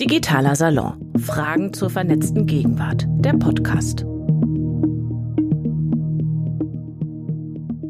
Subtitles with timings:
[0.00, 1.12] Digitaler Salon.
[1.24, 3.04] Fragen zur vernetzten Gegenwart.
[3.08, 4.04] Der Podcast.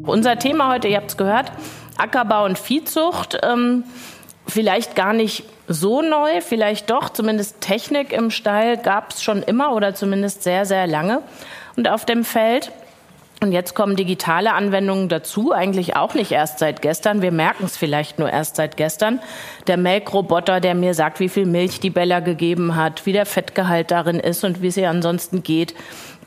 [0.05, 1.51] Unser Thema heute, ihr habt es gehört,
[1.97, 3.39] Ackerbau und Viehzucht.
[3.41, 3.85] Ähm,
[4.45, 9.73] vielleicht gar nicht so neu, vielleicht doch, zumindest Technik im Stall gab es schon immer
[9.73, 11.23] oder zumindest sehr, sehr lange.
[11.75, 12.71] Und auf dem Feld
[13.41, 17.21] und jetzt kommen digitale Anwendungen dazu, eigentlich auch nicht erst seit gestern.
[17.21, 19.19] Wir merken es vielleicht nur erst seit gestern.
[19.67, 23.91] Der Melkroboter, der mir sagt, wie viel Milch die Bella gegeben hat, wie der Fettgehalt
[23.91, 25.75] darin ist und wie es ihr ansonsten geht.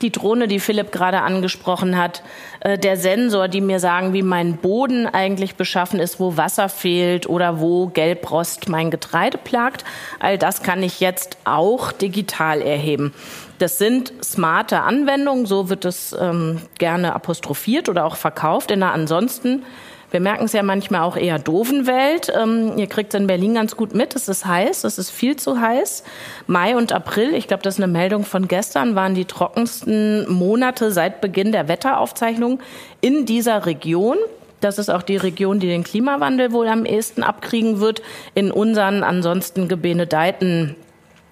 [0.01, 2.23] Die Drohne, die Philipp gerade angesprochen hat,
[2.61, 7.27] äh, der Sensor, die mir sagen, wie mein Boden eigentlich beschaffen ist, wo Wasser fehlt
[7.27, 9.83] oder wo Gelbrost mein Getreide plagt.
[10.19, 13.13] All das kann ich jetzt auch digital erheben.
[13.59, 18.71] Das sind smarte Anwendungen, so wird es ähm, gerne apostrophiert oder auch verkauft.
[18.71, 19.63] In einer ansonsten,
[20.11, 22.31] wir merken es ja manchmal auch eher doofen Welt.
[22.33, 24.15] Ähm, ihr kriegt es in Berlin ganz gut mit.
[24.15, 26.05] Es ist heiß, es ist viel zu heiß.
[26.47, 30.93] Mai und April, ich glaube, das ist eine Meldung von gestern, waren die trockensten Monate
[30.93, 32.61] seit Beginn der Wetteraufzeichnung
[33.01, 34.15] in dieser Region.
[34.61, 38.01] Das ist auch die Region, die den Klimawandel wohl am ehesten abkriegen wird.
[38.35, 40.77] In unseren ansonsten gebenedeiten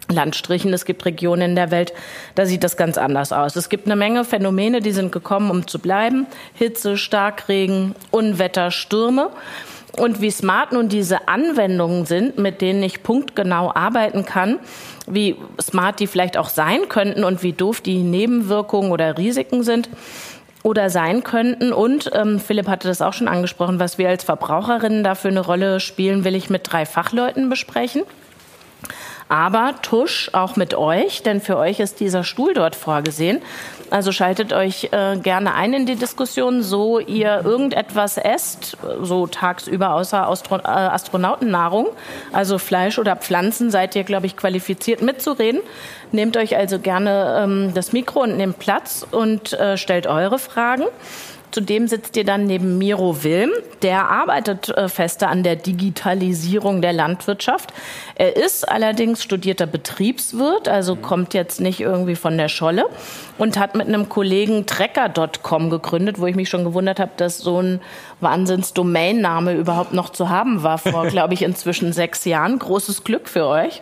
[0.10, 0.74] Landstrichen.
[0.74, 1.94] Es gibt Regionen in der Welt,
[2.36, 3.56] da sieht das ganz anders aus.
[3.56, 6.28] Es gibt eine Menge Phänomene, die sind gekommen, um zu bleiben.
[6.54, 9.30] Hitze, Starkregen, Unwetter, Stürme.
[9.98, 14.60] Und wie smart nun diese Anwendungen sind, mit denen ich punktgenau arbeiten kann,
[15.08, 19.90] wie smart die vielleicht auch sein könnten und wie doof die Nebenwirkungen oder Risiken sind
[20.62, 21.74] oder sein könnten.
[21.74, 25.80] Und ähm, Philipp hatte das auch schon angesprochen, was wir als Verbraucherinnen dafür eine Rolle
[25.80, 28.04] spielen, will ich mit drei Fachleuten besprechen
[29.30, 33.42] aber Tusch auch mit euch, denn für euch ist dieser Stuhl dort vorgesehen.
[33.90, 39.94] Also schaltet euch äh, gerne ein in die Diskussion, so ihr irgendetwas esst, so tagsüber
[39.94, 41.88] außer Astro äh, Astronautennahrung,
[42.34, 45.62] also Fleisch oder Pflanzen, seid ihr, glaube ich, qualifiziert mitzureden.
[46.12, 50.84] Nehmt euch also gerne ähm, das Mikro und nehmt Platz und äh, stellt eure Fragen.
[51.58, 53.50] Zudem sitzt ihr dann neben Miro Wilm.
[53.82, 57.74] Der arbeitet äh, fester an der Digitalisierung der Landwirtschaft.
[58.14, 61.02] Er ist allerdings studierter Betriebswirt, also mhm.
[61.02, 62.86] kommt jetzt nicht irgendwie von der Scholle
[63.40, 67.60] und hat mit einem Kollegen Trecker.com gegründet, wo ich mich schon gewundert habe, dass so
[67.60, 67.82] ein
[68.22, 72.60] Wahnsinns-Domainname überhaupt noch zu haben war vor, glaube ich, inzwischen sechs Jahren.
[72.60, 73.82] Großes Glück für euch.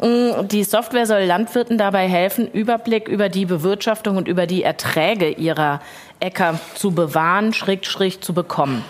[0.00, 5.80] Die Software soll Landwirten dabei helfen, Überblick über die Bewirtschaftung und über die Erträge ihrer
[6.20, 8.84] Äcker zu bewahren, schräg, schräg zu bekommen.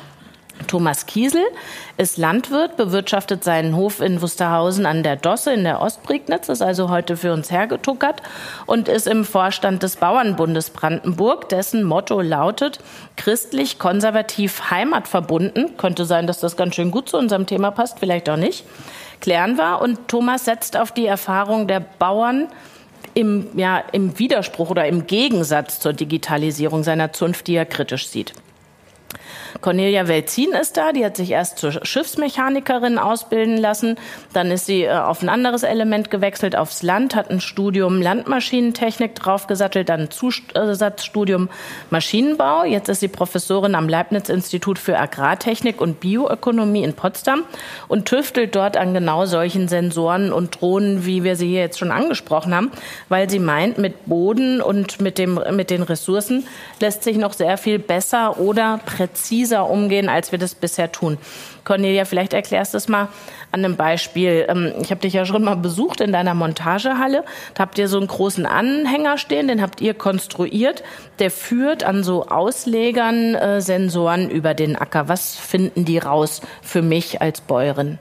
[0.66, 1.44] Thomas Kiesel
[1.96, 6.88] ist Landwirt, bewirtschaftet seinen Hof in Wusterhausen an der Dosse in der Ostprignitz, ist also
[6.88, 8.22] heute für uns hergetuckert
[8.64, 12.80] und ist im Vorstand des Bauernbundes Brandenburg, dessen Motto lautet
[13.16, 15.76] christlich, konservativ, heimatverbunden.
[15.76, 18.64] Könnte sein, dass das ganz schön gut zu unserem Thema passt, vielleicht auch nicht.
[19.20, 19.80] Klären wir.
[19.80, 22.48] Und Thomas setzt auf die Erfahrung der Bauern
[23.14, 28.32] im, ja, im Widerspruch oder im Gegensatz zur Digitalisierung seiner Zunft, die er kritisch sieht.
[29.60, 33.96] Cornelia Welzin ist da, die hat sich erst zur Schiffsmechanikerin ausbilden lassen,
[34.32, 39.14] dann ist sie äh, auf ein anderes Element gewechselt, aufs Land, hat ein Studium Landmaschinentechnik
[39.14, 41.48] draufgesattelt, dann ein Zusatzstudium
[41.90, 42.64] Maschinenbau.
[42.64, 47.44] Jetzt ist sie Professorin am Leibniz-Institut für Agrartechnik und Bioökonomie in Potsdam
[47.88, 51.90] und tüftelt dort an genau solchen Sensoren und Drohnen, wie wir sie hier jetzt schon
[51.90, 52.70] angesprochen haben,
[53.08, 56.46] weil sie meint, mit Boden und mit, dem, mit den Ressourcen
[56.80, 61.18] lässt sich noch sehr viel besser oder präziser präziser umgehen, als wir das bisher tun.
[61.64, 63.08] Cornelia, vielleicht erklärst du es mal
[63.52, 64.46] an einem Beispiel.
[64.48, 67.24] Ähm, ich habe dich ja schon mal besucht in deiner Montagehalle.
[67.54, 70.82] Da habt ihr so einen großen Anhänger stehen, den habt ihr konstruiert.
[71.18, 75.08] Der führt an so Auslegern äh, Sensoren über den Acker.
[75.08, 77.98] Was finden die raus für mich als Bäuerin?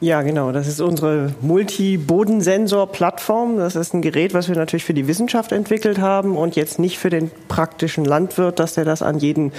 [0.00, 0.50] Ja, genau.
[0.50, 3.58] Das ist unsere Multi-Bodensensor-Plattform.
[3.58, 6.98] Das ist ein Gerät, was wir natürlich für die Wissenschaft entwickelt haben und jetzt nicht
[6.98, 9.52] für den praktischen Landwirt, dass der das an jeden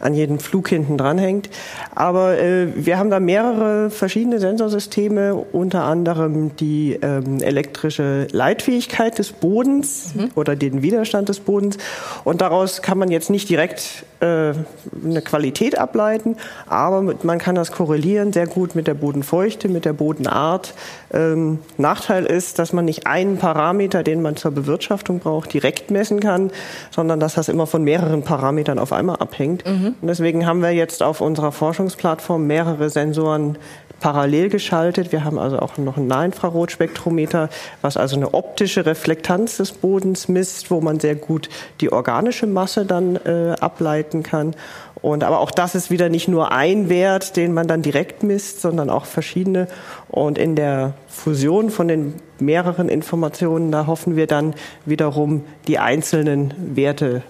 [0.00, 1.50] an jedem Flug hinten dranhängt.
[1.94, 9.32] Aber äh, wir haben da mehrere verschiedene Sensorsysteme, unter anderem die ähm, elektrische Leitfähigkeit des
[9.32, 10.30] Bodens mhm.
[10.34, 11.78] oder den Widerstand des Bodens.
[12.24, 16.36] Und daraus kann man jetzt nicht direkt eine Qualität ableiten,
[16.66, 20.74] aber man kann das korrelieren sehr gut mit der Bodenfeuchte, mit der Bodenart.
[21.12, 26.20] Ähm, Nachteil ist, dass man nicht einen Parameter, den man zur Bewirtschaftung braucht, direkt messen
[26.20, 26.50] kann,
[26.90, 29.66] sondern dass das immer von mehreren Parametern auf einmal abhängt.
[29.66, 29.78] Mhm.
[29.78, 29.94] Mhm.
[30.00, 33.58] Und deswegen haben wir jetzt auf unserer Forschungsplattform mehrere Sensoren
[34.00, 35.12] parallel geschaltet.
[35.12, 37.48] Wir haben also auch noch ein Nahinfrarotspektrometer,
[37.82, 41.48] was also eine optische Reflektanz des Bodens misst, wo man sehr gut
[41.80, 44.54] die organische Masse dann äh, ableiten kann.
[45.00, 48.60] Und aber auch das ist wieder nicht nur ein Wert, den man dann direkt misst,
[48.60, 49.68] sondern auch verschiedene.
[50.08, 54.54] Und in der Fusion von den mehreren Informationen, da hoffen wir dann
[54.84, 57.22] wiederum die einzelnen Werte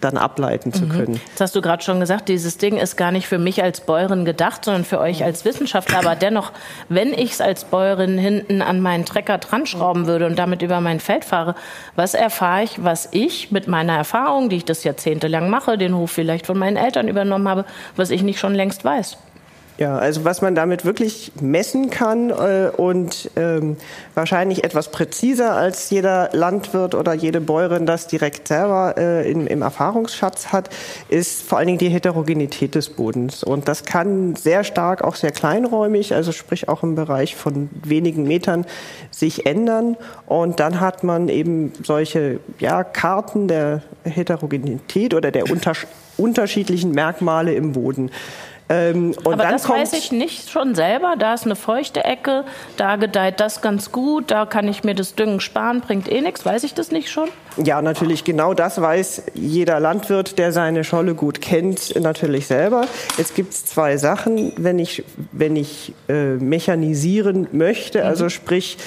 [0.00, 0.88] dann ableiten zu mhm.
[0.90, 1.20] können.
[1.32, 4.24] Das hast du gerade schon gesagt, dieses Ding ist gar nicht für mich als Bäuerin
[4.24, 5.98] gedacht, sondern für euch als Wissenschaftler.
[5.98, 6.52] Aber dennoch,
[6.88, 10.80] wenn ich es als Bäuerin hinten an meinen Trecker dran schrauben würde und damit über
[10.80, 11.54] mein Feld fahre,
[11.96, 16.10] was erfahre ich, was ich mit meiner Erfahrung, die ich das jahrzehntelang mache, den Hof
[16.10, 17.64] vielleicht von meinen Eltern übernommen habe,
[17.96, 19.18] was ich nicht schon längst weiß?
[19.78, 23.76] Ja, also was man damit wirklich messen kann äh, und ähm,
[24.14, 29.62] wahrscheinlich etwas präziser als jeder Landwirt oder jede Bäuerin das direkt selber äh, in, im
[29.62, 30.68] Erfahrungsschatz hat,
[31.08, 33.44] ist vor allen Dingen die Heterogenität des Bodens.
[33.44, 38.24] Und das kann sehr stark, auch sehr kleinräumig, also sprich auch im Bereich von wenigen
[38.24, 38.66] Metern,
[39.12, 39.96] sich ändern.
[40.26, 45.44] Und dann hat man eben solche ja, Karten der Heterogenität oder der
[46.16, 48.10] unterschiedlichen Merkmale im Boden.
[48.68, 51.14] Ähm, und Aber dann das weiß ich nicht schon selber.
[51.18, 52.44] Da ist eine feuchte Ecke,
[52.76, 56.44] da gedeiht das ganz gut, da kann ich mir das Düngen sparen, bringt eh nichts.
[56.44, 57.28] Weiß ich das nicht schon?
[57.56, 58.24] Ja, natürlich.
[58.24, 62.86] Genau das weiß jeder Landwirt, der seine Scholle gut kennt, natürlich selber.
[63.16, 68.30] Jetzt gibt es zwei Sachen, wenn ich, wenn ich äh, mechanisieren möchte, also mhm.
[68.30, 68.78] sprich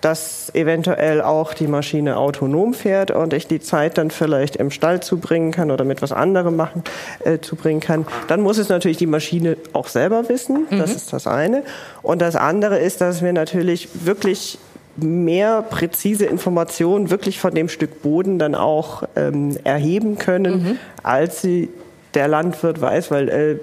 [0.00, 5.02] dass eventuell auch die Maschine autonom fährt und ich die Zeit dann vielleicht im Stall
[5.02, 6.82] zubringen kann oder mit was anderem machen
[7.24, 8.06] äh, zubringen kann.
[8.28, 10.66] Dann muss es natürlich die Maschine auch selber wissen.
[10.70, 10.96] Das mhm.
[10.96, 11.62] ist das eine.
[12.02, 14.58] Und das andere ist, dass wir natürlich wirklich
[14.96, 20.78] mehr präzise Informationen wirklich von dem Stück Boden dann auch ähm, erheben können, mhm.
[21.02, 21.68] als sie
[22.14, 23.56] der Landwirt weiß, weil äh,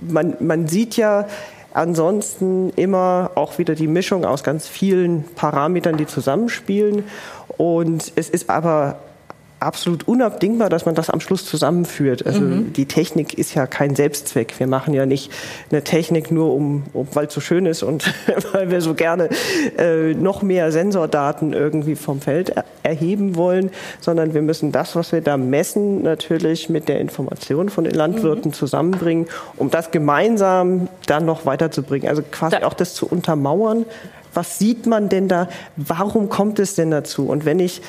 [0.00, 1.26] man, man sieht ja,
[1.76, 7.04] Ansonsten immer auch wieder die Mischung aus ganz vielen Parametern, die zusammenspielen.
[7.58, 8.96] Und es ist aber
[9.58, 12.26] absolut unabdingbar, dass man das am Schluss zusammenführt.
[12.26, 12.72] Also mhm.
[12.72, 14.58] die Technik ist ja kein Selbstzweck.
[14.58, 15.30] Wir machen ja nicht
[15.70, 18.12] eine Technik nur, um, um weil es so schön ist und
[18.52, 19.30] weil wir so gerne
[19.78, 23.70] äh, noch mehr Sensordaten irgendwie vom Feld er erheben wollen,
[24.00, 28.50] sondern wir müssen das, was wir da messen, natürlich mit der Information von den Landwirten
[28.50, 28.54] mhm.
[28.54, 29.26] zusammenbringen,
[29.56, 32.08] um das gemeinsam dann noch weiterzubringen.
[32.08, 33.86] Also quasi da auch das zu untermauern.
[34.34, 35.48] Was sieht man denn da?
[35.76, 37.26] Warum kommt es denn dazu?
[37.26, 37.80] Und wenn ich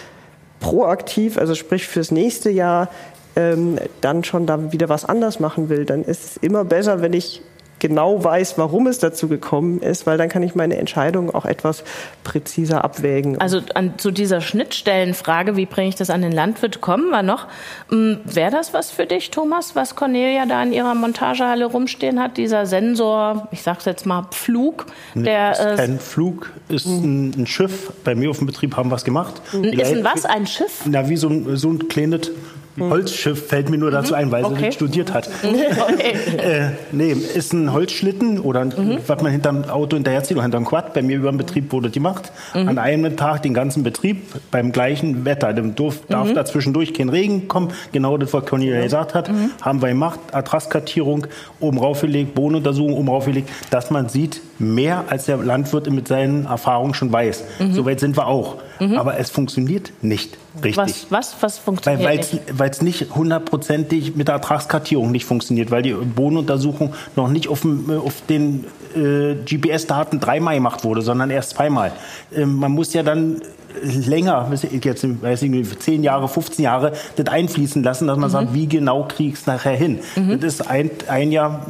[0.59, 2.89] proaktiv, also sprich fürs nächste Jahr,
[3.35, 7.13] ähm, dann schon da wieder was anders machen will, dann ist es immer besser, wenn
[7.13, 7.41] ich
[7.79, 11.83] genau weiß, warum es dazu gekommen ist, weil dann kann ich meine Entscheidung auch etwas
[12.23, 13.39] präziser abwägen.
[13.39, 17.47] Also an, zu dieser Schnittstellenfrage, wie bringe ich das an den Landwirt, kommen wir noch.
[17.89, 22.37] Hm, Wäre das was für dich, Thomas, was Cornelia da in ihrer Montagehalle rumstehen hat,
[22.37, 24.85] dieser Sensor, ich sag's jetzt mal Flug,
[25.15, 27.91] der ist äh, kein Flug, ist ein, ein, Schiff.
[28.03, 29.41] Bei mir auf dem Betrieb haben wir es gemacht.
[29.53, 30.25] Ist ein was?
[30.25, 30.81] Ein Schiff?
[30.85, 32.56] Na, wie so ein, so ein kleines hm.
[32.79, 34.65] Holzschiff fällt mir nur dazu ein, weil okay.
[34.65, 35.29] sie studiert hat.
[35.87, 36.13] Okay.
[36.37, 38.99] äh, nee, ist ein Holzschlitten oder mhm.
[39.05, 40.93] was man hinterm Auto hinterherzieht oder hinterm Quad.
[40.93, 42.31] Bei mir über dem Betrieb wurde die gemacht.
[42.53, 42.69] Mhm.
[42.69, 45.53] An einem Tag den ganzen Betrieb beim gleichen Wetter.
[45.53, 46.35] Dem darf, darf mhm.
[46.35, 47.71] da zwischendurch kein Regen kommen.
[47.91, 49.29] Genau das, was Cornelia gesagt hat.
[49.29, 49.51] Mhm.
[49.61, 50.19] Haben wir gemacht.
[50.31, 51.27] Adresskartierung
[51.59, 56.93] oben raufgelegt, Bodenuntersuchung oben raufgelegt, dass man sieht, mehr als der Landwirt mit seinen Erfahrungen
[56.93, 57.43] schon weiß.
[57.59, 57.73] Mhm.
[57.73, 58.57] Soweit sind wir auch.
[58.79, 58.97] Mhm.
[58.97, 60.77] Aber es funktioniert nicht richtig.
[60.77, 62.39] Was, was, was funktioniert weil, nicht?
[62.51, 67.61] Weil es nicht hundertprozentig mit der Ertragskartierung nicht funktioniert, weil die Bodenuntersuchung noch nicht auf,
[67.61, 68.65] dem, auf den
[68.95, 71.91] äh, GPS-Daten dreimal gemacht wurde, sondern erst zweimal.
[72.35, 73.41] Äh, man muss ja dann
[73.83, 74.49] länger,
[74.81, 78.33] jetzt weiß ich nicht, 10 Jahre, 15 Jahre, das einfließen lassen, dass man mhm.
[78.33, 79.99] sagt, wie genau kriege ich es nachher hin.
[80.15, 80.39] Mhm.
[80.39, 81.65] Das ist ein, ein Jahr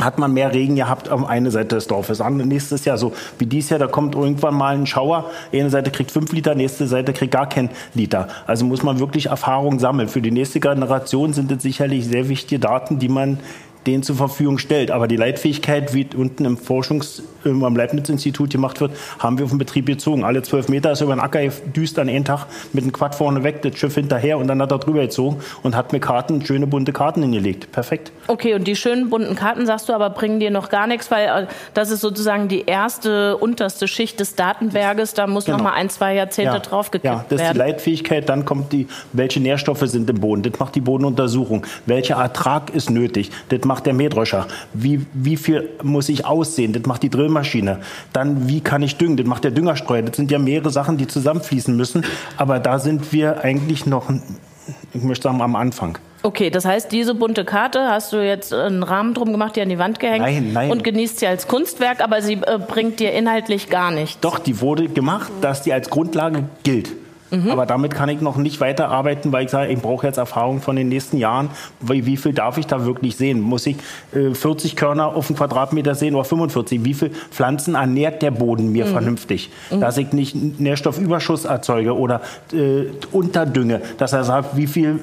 [0.00, 2.20] hat man mehr Regen gehabt am eine Seite des Dorfes.
[2.20, 5.30] An nächstes Jahr so wie dieses Jahr, da kommt irgendwann mal ein Schauer.
[5.52, 8.28] Eine Seite kriegt fünf Liter, nächste Seite kriegt gar kein Liter.
[8.46, 10.08] Also muss man wirklich Erfahrung sammeln.
[10.08, 13.38] Für die nächste Generation sind es sicherlich sehr wichtige Daten, die man
[13.86, 14.90] denen zur Verfügung stellt.
[14.90, 19.58] Aber die Leitfähigkeit, wie unten im Forschungs-, am Leibniz-Institut gemacht wird, haben wir auf den
[19.58, 20.24] Betrieb gezogen.
[20.24, 21.40] Alle zwölf Meter ist über den Acker
[21.74, 24.72] düst an einen Tag mit dem Quad vorne weg, das Schiff hinterher und dann hat
[24.72, 27.70] er drüber gezogen und hat mir Karten, schöne bunte Karten hingelegt.
[27.72, 28.12] Perfekt.
[28.26, 31.44] Okay, und die schönen bunten Karten, sagst du, aber bringen dir noch gar nichts, weil
[31.44, 35.14] äh, das ist sozusagen die erste, unterste Schicht des Datenberges.
[35.14, 35.58] Da muss genau.
[35.58, 36.58] noch mal ein, zwei Jahrzehnte ja.
[36.58, 37.18] draufgekippt werden.
[37.18, 38.28] Ja, das ist die Leitfähigkeit.
[38.28, 40.42] Dann kommt die, welche Nährstoffe sind im Boden.
[40.42, 41.66] Das macht die Bodenuntersuchung.
[41.86, 43.30] Welcher Ertrag ist nötig.
[43.48, 44.46] Das macht der Mähdröscher.
[44.72, 46.72] Wie, wie viel muss ich aussehen?
[46.72, 47.80] Das macht die Drillmaschine.
[48.12, 49.16] Dann, wie kann ich düngen?
[49.16, 50.02] Das macht der Düngerstreuer.
[50.02, 52.04] Das sind ja mehrere Sachen, die zusammenfließen müssen.
[52.36, 54.10] Aber da sind wir eigentlich noch,
[54.92, 55.98] ich möchte sagen, am Anfang.
[56.22, 59.68] Okay, das heißt, diese bunte Karte hast du jetzt einen Rahmen drum gemacht, die an
[59.68, 60.70] die Wand gehängt nein, nein.
[60.70, 64.18] und genießt sie als Kunstwerk, aber sie äh, bringt dir inhaltlich gar nichts.
[64.20, 66.90] Doch, die wurde gemacht, dass die als Grundlage gilt.
[67.30, 67.50] Mhm.
[67.50, 70.76] Aber damit kann ich noch nicht weiterarbeiten, weil ich sage, ich brauche jetzt Erfahrung von
[70.76, 71.50] den nächsten Jahren.
[71.80, 73.40] Wie, wie viel darf ich da wirklich sehen?
[73.40, 73.76] Muss ich
[74.14, 76.84] äh, 40 Körner auf einen Quadratmeter sehen oder 45?
[76.84, 78.90] Wie viel Pflanzen ernährt der Boden mir mhm.
[78.90, 79.50] vernünftig?
[79.70, 79.80] Mhm.
[79.80, 82.20] Dass ich nicht Nährstoffüberschuss erzeuge oder
[82.52, 83.82] äh, unterdünge.
[83.98, 85.00] Dass er sagt, wie viel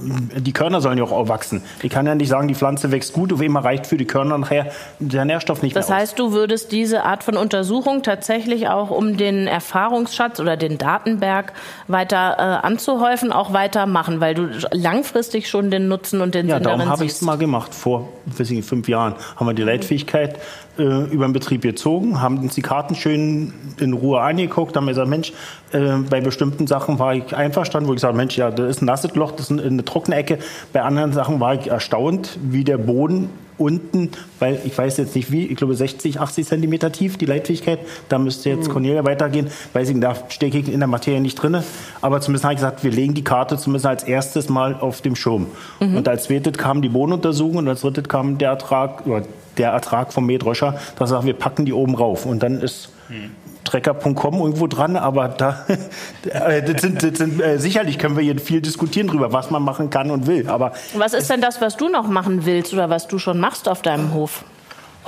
[0.00, 1.62] die Körner sollen ja auch wachsen.
[1.82, 4.38] Ich kann ja nicht sagen, die Pflanze wächst gut, auf immer reicht für die Körner
[4.38, 5.96] nachher der Nährstoff nicht das mehr.
[5.96, 10.78] Das heißt, du würdest diese Art von Untersuchung tatsächlich auch, um den Erfahrungsschatz oder den
[10.78, 11.37] Datenberg
[11.86, 16.64] weiter äh, anzuhäufen, auch weitermachen, weil du langfristig schon den Nutzen und den ja, Sinn
[16.64, 17.74] darum habe ich es mal gemacht.
[17.74, 20.38] Vor weiß ich, fünf Jahren haben wir die Leitfähigkeit
[20.78, 25.08] äh, über den Betrieb gezogen, haben uns die Karten schön in Ruhe angeguckt, haben gesagt,
[25.08, 25.32] Mensch,
[25.72, 28.86] äh, bei bestimmten Sachen war ich einverstanden, wo ich gesagt Mensch, ja, das ist ein
[28.86, 30.38] nasses Loch, das ist eine trockene Ecke.
[30.72, 35.30] Bei anderen Sachen war ich erstaunt, wie der Boden unten, weil ich weiß jetzt nicht
[35.32, 37.80] wie, ich glaube 60, 80 Zentimeter tief, die Leitfähigkeit.
[38.08, 38.72] Da müsste jetzt mhm.
[38.72, 39.48] Cornelia weitergehen.
[39.72, 41.58] Weiß ich, da stecke ich in der Materie nicht drin.
[42.00, 45.16] Aber zumindest habe ich gesagt, wir legen die Karte zumindest als erstes mal auf dem
[45.16, 45.46] Schirm.
[45.80, 45.96] Mhm.
[45.96, 49.22] Und als zweites kam die Bodenuntersuchung und als drittes kam der Ertrag, oder
[49.58, 52.26] der Ertrag vom Mähdroscher, da sagt, wir packen die oben rauf.
[52.26, 53.30] Und dann ist hm.
[53.64, 55.66] Trecker.com irgendwo dran, aber da
[56.24, 59.62] äh, das sind, das sind, äh, sicherlich können wir hier viel diskutieren darüber, was man
[59.62, 60.48] machen kann und will.
[60.48, 63.68] Aber was ist denn das, was du noch machen willst oder was du schon machst
[63.68, 64.44] auf deinem Hof?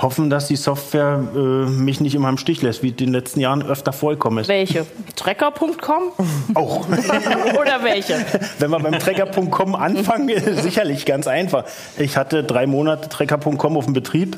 [0.01, 3.39] Hoffen, dass die Software äh, mich nicht immer im Stich lässt, wie in den letzten
[3.39, 4.47] Jahren öfter vorgekommen ist.
[4.47, 4.85] Welche?
[5.15, 6.11] Trecker.com?
[6.55, 6.87] Auch.
[7.59, 8.25] Oder welche?
[8.59, 10.29] Wenn wir beim Trecker.com anfangen,
[10.61, 11.65] sicherlich ganz einfach.
[11.97, 14.37] Ich hatte drei Monate Trecker.com auf dem Betrieb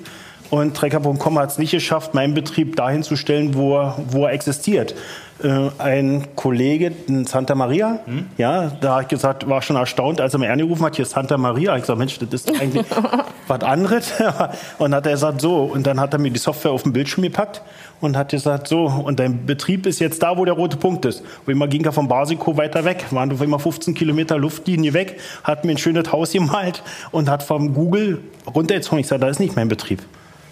[0.53, 4.33] und Trecker.com hat es nicht geschafft, meinen Betrieb dahin zu stellen, wo er, wo er
[4.33, 4.93] existiert.
[5.41, 8.27] Äh, ein Kollege in Santa Maria, hm?
[8.37, 11.13] ja, da habe ich gesagt, war schon erstaunt, als er mir angerufen hat, hier ist
[11.13, 11.75] Santa Maria.
[11.75, 12.85] Ich gesagt, Mensch, das ist eigentlich
[13.47, 14.13] was anderes.
[14.77, 17.23] und hat er gesagt, so, und dann hat er mir die Software auf den Bildschirm
[17.23, 17.63] gepackt
[17.99, 21.23] und hat gesagt, so, und dein Betrieb ist jetzt da, wo der rote Punkt ist.
[21.47, 25.19] Wo immer ging er vom Basico weiter weg, waren auf immer 15 Kilometer Luftlinie weg,
[25.43, 28.19] hat mir ein schönes Haus gemalt und hat vom Google
[28.53, 28.99] runtergezogen.
[28.99, 30.03] Ich sage, da ist nicht mein Betrieb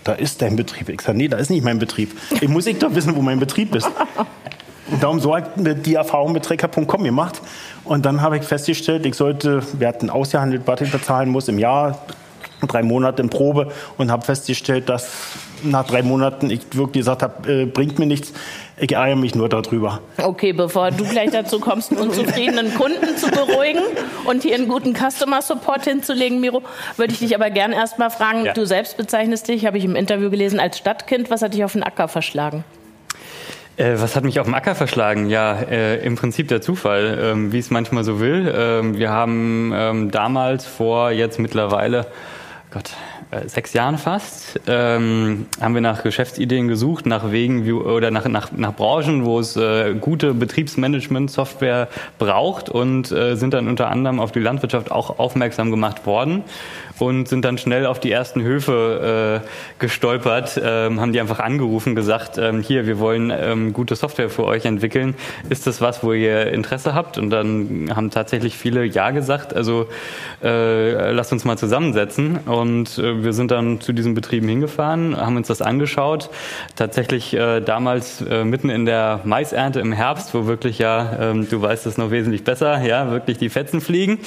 [0.03, 0.89] da ist dein Betrieb.
[0.89, 2.15] Ich sage, nee, da ist nicht mein Betrieb.
[2.39, 3.89] Ich muss ich doch wissen, wo mein Betrieb ist.
[4.89, 7.41] Und darum so hat die Erfahrung mit Trecker.com gemacht.
[7.83, 11.59] Und dann habe ich festgestellt, ich sollte, wir hatten ausgehandelt, was ich bezahlen muss im
[11.59, 11.99] Jahr,
[12.67, 15.09] drei Monate in Probe und habe festgestellt, dass
[15.63, 18.33] nach drei Monaten ich wirklich gesagt habe, äh, bringt mir nichts.
[18.77, 19.99] Ich ärgere mich nur darüber.
[20.17, 23.83] Okay, bevor du gleich dazu kommst, einen unzufriedenen Kunden zu beruhigen
[24.25, 26.63] und hier einen guten Customer Support hinzulegen, Miro,
[26.97, 28.53] würde ich dich aber gern erst mal fragen, ja.
[28.53, 31.29] du selbst bezeichnest dich, habe ich im Interview gelesen, als Stadtkind.
[31.29, 32.63] Was hat dich auf den Acker verschlagen?
[33.77, 35.29] Äh, was hat mich auf den Acker verschlagen?
[35.29, 38.53] Ja, äh, im Prinzip der Zufall, ähm, wie es manchmal so will.
[38.55, 42.07] Ähm, wir haben ähm, damals vor jetzt mittlerweile,
[42.71, 42.91] Gott,
[43.45, 48.51] sechs Jahren fast, ähm, haben wir nach Geschäftsideen gesucht, nach Wegen wie, oder nach, nach,
[48.51, 51.87] nach Branchen, wo es äh, gute Betriebsmanagement-Software
[52.19, 56.43] braucht und äh, sind dann unter anderem auf die Landwirtschaft auch aufmerksam gemacht worden
[57.01, 59.47] und sind dann schnell auf die ersten Höfe äh,
[59.79, 64.45] gestolpert, ähm, haben die einfach angerufen, gesagt, ähm, hier, wir wollen ähm, gute Software für
[64.45, 65.15] euch entwickeln.
[65.49, 67.17] Ist das was, wo ihr Interesse habt?
[67.17, 69.55] Und dann haben tatsächlich viele Ja gesagt.
[69.55, 69.87] Also
[70.43, 72.37] äh, lasst uns mal zusammensetzen.
[72.45, 76.29] Und äh, wir sind dann zu diesen Betrieben hingefahren, haben uns das angeschaut.
[76.75, 81.61] Tatsächlich äh, damals äh, mitten in der Maisernte im Herbst, wo wirklich ja, ähm, du
[81.61, 84.19] weißt es noch wesentlich besser, ja, wirklich die Fetzen fliegen.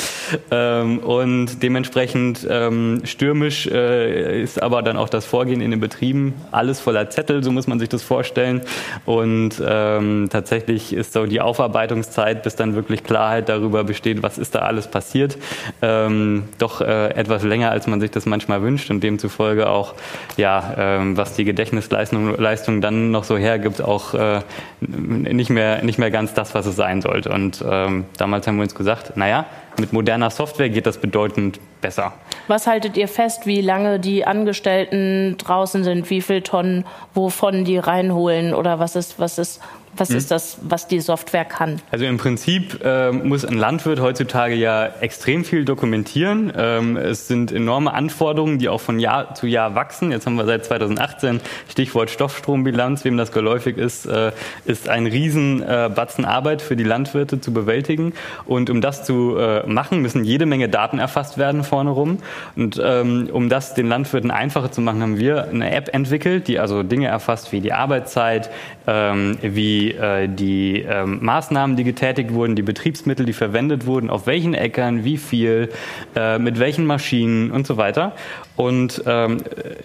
[0.50, 6.34] Ähm, und dementsprechend ähm, stürmisch äh, ist aber dann auch das Vorgehen in den Betrieben.
[6.50, 8.62] Alles voller Zettel, so muss man sich das vorstellen.
[9.04, 14.54] Und ähm, tatsächlich ist so die Aufarbeitungszeit, bis dann wirklich Klarheit darüber besteht, was ist
[14.54, 15.38] da alles passiert,
[15.82, 19.94] ähm, doch äh, etwas länger, als man sich das manchmal wünscht und demzufolge auch,
[20.36, 24.40] ja, ähm, was die Gedächtnisleistung Leistung dann noch so hergibt, auch äh,
[24.80, 27.30] nicht mehr nicht mehr ganz das, was es sein sollte.
[27.30, 29.46] Und ähm, damals haben wir uns gesagt, naja,
[29.78, 32.12] mit moderner Software geht das bedeutend besser.
[32.48, 37.78] Was haltet ihr fest, wie lange die Angestellten draußen sind, wie viele Tonnen, wovon die
[37.78, 39.60] reinholen oder was ist, was ist
[39.96, 40.16] was mhm.
[40.16, 41.80] ist das, was die Software kann?
[41.90, 46.52] Also im Prinzip äh, muss ein Landwirt heutzutage ja extrem viel dokumentieren.
[46.56, 50.10] Ähm, es sind enorme Anforderungen, die auch von Jahr zu Jahr wachsen.
[50.10, 54.32] Jetzt haben wir seit 2018 Stichwort Stoffstrombilanz, wem das geläufig ist, äh,
[54.64, 58.12] ist ein Riesenbatzen äh, Arbeit für die Landwirte zu bewältigen.
[58.46, 62.18] Und um das zu äh, machen, müssen jede Menge Daten erfasst werden vorne rum.
[62.56, 66.58] Und ähm, um das den Landwirten einfacher zu machen, haben wir eine App entwickelt, die
[66.58, 68.50] also Dinge erfasst wie die Arbeitszeit,
[68.86, 74.10] ähm, wie die, äh, die ähm, Maßnahmen, die getätigt wurden, die Betriebsmittel, die verwendet wurden,
[74.10, 75.70] auf welchen Äckern, wie viel,
[76.14, 78.12] äh, mit welchen Maschinen und so weiter.
[78.56, 79.38] Und ähm,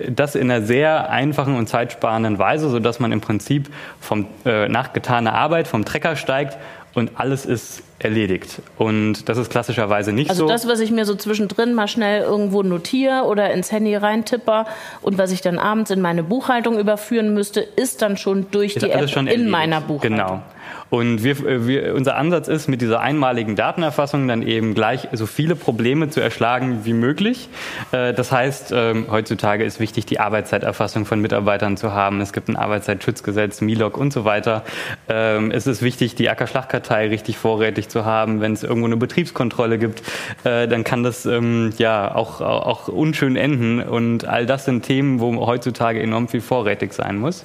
[0.10, 4.94] das in einer sehr einfachen und zeitsparenden Weise, sodass man im Prinzip vom, äh, nach
[4.94, 6.58] getaner Arbeit vom Trecker steigt
[6.94, 8.62] und alles ist erledigt.
[8.78, 10.52] Und das ist klassischerweise nicht also so.
[10.52, 14.66] Also das, was ich mir so zwischendrin mal schnell irgendwo notiere oder ins Handy reintipper
[15.02, 18.86] und was ich dann abends in meine Buchhaltung überführen müsste, ist dann schon durch ist
[18.86, 19.50] die App in erledigt.
[19.50, 20.18] meiner Buchhaltung.
[20.18, 20.42] Genau.
[20.90, 25.26] Und wir, äh, wir, unser Ansatz ist, mit dieser einmaligen Datenerfassung dann eben gleich so
[25.26, 27.50] viele Probleme zu erschlagen wie möglich.
[27.92, 32.22] Äh, das heißt, ähm, heutzutage ist wichtig, die Arbeitszeiterfassung von Mitarbeitern zu haben.
[32.22, 34.64] Es gibt ein Arbeitszeitschutzgesetz, MILOG und so weiter.
[35.08, 38.42] Ähm, es ist wichtig, die Ackerschlagkartei richtig vorrätig zu haben.
[38.42, 40.02] Wenn es irgendwo eine Betriebskontrolle gibt,
[40.44, 43.82] äh, dann kann das ähm, ja auch, auch unschön enden.
[43.82, 47.44] Und all das sind Themen, wo heutzutage enorm viel vorrätig sein muss.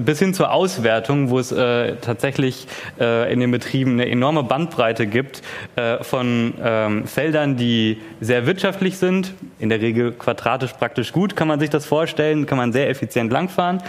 [0.00, 2.66] Bis hin zur Auswertung, wo es tatsächlich tatsächlich
[2.98, 5.42] äh, in den Betrieben eine enorme Bandbreite gibt
[5.76, 11.48] äh, von ähm, Feldern, die sehr wirtschaftlich sind, in der Regel quadratisch praktisch gut, kann
[11.48, 13.82] man sich das vorstellen, kann man sehr effizient langfahren,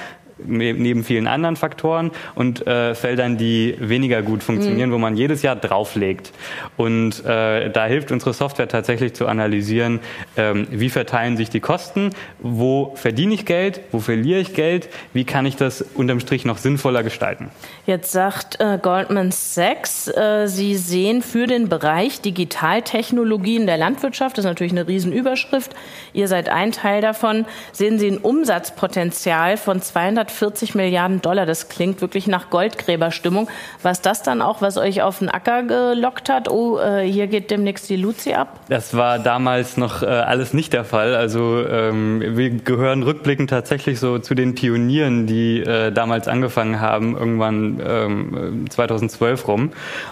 [0.45, 4.93] neben vielen anderen Faktoren und äh, Feldern, die weniger gut funktionieren, mhm.
[4.93, 6.31] wo man jedes Jahr drauflegt.
[6.77, 10.00] Und äh, da hilft unsere Software tatsächlich zu analysieren,
[10.38, 15.25] ähm, wie verteilen sich die Kosten, wo verdiene ich Geld, wo verliere ich Geld, wie
[15.25, 17.50] kann ich das unterm Strich noch sinnvoller gestalten.
[17.86, 24.45] Jetzt sagt äh, Goldman Sachs, äh, Sie sehen für den Bereich Digitaltechnologien der Landwirtschaft, das
[24.45, 25.71] ist natürlich eine Riesenüberschrift,
[26.13, 31.46] ihr seid ein Teil davon, sehen Sie ein Umsatzpotenzial von 200 140 Milliarden Dollar.
[31.46, 33.50] Das klingt wirklich nach Goldgräberstimmung.
[33.82, 36.50] War es das dann auch, was euch auf den Acker gelockt hat?
[36.50, 38.60] Oh, äh, hier geht demnächst die Luzi ab?
[38.70, 41.16] Das war damals noch äh, alles nicht der Fall.
[41.16, 47.18] Also ähm, wir gehören rückblickend tatsächlich so zu den Pionieren, die äh, damals angefangen haben,
[47.18, 49.72] irgendwann ähm, 2012 rum.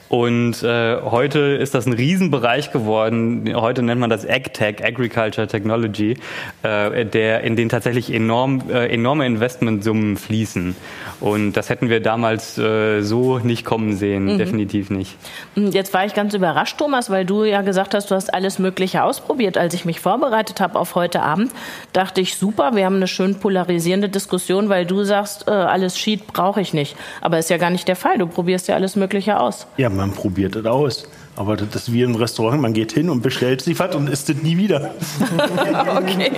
[0.09, 3.53] Und äh, heute ist das ein Riesenbereich geworden.
[3.55, 6.17] Heute nennt man das AgTech, Agriculture Technology,
[6.63, 10.75] äh, der in den tatsächlich enorm, äh, enorme Investmentsummen fließen.
[11.19, 14.37] Und das hätten wir damals äh, so nicht kommen sehen, mhm.
[14.37, 15.17] definitiv nicht.
[15.55, 18.59] Hm, jetzt war ich ganz überrascht, Thomas, weil du ja gesagt hast, du hast alles
[18.59, 19.57] Mögliche ausprobiert.
[19.57, 21.51] Als ich mich vorbereitet habe auf heute Abend,
[21.93, 26.27] dachte ich, super, wir haben eine schön polarisierende Diskussion, weil du sagst, äh, alles Sheet
[26.27, 26.95] brauche ich nicht.
[27.21, 28.17] Aber ist ja gar nicht der Fall.
[28.17, 29.67] Du probierst ja alles Mögliche aus.
[29.77, 31.07] Ja, man probiert es aus.
[31.39, 34.29] Aber das ist wie im Restaurant, man geht hin und bestellt sich was und isst
[34.29, 34.91] es nie wieder.
[35.95, 36.31] okay.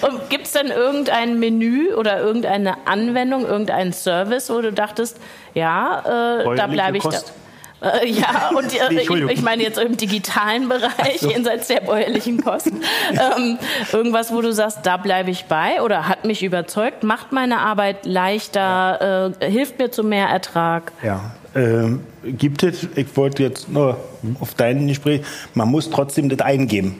[0.00, 5.18] Und gibt es denn irgendein Menü oder irgendeine Anwendung, irgendeinen Service, wo du dachtest,
[5.54, 7.20] ja, äh, da bleibe ich da.
[7.80, 11.30] Äh, ja, und äh, ich, ich, meine jetzt im digitalen Bereich, so.
[11.30, 12.82] jenseits der bäuerlichen Kosten.
[13.12, 13.56] Ähm,
[13.92, 18.04] irgendwas, wo du sagst, da bleibe ich bei oder hat mich überzeugt, macht meine Arbeit
[18.04, 20.90] leichter, äh, hilft mir zu mehr Ertrag.
[21.04, 23.96] Ja, ähm, gibt es, ich wollte jetzt nur
[24.40, 25.22] auf dein Gespräch,
[25.54, 26.96] man muss trotzdem das eingeben.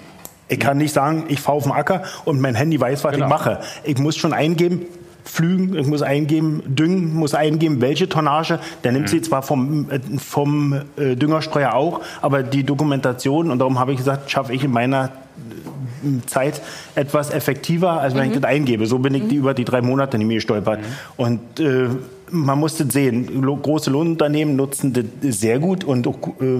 [0.49, 3.27] Ich kann nicht sagen, ich fahre auf den Acker und mein Handy weiß, was genau.
[3.27, 3.61] ich mache.
[3.85, 4.87] Ich muss schon eingeben,
[5.25, 8.59] Flügen, ich muss eingeben, Düngen, muss eingeben, welche Tonnage.
[8.83, 9.09] Der nimmt mhm.
[9.11, 13.99] sie zwar vom, äh, vom äh, Düngerstreuer auch, aber die Dokumentation, und darum habe ich
[13.99, 16.61] gesagt, schaffe ich in meiner äh, Zeit
[16.97, 18.33] etwas effektiver, als wenn mhm.
[18.33, 18.87] ich das eingebe.
[18.87, 19.41] So bin ich die mhm.
[19.41, 20.81] über die drei Monate nicht mehr gestolpert.
[20.81, 20.85] Mhm.
[21.17, 21.89] Und äh,
[22.31, 23.43] man muss das sehen.
[23.43, 26.11] Große Lohnunternehmen nutzen das sehr gut und äh,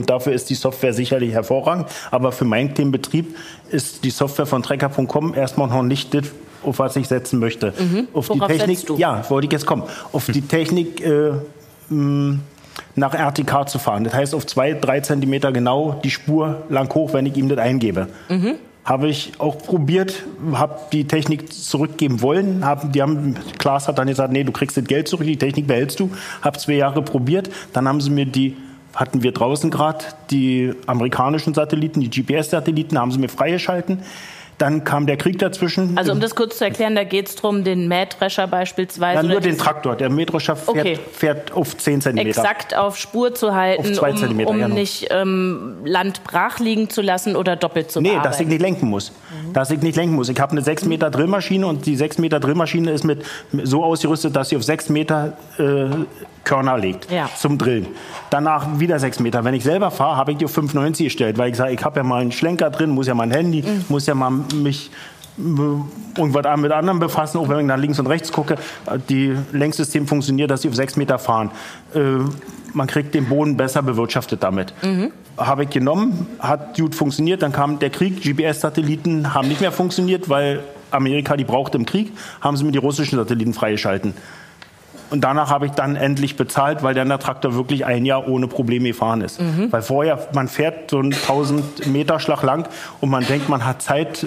[0.05, 1.87] dafür ist die Software sicherlich hervorragend.
[2.11, 3.37] Aber für meinen kleinen Betrieb
[3.71, 6.25] ist die Software von Trecker.com erstmal noch nicht das,
[6.63, 7.73] auf was ich setzen möchte.
[7.79, 8.09] Mhm.
[8.13, 9.85] Auf Worauf die Technik, ja, wollte ich jetzt kommen.
[10.13, 11.33] Auf die Technik äh,
[11.91, 14.05] nach RTK zu fahren.
[14.05, 17.59] Das heißt, auf zwei, drei Zentimeter genau die Spur lang hoch, wenn ich ihm das
[17.59, 18.09] eingebe.
[18.29, 18.57] Mhm
[18.91, 22.65] habe ich auch probiert, habe die Technik zurückgeben wollen.
[22.65, 25.69] Hab, die haben, Klaas hat dann gesagt, nee, du kriegst das Geld zurück, die Technik
[25.69, 26.11] behältst du.
[26.43, 27.51] Habe zwei Jahre probiert.
[27.73, 28.57] Dann haben sie mir die,
[28.93, 34.01] hatten wir draußen gerade, die amerikanischen Satelliten, die GPS-Satelliten, haben sie mir freigeschalten.
[34.61, 35.97] Dann kam der Krieg dazwischen.
[35.97, 39.23] Also um das kurz zu erklären, da geht es darum, den Mähdrescher beispielsweise.
[39.23, 39.97] Ja, nur den Traktor.
[39.97, 40.99] Der Mähdrescher fährt, okay.
[41.13, 42.19] fährt auf 10 cm.
[42.19, 47.37] Exakt auf Spur zu halten, um, um ja nicht ähm, Land brach liegen zu lassen
[47.37, 48.31] oder doppelt zu Nee, bearbeiten.
[48.31, 49.13] dass ich nicht lenken muss.
[49.13, 49.55] Mhm.
[49.55, 50.29] Dass ich nicht lenken muss.
[50.29, 53.25] Ich habe eine 6 Meter Drillmaschine und die 6 Meter Drillmaschine ist mit
[53.63, 55.87] so ausgerüstet, dass sie auf 6 Meter äh,
[56.45, 57.29] Körner legt ja.
[57.37, 57.87] zum Drillen.
[58.31, 59.45] Danach wieder 6 Meter.
[59.45, 62.01] Wenn ich selber fahre, habe ich die auf 5,90 gestellt, weil ich sage, ich habe
[62.01, 63.85] ja mal einen Schlenker drin, muss ja mal ein Handy, mhm.
[63.89, 64.91] muss ja mal mich
[65.39, 68.57] irgendwas mit anderen befassen, auch wenn ich nach links und rechts gucke.
[69.09, 71.51] Die Lenksystem funktioniert, dass sie auf 6 Meter fahren.
[71.95, 72.01] Äh,
[72.73, 74.75] man kriegt den Boden besser bewirtschaftet damit.
[74.83, 75.13] Mhm.
[75.37, 77.43] Habe ich genommen, hat gut funktioniert.
[77.43, 82.13] Dann kam der Krieg, GPS-Satelliten haben nicht mehr funktioniert, weil Amerika die braucht im Krieg,
[82.41, 84.15] haben sie mir die russischen Satelliten freigeschalten
[85.11, 88.47] Und danach habe ich dann endlich bezahlt, weil dann der Traktor wirklich ein Jahr ohne
[88.47, 89.41] Probleme gefahren ist.
[89.41, 89.73] Mhm.
[89.73, 92.69] Weil vorher, man fährt so einen 1000 Meter Schlag lang
[93.01, 94.27] und man denkt, man hat Zeit äh,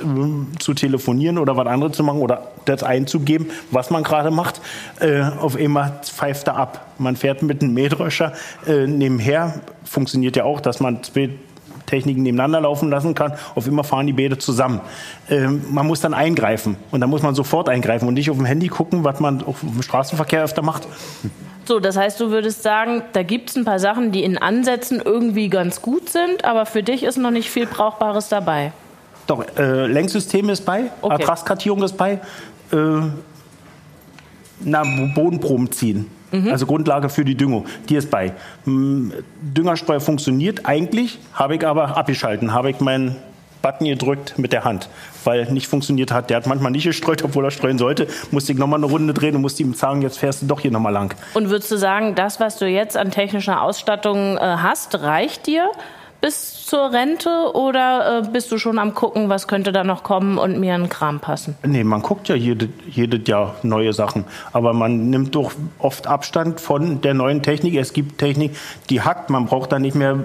[0.59, 4.61] zu telefonieren oder was anderes zu machen oder das einzugeben, was man gerade macht.
[4.99, 6.85] Äh, auf einmal pfeift er ab.
[6.97, 8.33] Man fährt mit einem Mähdröscher
[8.67, 9.61] äh, nebenher.
[9.85, 11.29] Funktioniert ja auch, dass man zwei
[11.93, 13.33] Techniken nebeneinander laufen lassen kann.
[13.53, 14.81] Auf immer fahren die Bäder zusammen.
[15.29, 18.45] Ähm, man muss dann eingreifen und dann muss man sofort eingreifen und nicht auf dem
[18.45, 20.87] Handy gucken, was man auf dem Straßenverkehr öfter macht.
[21.65, 25.01] So, das heißt, du würdest sagen, da gibt es ein paar Sachen, die in Ansätzen
[25.03, 28.73] irgendwie ganz gut sind, aber für dich ist noch nicht viel Brauchbares dabei.
[29.27, 31.13] Doch, äh, Lenksystem ist bei, okay.
[31.13, 32.19] Ertragskartierung ist bei,
[32.71, 32.77] äh,
[34.59, 34.83] na,
[35.15, 36.09] Bodenproben ziehen.
[36.33, 36.49] Mhm.
[36.49, 38.33] Also Grundlage für die Düngung, die ist bei.
[38.65, 43.15] Düngerstreu funktioniert eigentlich, habe ich aber abgeschalten, habe ich meinen
[43.61, 44.89] Button gedrückt mit der Hand,
[45.23, 46.29] weil nicht funktioniert hat.
[46.29, 48.07] Der hat manchmal nicht gestreut, obwohl er streuen sollte.
[48.31, 50.71] Musste ich nochmal eine Runde drehen und musste ihm sagen, jetzt fährst du doch hier
[50.71, 51.15] nochmal lang.
[51.33, 55.71] Und würdest du sagen, das, was du jetzt an technischer Ausstattung äh, hast, reicht dir?
[56.23, 60.37] Bis zur Rente oder äh, bist du schon am gucken, was könnte da noch kommen
[60.37, 61.57] und mir einen Kram passen?
[61.65, 64.23] Nee, man guckt ja jedes jede Jahr neue Sachen.
[64.53, 67.75] Aber man nimmt doch oft Abstand von der neuen Technik.
[67.75, 68.55] Es gibt Technik,
[68.89, 69.29] die hackt.
[69.29, 70.17] Man braucht da nicht mehr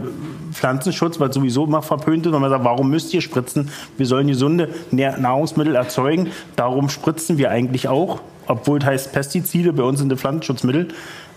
[0.53, 2.33] Pflanzenschutz, weil sowieso immer verpönt ist.
[2.33, 3.73] Und man sagt, warum müsst ihr spritzen?
[3.97, 6.31] Wir sollen gesunde Nahrungsmittel erzeugen.
[6.55, 8.21] Darum spritzen wir eigentlich auch.
[8.47, 10.89] Obwohl es heißt Pestizide, bei uns sind die Pflanzenschutzmittel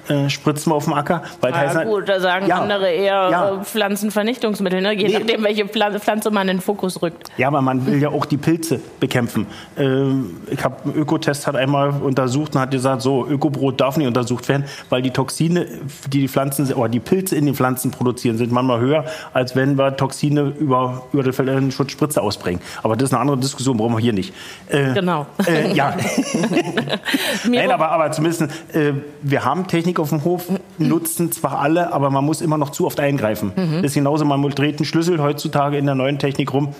[0.07, 1.23] äh, spritzen wir auf dem Acker.
[1.41, 3.49] Weil ja, heißt, gut, da sagen ja, andere eher ja.
[3.49, 4.93] Äh, Pflanzenvernichtungsmittel, ne?
[4.93, 5.13] je nee.
[5.13, 7.29] nachdem, welche Pflanze man in den Fokus rückt.
[7.37, 9.47] Ja, aber man will ja auch die Pilze bekämpfen.
[9.77, 14.07] Ähm, ich habe einen Ökotest hat einmal untersucht und hat gesagt, so Ökobrot darf nicht
[14.07, 15.67] untersucht werden, weil die Toxine,
[16.11, 19.77] die die Pflanzen oder die Pilze in den Pflanzen produzieren, sind manchmal höher, als wenn
[19.77, 22.61] wir Toxine über, über die Schutzspritze ausbringen.
[22.83, 24.33] Aber das ist eine andere Diskussion, brauchen wir hier nicht.
[24.67, 25.25] Äh, genau.
[25.47, 25.93] Äh, ja.
[27.49, 32.09] Nein, aber, aber zumindest, äh, wir haben Technik auf dem Hof nutzen zwar alle, aber
[32.09, 33.51] man muss immer noch zu oft eingreifen.
[33.55, 33.75] Mhm.
[33.77, 36.73] Das ist genauso, man dreht einen Schlüssel heutzutage in der neuen Technik rum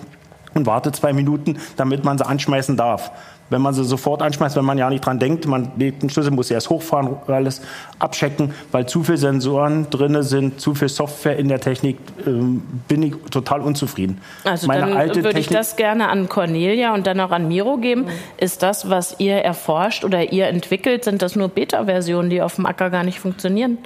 [0.54, 3.10] und wartet zwei Minuten, damit man sie anschmeißen darf
[3.52, 6.32] wenn man sie sofort anschmeißt, wenn man ja nicht dran denkt, man legt den Schlüssel,
[6.32, 7.62] muss sie erst hochfahren, alles
[7.98, 13.02] abchecken, weil zu viele Sensoren drin sind, zu viel Software in der Technik, ähm, bin
[13.02, 14.20] ich total unzufrieden.
[14.44, 17.76] Also Meine dann würde Technik ich das gerne an Cornelia und dann auch an Miro
[17.76, 18.02] geben.
[18.02, 18.10] Mhm.
[18.38, 22.66] Ist das, was ihr erforscht oder ihr entwickelt, sind das nur Beta-Versionen, die auf dem
[22.66, 23.78] Acker gar nicht funktionieren?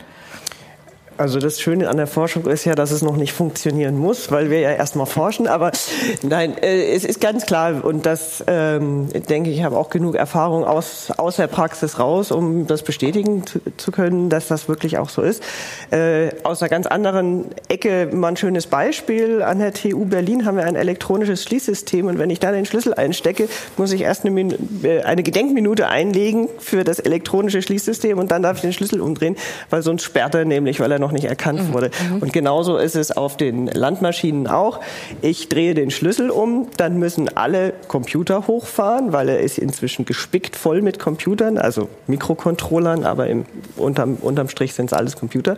[1.18, 4.50] Also das Schöne an der Forschung ist ja, dass es noch nicht funktionieren muss, weil
[4.50, 5.46] wir ja erstmal forschen.
[5.46, 5.72] Aber
[6.22, 10.64] nein, äh, es ist ganz klar und das ähm, denke ich, habe auch genug Erfahrung
[10.64, 13.44] aus, aus der Praxis raus, um das bestätigen
[13.78, 15.42] zu können, dass das wirklich auch so ist.
[15.90, 19.42] Äh, aus einer ganz anderen Ecke mal ein schönes Beispiel.
[19.42, 22.92] An der TU Berlin haben wir ein elektronisches Schließsystem und wenn ich da den Schlüssel
[22.92, 23.48] einstecke,
[23.78, 28.56] muss ich erst eine, äh, eine Gedenkminute einlegen für das elektronische Schließsystem und dann darf
[28.56, 29.36] ich den Schlüssel umdrehen,
[29.70, 31.72] weil sonst sperrt er nämlich, weil er noch noch nicht erkannt mhm.
[31.72, 31.90] wurde.
[32.10, 32.18] Mhm.
[32.18, 34.80] Und genauso ist es auf den Landmaschinen auch.
[35.22, 40.56] Ich drehe den Schlüssel um, dann müssen alle Computer hochfahren, weil er ist inzwischen gespickt
[40.56, 43.44] voll mit Computern, also Mikrocontrollern, aber im,
[43.76, 45.56] unterm, unterm Strich sind es alles Computer.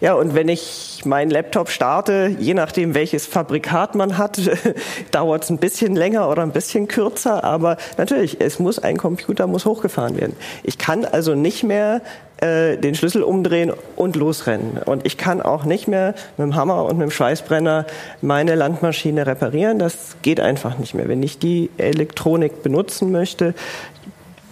[0.00, 4.40] Ja, und wenn ich meinen Laptop starte, je nachdem welches Fabrikat man hat,
[5.12, 9.46] dauert es ein bisschen länger oder ein bisschen kürzer, aber natürlich, es muss ein Computer
[9.46, 10.34] muss hochgefahren werden.
[10.64, 12.02] Ich kann also nicht mehr
[12.40, 14.78] äh, den Schlüssel umdrehen und losrennen.
[14.84, 17.86] Und ich kann auch nicht mehr mit dem Hammer und mit dem Schweißbrenner
[18.20, 19.78] meine Landmaschine reparieren.
[19.78, 21.08] Das geht einfach nicht mehr.
[21.08, 23.54] Wenn ich die Elektronik benutzen möchte,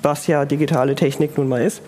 [0.03, 1.81] was ja digitale Technik nun mal ist,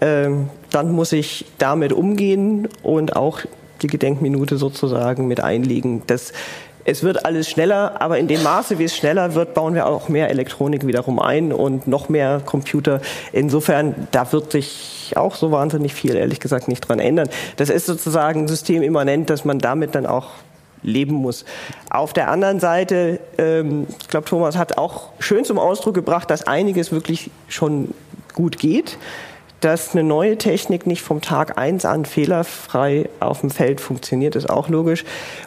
[0.00, 0.28] äh,
[0.70, 3.40] dann muss ich damit umgehen und auch
[3.82, 6.02] die Gedenkminute sozusagen mit einlegen.
[6.06, 6.32] Das
[6.86, 10.08] es wird alles schneller, aber in dem Maße, wie es schneller wird, bauen wir auch
[10.08, 13.00] mehr Elektronik wiederum ein und noch mehr Computer.
[13.32, 17.28] Insofern, da wird sich auch so wahnsinnig viel, ehrlich gesagt, nicht dran ändern.
[17.56, 20.28] Das ist sozusagen systemimmanent, dass man damit dann auch
[20.82, 21.44] leben muss.
[21.90, 26.46] Auf der anderen Seite, ähm, ich glaube, Thomas hat auch schön zum Ausdruck gebracht, dass
[26.46, 27.94] einiges wirklich schon
[28.34, 28.96] gut geht
[29.60, 34.50] dass eine neue Technik nicht vom Tag eins an fehlerfrei auf dem Feld funktioniert, ist
[34.50, 35.04] auch logisch.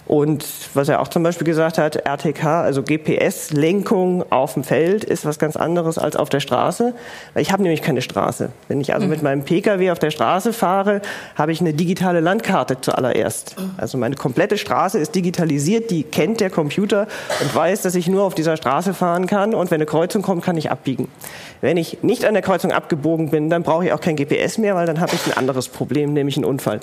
[0.08, 5.26] Und was er auch zum Beispiel gesagt hat, RTK, also GPS-Lenkung auf dem Feld, ist
[5.26, 6.95] was ganz anderes als auf der Straße.
[7.36, 8.52] Ich habe nämlich keine Straße.
[8.67, 11.02] Wenn ich also mit meinem Pkw auf der Straße fahre,
[11.36, 13.56] habe ich eine digitale Landkarte zuallererst.
[13.78, 17.08] Also meine komplette Straße ist digitalisiert, die kennt der Computer
[17.41, 20.43] und weiß, dass ich nur auf dieser Straße fahren kann und wenn eine Kreuzung kommt,
[20.43, 21.10] kann ich abbiegen.
[21.62, 24.76] Wenn ich nicht an der Kreuzung abgebogen bin, dann brauche ich auch kein GPS mehr,
[24.76, 26.80] weil dann habe ich ein anderes Problem, nämlich einen Unfall.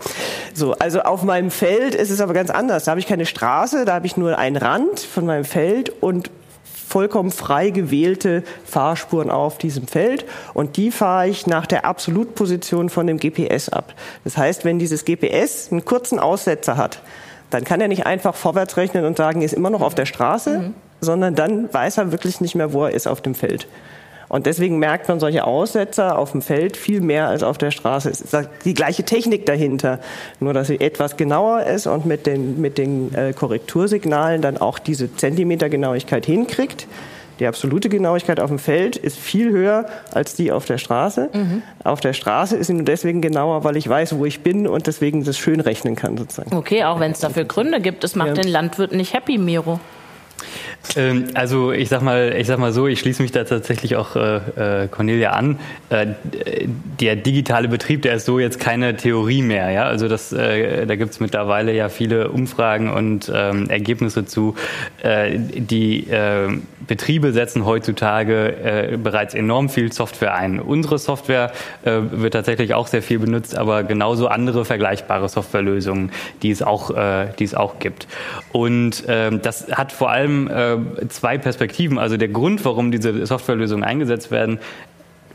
[0.55, 2.85] So, also auf meinem Feld ist es aber ganz anders.
[2.85, 6.31] Da habe ich keine Straße, da habe ich nur einen Rand von meinem Feld und
[6.89, 13.09] vollkommen frei gewählte Fahrspuren auf diesem Feld und die fahre ich nach der Absolutposition von
[13.09, 13.93] dem GPS ab.
[14.23, 17.03] Das heißt, wenn dieses GPS einen kurzen Aussetzer hat,
[17.51, 20.59] dann kann er nicht einfach vorwärts rechnen und sagen, ist immer noch auf der Straße,
[20.59, 20.75] mhm.
[21.01, 23.67] sondern dann weiß er wirklich nicht mehr, wo er ist auf dem Feld.
[24.29, 28.11] Und deswegen merkt man solche Aussetzer auf dem Feld viel mehr als auf der Straße.
[28.11, 30.01] Es ist die gleiche Technik dahinter,
[30.41, 34.79] nur dass sie etwas genauer ist und mit den, mit den äh, Korrektursignalen dann auch
[34.79, 36.87] diese Zentimetergenauigkeit hinkriegt.
[37.39, 41.29] Die absolute Genauigkeit auf dem Feld ist viel höher als die auf der Straße.
[41.33, 41.63] Mhm.
[41.85, 44.87] Auf der Straße ist sie nur deswegen genauer, weil ich weiß, wo ich bin und
[44.87, 46.57] deswegen das schön rechnen kann sozusagen.
[46.57, 48.35] Okay, auch wenn es dafür Gründe gibt, es macht ja.
[48.35, 49.81] den Landwirt nicht happy, Miro.
[50.97, 54.17] Ähm, also ich sag mal, ich sag mal so, ich schließe mich da tatsächlich auch
[54.17, 55.59] äh, äh, Cornelia an.
[55.89, 56.07] Äh,
[57.01, 59.71] der digitale Betrieb, der ist so jetzt keine Theorie mehr.
[59.71, 59.85] Ja?
[59.85, 64.55] Also das, äh, da gibt es mittlerweile ja viele Umfragen und ähm, Ergebnisse zu.
[65.03, 66.49] Äh, die äh,
[66.87, 70.61] Betriebe setzen heutzutage bereits enorm viel Software ein.
[70.61, 71.51] Unsere Software
[71.83, 76.93] wird tatsächlich auch sehr viel benutzt, aber genauso andere vergleichbare Softwarelösungen, die es auch,
[77.39, 78.07] die es auch gibt.
[78.53, 81.99] Und ähm, das hat vor allem äh, zwei Perspektiven.
[81.99, 84.59] Also der Grund, warum diese Softwarelösungen eingesetzt werden,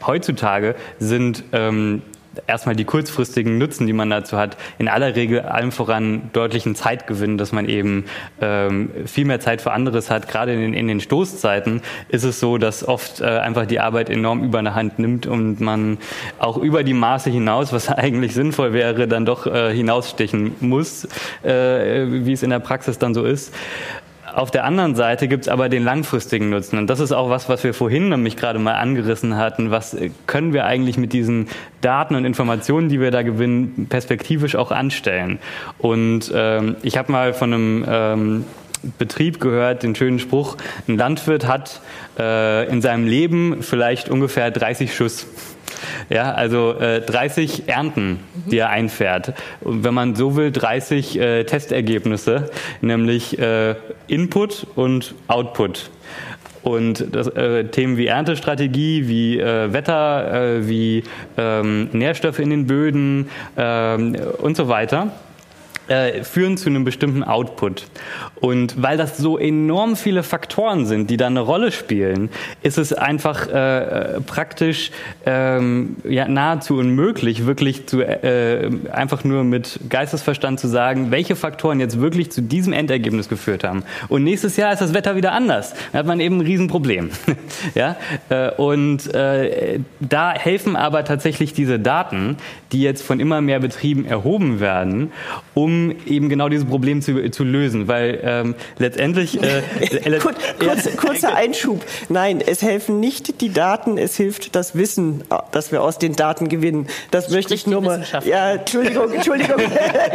[0.05, 2.01] heutzutage sind ähm,
[2.47, 7.37] erstmal die kurzfristigen Nutzen, die man dazu hat, in aller Regel allem voran deutlichen Zeitgewinn,
[7.37, 8.05] dass man eben
[8.39, 10.27] ähm, viel mehr Zeit für anderes hat.
[10.27, 14.43] Gerade in, in den Stoßzeiten ist es so, dass oft äh, einfach die Arbeit enorm
[14.43, 15.97] über eine Hand nimmt und man
[16.39, 21.05] auch über die Maße hinaus, was eigentlich sinnvoll wäre, dann doch äh, hinausstechen muss,
[21.43, 23.53] äh, wie es in der Praxis dann so ist.
[24.33, 26.77] Auf der anderen Seite gibt es aber den langfristigen Nutzen.
[26.77, 29.71] Und das ist auch was, was wir vorhin nämlich gerade mal angerissen hatten.
[29.71, 31.47] Was können wir eigentlich mit diesen
[31.81, 35.39] Daten und Informationen, die wir da gewinnen, perspektivisch auch anstellen?
[35.77, 38.45] Und ähm, ich habe mal von einem ähm,
[38.97, 41.81] Betrieb gehört den schönen Spruch, ein Landwirt hat
[42.17, 45.27] äh, in seinem Leben vielleicht ungefähr 30 Schuss.
[46.09, 49.33] Ja, also äh, 30 Ernten, die er einfährt.
[49.61, 52.49] Und wenn man so will, 30 äh, Testergebnisse,
[52.81, 53.75] nämlich äh,
[54.07, 55.89] Input und Output.
[56.63, 61.03] Und das, äh, Themen wie Erntestrategie, wie äh, Wetter, äh, wie
[61.37, 65.11] ähm, Nährstoffe in den Böden ähm, und so weiter
[65.91, 67.87] äh, führen zu einem bestimmten Output.
[68.39, 72.29] Und weil das so enorm viele Faktoren sind, die da eine Rolle spielen,
[72.63, 74.91] ist es einfach äh, praktisch
[75.25, 81.81] ähm, ja, nahezu unmöglich, wirklich zu, äh, einfach nur mit Geistesverstand zu sagen, welche Faktoren
[81.81, 83.83] jetzt wirklich zu diesem Endergebnis geführt haben.
[84.07, 85.73] Und nächstes Jahr ist das Wetter wieder anders.
[85.91, 87.09] Da hat man eben ein Riesenproblem.
[87.75, 87.97] ja?
[88.29, 92.37] Äh, und äh, da helfen aber tatsächlich diese Daten,
[92.71, 95.11] die jetzt von immer mehr Betrieben erhoben werden,
[95.53, 97.87] um eben genau dieses Problem zu, zu lösen.
[97.87, 99.41] Weil ähm, letztendlich.
[99.41, 99.61] Äh,
[100.19, 101.83] Kur kurz, kurzer Einschub.
[102.09, 106.49] Nein, es helfen nicht die Daten, es hilft das Wissen, das wir aus den Daten
[106.49, 106.87] gewinnen.
[107.11, 108.03] Das Sprich möchte ich nur mal.
[108.25, 109.61] Ja, Entschuldigung, Entschuldigung.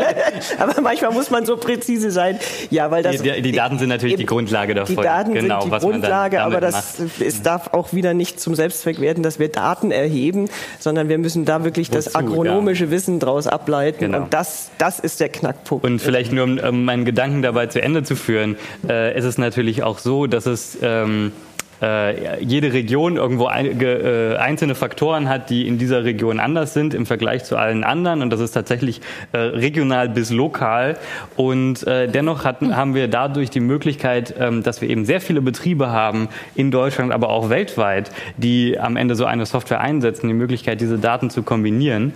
[0.59, 2.39] Aber manchmal muss man so präzise sein.
[2.71, 3.23] Ja, weil das.
[3.23, 4.97] Die, die Daten sind natürlich die Grundlage davon.
[4.97, 9.01] Die Daten genau, sind die Grundlage, aber das, es darf auch wieder nicht zum Selbstzweck
[9.01, 10.49] werden, dass wir Daten erheben,
[10.79, 12.91] sondern wir müssen da wirklich Wozu, das agronomische ja.
[12.91, 13.99] Wissen daraus ableiten.
[14.01, 14.19] Genau.
[14.19, 15.85] Und das, das ist der Knackpunkt.
[15.85, 18.57] Und vielleicht nur, um meinen Gedanken dabei zu Ende zu führen,
[18.89, 21.33] äh, ist es natürlich auch so, dass es ähm,
[21.83, 26.95] äh, jede Region irgendwo ein, äh, einzelne Faktoren hat, die in dieser Region anders sind
[26.95, 28.23] im Vergleich zu allen anderen.
[28.23, 29.01] Und das ist tatsächlich
[29.33, 30.97] äh, regional bis lokal.
[31.37, 35.43] Und äh, dennoch hatten, haben wir dadurch die Möglichkeit, ähm, dass wir eben sehr viele
[35.43, 40.35] Betriebe haben in Deutschland, aber auch weltweit, die am Ende so eine Software einsetzen, die
[40.35, 42.15] Möglichkeit, diese Daten zu kombinieren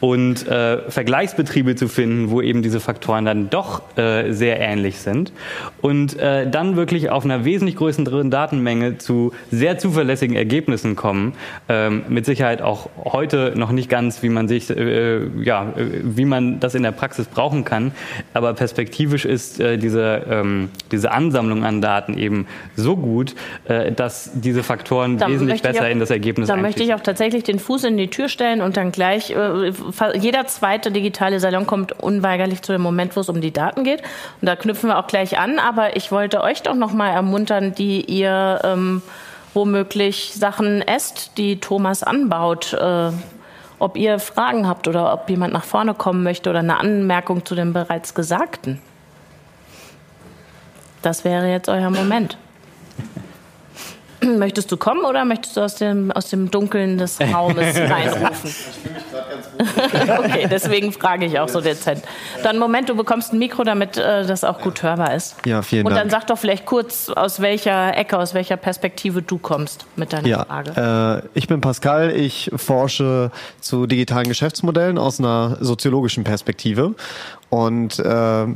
[0.00, 5.32] und äh, Vergleichsbetriebe zu finden, wo eben diese Faktoren dann doch äh, sehr ähnlich sind.
[5.80, 11.34] Und dann wirklich auf einer wesentlich größeren Datenmenge zu sehr zuverlässigen Ergebnissen kommen.
[11.68, 16.60] Ähm, mit Sicherheit auch heute noch nicht ganz, wie man sich, äh, ja, wie man
[16.60, 17.92] das in der Praxis brauchen kann.
[18.34, 23.34] Aber perspektivisch ist äh, diese, ähm, diese Ansammlung an Daten eben so gut,
[23.64, 27.00] äh, dass diese Faktoren da wesentlich besser auch, in das Ergebnis Da möchte ich auch
[27.00, 29.72] tatsächlich den Fuß in die Tür stellen und dann gleich, äh,
[30.18, 34.02] jeder zweite digitale Salon kommt unweigerlich zu dem Moment, wo es um die Daten geht.
[34.40, 35.58] Und da knüpfen wir auch gleich an.
[35.58, 38.91] Aber ich wollte euch doch noch mal ermuntern, die ihr ähm,
[39.54, 42.74] womöglich Sachen esst, die Thomas anbaut.
[42.74, 43.12] Äh,
[43.78, 47.56] ob ihr Fragen habt oder ob jemand nach vorne kommen möchte oder eine Anmerkung zu
[47.56, 48.80] dem bereits Gesagten.
[51.02, 52.38] Das wäre jetzt euer Moment.
[54.38, 58.50] Möchtest du kommen oder möchtest du aus dem, aus dem Dunkeln des Raumes reinrufen?
[58.50, 62.02] Ich fühle mich gerade okay, deswegen frage ich auch so dezent.
[62.42, 65.36] Dann Moment, du bekommst ein Mikro, damit äh, das auch gut hörbar ist.
[65.46, 66.02] Ja, vielen Und Dank.
[66.02, 70.26] dann sag doch vielleicht kurz, aus welcher Ecke, aus welcher Perspektive du kommst mit deiner
[70.28, 71.22] Ja, Frage.
[71.24, 72.10] äh, ich bin Pascal.
[72.10, 73.30] Ich forsche
[73.60, 76.94] zu digitalen Geschäftsmodellen aus einer soziologischen Perspektive
[77.50, 78.46] und äh,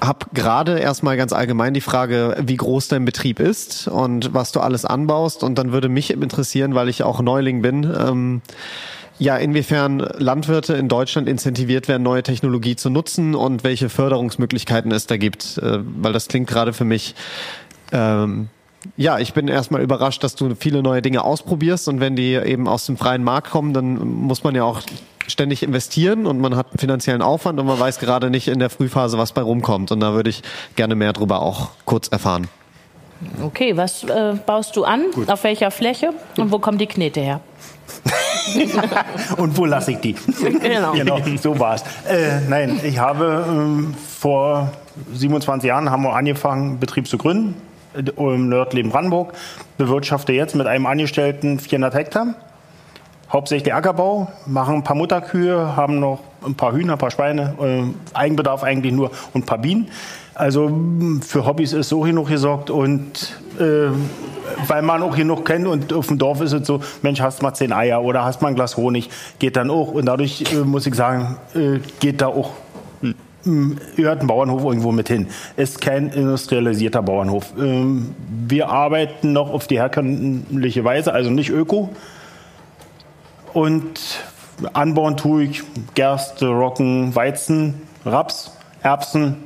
[0.00, 4.60] habe gerade erstmal ganz allgemein die Frage, wie groß dein Betrieb ist und was du
[4.60, 5.42] alles anbaust.
[5.42, 8.42] Und dann würde mich interessieren, weil ich auch Neuling bin, ähm,
[9.18, 15.06] ja, inwiefern Landwirte in Deutschland incentiviert werden, neue Technologie zu nutzen und welche Förderungsmöglichkeiten es
[15.06, 15.58] da gibt.
[15.58, 17.14] Äh, weil das klingt gerade für mich
[17.92, 18.48] ähm,
[18.96, 22.68] ja, ich bin erstmal überrascht, dass du viele neue Dinge ausprobierst und wenn die eben
[22.68, 24.82] aus dem freien Markt kommen, dann muss man ja auch
[25.26, 28.70] ständig investieren und man hat einen finanziellen Aufwand und man weiß gerade nicht in der
[28.70, 29.90] Frühphase, was bei rumkommt.
[29.90, 30.42] Und da würde ich
[30.76, 32.48] gerne mehr darüber auch kurz erfahren.
[33.42, 35.06] Okay, was äh, baust du an?
[35.28, 36.12] Auf welcher Fläche?
[36.36, 37.40] Und wo kommen die Knete her?
[39.38, 40.14] Und wo lasse ich die?
[40.60, 40.92] Genau.
[40.92, 41.82] genau, so war's.
[42.06, 44.72] Äh, nein, ich habe ähm, vor
[45.14, 49.34] 27 Jahren haben wir angefangen, einen Betrieb zu gründen äh, im Nördleben Brandenburg.
[49.78, 52.34] Bewirtschafte jetzt mit einem Angestellten 400 Hektar.
[53.30, 58.16] Hauptsächlich Ackerbau, machen ein paar Mutterkühe, haben noch ein paar Hühner, ein paar Schweine, äh,
[58.16, 59.88] Eigenbedarf eigentlich nur und ein paar Bienen.
[60.34, 63.88] Also mh, für Hobbys ist so genug gesorgt und äh,
[64.66, 67.54] weil man auch genug kennt und auf dem Dorf ist es so, Mensch, hast mal
[67.54, 70.86] zehn Eier oder hast mal ein Glas Honig, geht dann auch und dadurch äh, muss
[70.86, 72.50] ich sagen, äh, geht da auch
[73.96, 75.28] gehört ein Bauernhof irgendwo mit hin.
[75.56, 77.52] Ist kein industrialisierter Bauernhof.
[77.58, 78.14] Ähm,
[78.46, 81.90] wir arbeiten noch auf die herkömmliche Weise, also nicht öko.
[83.52, 84.22] Und
[84.72, 85.62] anbauen tue ich
[85.94, 88.52] Gerste, Roggen, Weizen, Raps,
[88.82, 89.36] Erbsen.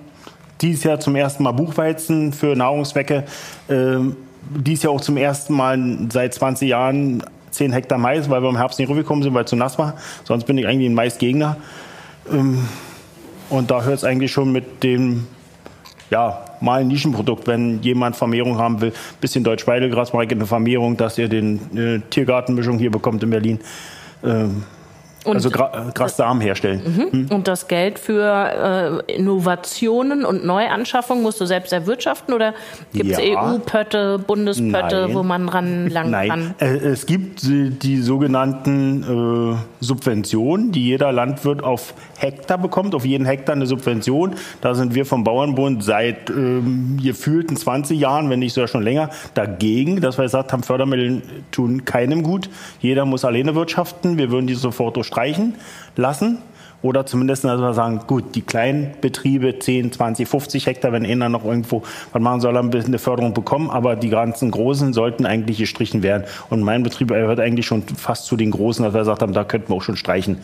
[0.61, 3.25] Dieses Jahr zum ersten Mal Buchweizen für Nahrungszwecke.
[3.69, 4.17] Ähm,
[4.51, 8.57] dies Jahr auch zum ersten Mal seit 20 Jahren 10 Hektar Mais, weil wir im
[8.57, 9.95] Herbst nicht rübergekommen sind, weil es zu nass war.
[10.25, 11.57] Sonst bin ich eigentlich ein Maisgegner.
[13.51, 15.27] Und da hört es eigentlich schon mit dem,
[16.11, 18.93] ja, mal ein Nischenprodukt, wenn jemand Vermehrung haben will.
[19.21, 23.61] Bisschen Deutsch-Weidegras ich eine Vermehrung, dass ihr den äh, Tiergartenmischung hier bekommt in Berlin.
[24.25, 24.65] Ähm,
[25.25, 26.81] also Gra Grasdarm herstellen.
[27.11, 27.27] Mhm.
[27.31, 32.55] und das Geld für äh, Innovationen und Neuanschaffungen musst du selbst erwirtschaften oder
[32.93, 33.55] gibt es Ja.
[33.55, 35.15] EU-Pötte, Bundespötte, Nein.
[35.15, 36.55] wo man ranlangen Nein, kann?
[36.61, 43.27] äh, es gibt äh, die sogenannten Subventionen, die jeder Landwirt auf Hektar bekommt, auf jeden
[43.27, 44.35] Hektar eine Subvention.
[44.61, 49.11] Da sind wir vom Bauernbund seit ähm, gefühlten 20 Jahren, wenn nicht sogar schon länger,
[49.35, 52.51] dagegen, dass wir gesagt haben, Fördermittel tun keinem gut.
[52.81, 54.19] Jeder muss alleine wirtschaften.
[54.19, 55.55] Wir würden die sofort durchstreichen
[55.97, 56.39] lassen.
[56.81, 61.29] Oder zumindest also wir sagen, gut, die kleinen Betriebe, 10, 20, 50 Hektar, wenn einer
[61.29, 63.69] noch irgendwo was machen soll, ein bisschen eine Förderung bekommen.
[63.69, 66.25] Aber die ganzen Großen sollten eigentlich gestrichen werden.
[66.51, 69.43] Und mein Betrieb gehört eigentlich schon fast zu den Großen, dass wir gesagt haben, da
[69.43, 70.39] könnten wir auch schon streichen.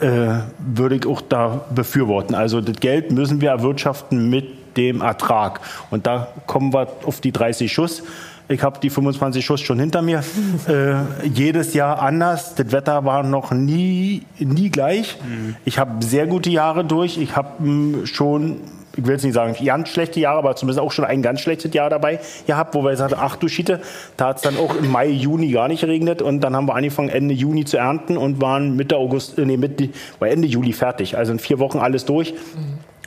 [0.00, 2.34] Äh, würde ich auch da befürworten.
[2.34, 5.60] Also das Geld müssen wir erwirtschaften mit dem Ertrag.
[5.90, 8.02] Und da kommen wir auf die 30 Schuss.
[8.48, 10.22] Ich habe die 25 Schuss schon hinter mir.
[10.68, 12.54] äh, jedes Jahr anders.
[12.54, 15.18] Das Wetter war noch nie, nie gleich.
[15.64, 17.18] Ich habe sehr gute Jahre durch.
[17.18, 18.60] Ich habe mh, schon,
[18.96, 21.74] ich will jetzt nicht sagen ganz schlechte Jahre, aber zumindest auch schon ein ganz schlechtes
[21.74, 23.80] Jahr dabei gehabt, wo wir gesagt haben, ach du Schiete,
[24.16, 26.22] da hat es dann auch im Mai, Juni gar nicht geregnet.
[26.22, 29.56] Und dann haben wir angefangen, Ende Juni zu ernten und waren Mitte August, äh, nee,
[29.56, 31.18] Mitte, war Ende Juli fertig.
[31.18, 32.34] Also in vier Wochen alles durch.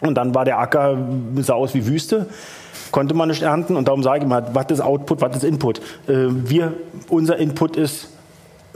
[0.02, 0.98] Und dann war der Acker,
[1.38, 2.28] sah aus wie Wüste
[2.92, 5.80] konnte man nicht ernten und darum sage ich mal, was ist Output, was ist Input?
[6.08, 6.74] Äh, wir,
[7.10, 8.10] unser Input ist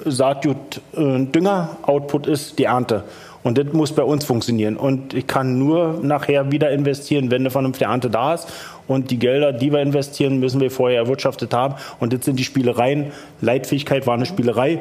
[0.06, 3.04] Saatgut, äh, Dünger, Output ist die Ernte.
[3.44, 4.78] Und das muss bei uns funktionieren.
[4.78, 8.48] Und ich kann nur nachher wieder investieren, wenn eine vernünftige Ernte da ist.
[8.88, 11.76] Und die Gelder, die wir investieren, müssen wir vorher erwirtschaftet haben.
[12.00, 13.12] Und das sind die Spielereien.
[13.42, 14.80] Leitfähigkeit war eine Spielerei.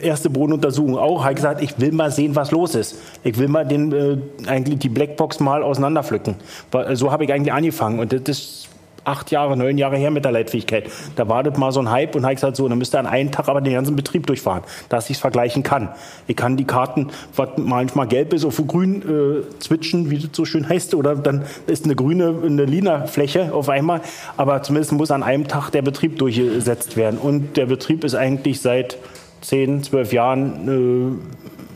[0.00, 2.96] Äh, erste Bodenuntersuchung auch, ich gesagt, ich will mal sehen, was los ist.
[3.24, 4.18] Ich will mal den, äh,
[4.48, 6.36] eigentlich die Blackbox mal auseinanderpflücken.
[6.70, 7.98] Weil, So habe ich eigentlich angefangen.
[7.98, 8.70] Und das ist
[9.04, 10.90] acht Jahre, neun Jahre her mit der Leitfähigkeit.
[11.16, 13.06] Da war das mal so ein Hype und habe gesagt, so, dann müsst ihr an
[13.06, 15.88] einem Tag aber den ganzen Betrieb durchfahren, dass ich es vergleichen kann.
[16.26, 20.44] Ich kann die Karten, was manchmal gelb ist, auf grün äh, switchen, wie das so
[20.44, 24.00] schön heißt, oder dann ist eine grüne, eine lila Fläche auf einmal.
[24.36, 27.18] Aber zumindest muss an einem Tag der Betrieb durchgesetzt werden.
[27.18, 28.98] Und der Betrieb ist eigentlich seit
[29.40, 31.18] 10, 12 Jahren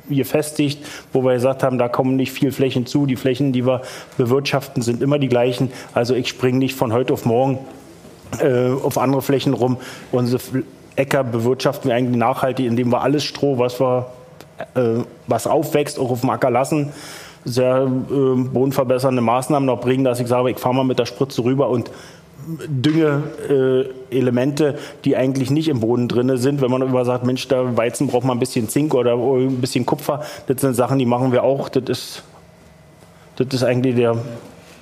[0.08, 3.06] äh, gefestigt, wo wir gesagt haben, da kommen nicht viel Flächen zu.
[3.06, 3.82] Die Flächen, die wir
[4.18, 5.70] bewirtschaften, sind immer die gleichen.
[5.94, 7.58] Also ich springe nicht von heute auf morgen
[8.40, 9.78] äh, auf andere Flächen rum.
[10.12, 10.40] Unsere
[10.96, 14.06] Äcker bewirtschaften wir eigentlich nachhaltig, indem wir alles Stroh, was wir,
[14.74, 16.92] äh, was aufwächst, auch auf dem Acker lassen.
[17.44, 21.44] Sehr äh, bodenverbessernde Maßnahmen noch bringen, dass ich sage, ich fahre mal mit der Spritze
[21.44, 21.90] rüber und
[22.68, 26.60] Düngeelemente, die eigentlich nicht im Boden drin sind.
[26.60, 29.86] Wenn man über sagt, Mensch, da Weizen braucht man ein bisschen Zink oder ein bisschen
[29.86, 31.68] Kupfer, das sind Sachen, die machen wir auch.
[31.68, 32.22] Das ist,
[33.36, 34.16] das ist eigentlich der,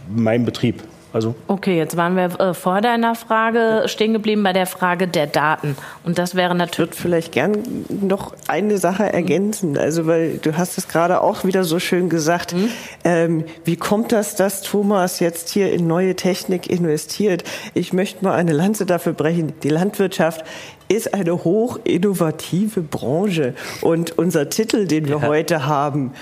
[0.08, 0.82] mein Betrieb.
[1.12, 5.26] Also okay, jetzt waren wir äh, vor deiner Frage stehen geblieben bei der Frage der
[5.26, 5.76] Daten.
[6.04, 6.72] Und das wäre natürlich.
[6.72, 9.76] Ich würde vielleicht gern noch eine Sache ergänzen.
[9.76, 12.54] Also, weil du hast es gerade auch wieder so schön gesagt.
[12.54, 12.68] Mhm.
[13.04, 17.44] Ähm, wie kommt das, dass Thomas jetzt hier in neue Technik investiert?
[17.74, 19.52] Ich möchte mal eine Lanze dafür brechen.
[19.62, 20.44] Die Landwirtschaft
[20.88, 23.54] ist eine hoch innovative Branche.
[23.80, 25.26] Und unser Titel, den wir ja.
[25.26, 26.12] heute haben,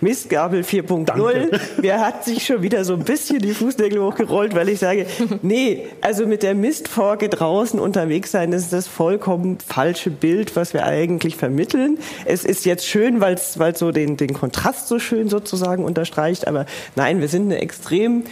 [0.00, 1.58] Mistgabel 4.0.
[1.82, 5.06] Mir hat sich schon wieder so ein bisschen die Fußnägel hochgerollt, weil ich sage,
[5.42, 10.74] nee, also mit der Mistforke draußen unterwegs sein, das ist das vollkommen falsche Bild, was
[10.74, 11.98] wir eigentlich vermitteln.
[12.24, 16.66] Es ist jetzt schön, weil es so den, den Kontrast so schön sozusagen unterstreicht, aber
[16.96, 18.24] nein, wir sind eine extrem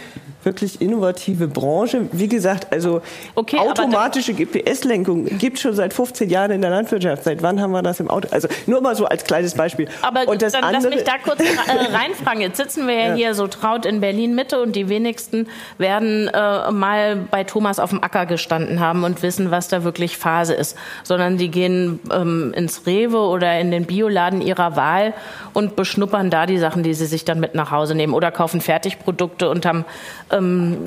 [0.47, 2.07] wirklich innovative Branche.
[2.13, 3.01] Wie gesagt, also
[3.35, 7.25] okay, automatische GPS-Lenkung gibt es schon seit 15 Jahren in der Landwirtschaft.
[7.25, 8.29] Seit wann haben wir das im Auto?
[8.31, 9.89] Also nur mal so als kleines Beispiel.
[10.01, 12.41] Aber und das dann andere, lass mich da kurz äh, reinfragen.
[12.41, 16.29] Jetzt sitzen wir ja, ja, hier so traut in Berlin Mitte und die wenigsten werden
[16.29, 20.53] äh, mal bei Thomas auf dem Acker gestanden haben und wissen, was da wirklich Phase
[20.53, 25.13] ist, sondern die gehen ähm, ins Rewe oder in den Bioladen ihrer Wahl
[25.53, 28.61] und beschnuppern da die Sachen, die sie sich dann mit nach Hause nehmen oder kaufen
[28.61, 29.83] Fertigprodukte und haben
[30.37, 30.77] ähm,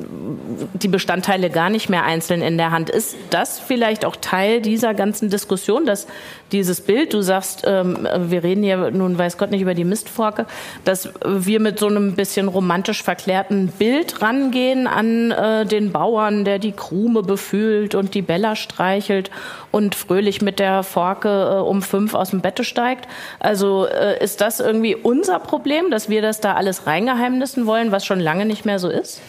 [0.73, 2.89] die Bestandteile gar nicht mehr einzeln in der Hand.
[2.89, 6.07] Ist das vielleicht auch Teil dieser ganzen Diskussion, dass
[6.51, 10.45] dieses Bild, du sagst, ähm, wir reden hier nun weiß Gott nicht über die Mistforke,
[10.83, 16.59] dass wir mit so einem bisschen romantisch verklärten Bild rangehen an äh, den Bauern, der
[16.59, 19.31] die Krume befühlt und die Bella streichelt
[19.71, 23.07] und fröhlich mit der Forke äh, um fünf aus dem Bette steigt.
[23.39, 28.05] Also äh, ist das irgendwie unser Problem, dass wir das da alles reingeheimnissen wollen, was
[28.05, 29.21] schon lange nicht mehr so ist?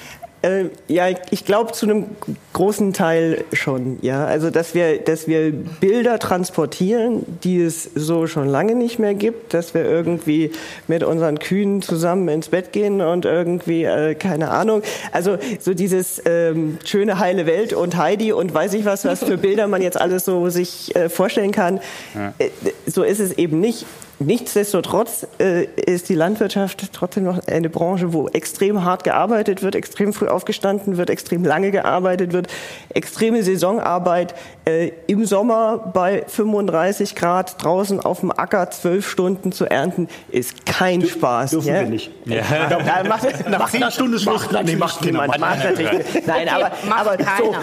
[0.43, 2.07] Äh, ja, ich glaube zu einem
[2.53, 3.99] großen Teil schon.
[4.03, 9.15] Ja, also dass wir, dass wir Bilder transportieren, die es so schon lange nicht mehr
[9.15, 10.51] gibt, dass wir irgendwie
[10.89, 14.83] mit unseren Kühen zusammen ins Bett gehen und irgendwie äh, keine Ahnung.
[15.13, 19.39] Also so dieses ähm, schöne heile Welt und Heidi und weiß ich was, was für
[19.39, 21.81] Bilder man jetzt alles so sich äh, vorstellen kann.
[22.15, 22.35] Ja.
[22.39, 22.51] Äh,
[22.87, 23.87] so ist es eben nicht.
[24.27, 30.13] Nichtsdestotrotz äh, ist die Landwirtschaft trotzdem noch eine Branche, wo extrem hart gearbeitet wird, extrem
[30.13, 32.49] früh aufgestanden wird, extrem lange gearbeitet wird,
[32.91, 34.35] extreme Saisonarbeit.
[34.65, 40.67] Äh, Im Sommer bei 35 Grad draußen auf dem Acker zwölf Stunden zu ernten, ist
[40.67, 41.51] kein Dür Spaß.
[41.51, 41.81] Dürfen ja?
[41.81, 42.11] wir nicht.
[42.25, 42.43] Ja.
[42.71, 44.51] Ja, macht, Nach zehn Stunden Schluss.
[44.51, 45.39] Macht, nee, macht niemand.
[45.39, 45.91] Macht natürlich,
[46.27, 47.55] nein, aber, aber, so,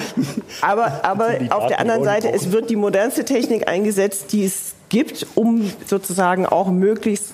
[0.61, 5.25] aber, aber auf der anderen Seite, es wird die modernste Technik eingesetzt, die es gibt,
[5.35, 7.33] um sozusagen auch möglichst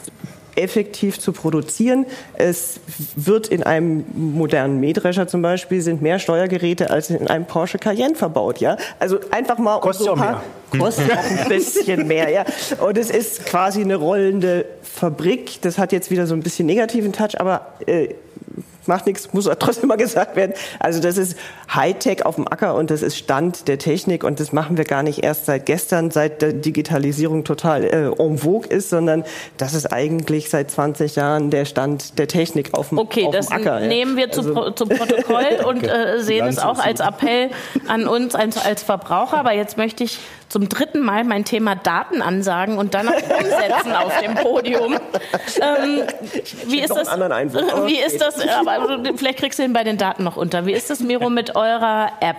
[0.55, 2.05] effektiv zu produzieren.
[2.33, 2.79] Es
[3.15, 8.15] wird in einem modernen Mähdrescher zum Beispiel sind mehr Steuergeräte als in einem Porsche Cayenne
[8.15, 8.59] verbaut.
[8.59, 10.79] Ja, also einfach mal kostet so ein paar, mehr.
[10.81, 12.29] kostet auch ein bisschen mehr.
[12.29, 12.45] Ja,
[12.79, 15.61] und es ist quasi eine rollende Fabrik.
[15.61, 18.09] Das hat jetzt wieder so ein bisschen negativen Touch, aber äh,
[18.87, 20.53] macht nichts, muss trotzdem mal gesagt werden.
[20.79, 21.37] Also das ist
[21.73, 25.03] Hightech auf dem Acker und das ist Stand der Technik und das machen wir gar
[25.03, 29.23] nicht erst seit gestern, seit der Digitalisierung total äh, en vogue ist, sondern
[29.57, 33.51] das ist eigentlich seit 20 Jahren der Stand der Technik auf dem, okay, auf dem
[33.51, 33.75] Acker.
[33.75, 34.71] Okay, das nehmen wir zu, also.
[34.71, 37.49] zum Protokoll und äh, sehen es auch als Appell
[37.87, 39.37] an uns als, als Verbraucher.
[39.37, 40.19] Aber jetzt möchte ich
[40.49, 44.97] zum dritten Mal mein Thema Daten ansagen und dann umsetzen auf dem Podium.
[45.61, 46.03] Ähm,
[46.65, 47.07] wie, ist das,
[47.85, 48.39] wie ist das?
[48.47, 48.74] Aber
[49.15, 50.65] vielleicht kriegst du ihn bei den Daten noch unter.
[50.65, 52.37] Wie ist das, Miro, mit eurer App?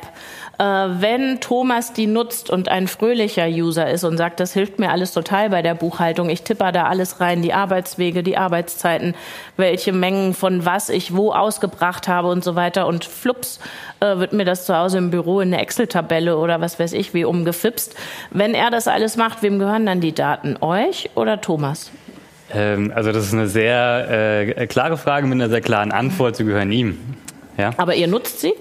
[0.58, 4.90] Äh, wenn Thomas die nutzt und ein fröhlicher User ist und sagt, das hilft mir
[4.90, 9.14] alles total bei der Buchhaltung, ich tippe da alles rein, die Arbeitswege, die Arbeitszeiten,
[9.56, 13.60] welche Mengen von was ich wo ausgebracht habe und so weiter und flups
[14.00, 17.12] äh, wird mir das zu Hause im Büro in eine Excel-Tabelle oder was weiß ich
[17.12, 17.94] wie umgefipst.
[18.30, 20.56] Wenn er das alles macht, wem gehören dann die Daten?
[20.62, 21.90] Euch oder Thomas?
[22.52, 26.36] Ähm, also das ist eine sehr äh, klare Frage mit einer sehr klaren Antwort.
[26.36, 26.98] Sie gehören ihm.
[27.58, 27.70] Ja?
[27.76, 28.54] Aber ihr nutzt sie?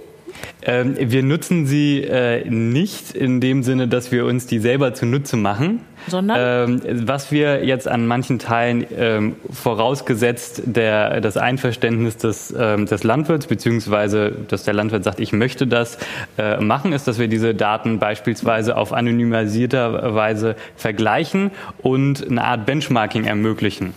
[0.64, 5.38] Ähm, wir nutzen sie äh, nicht in dem Sinne, dass wir uns die selber zunutze
[5.38, 5.82] machen.
[6.08, 6.82] Sondern?
[6.86, 13.04] Ähm, was wir jetzt an manchen Teilen ähm, vorausgesetzt der, das Einverständnis des, ähm, des
[13.04, 15.98] Landwirts, beziehungsweise dass der Landwirt sagt, ich möchte das
[16.38, 21.52] äh, machen, ist, dass wir diese Daten beispielsweise auf anonymisierter Weise vergleichen
[21.82, 23.94] und eine Art Benchmarking ermöglichen.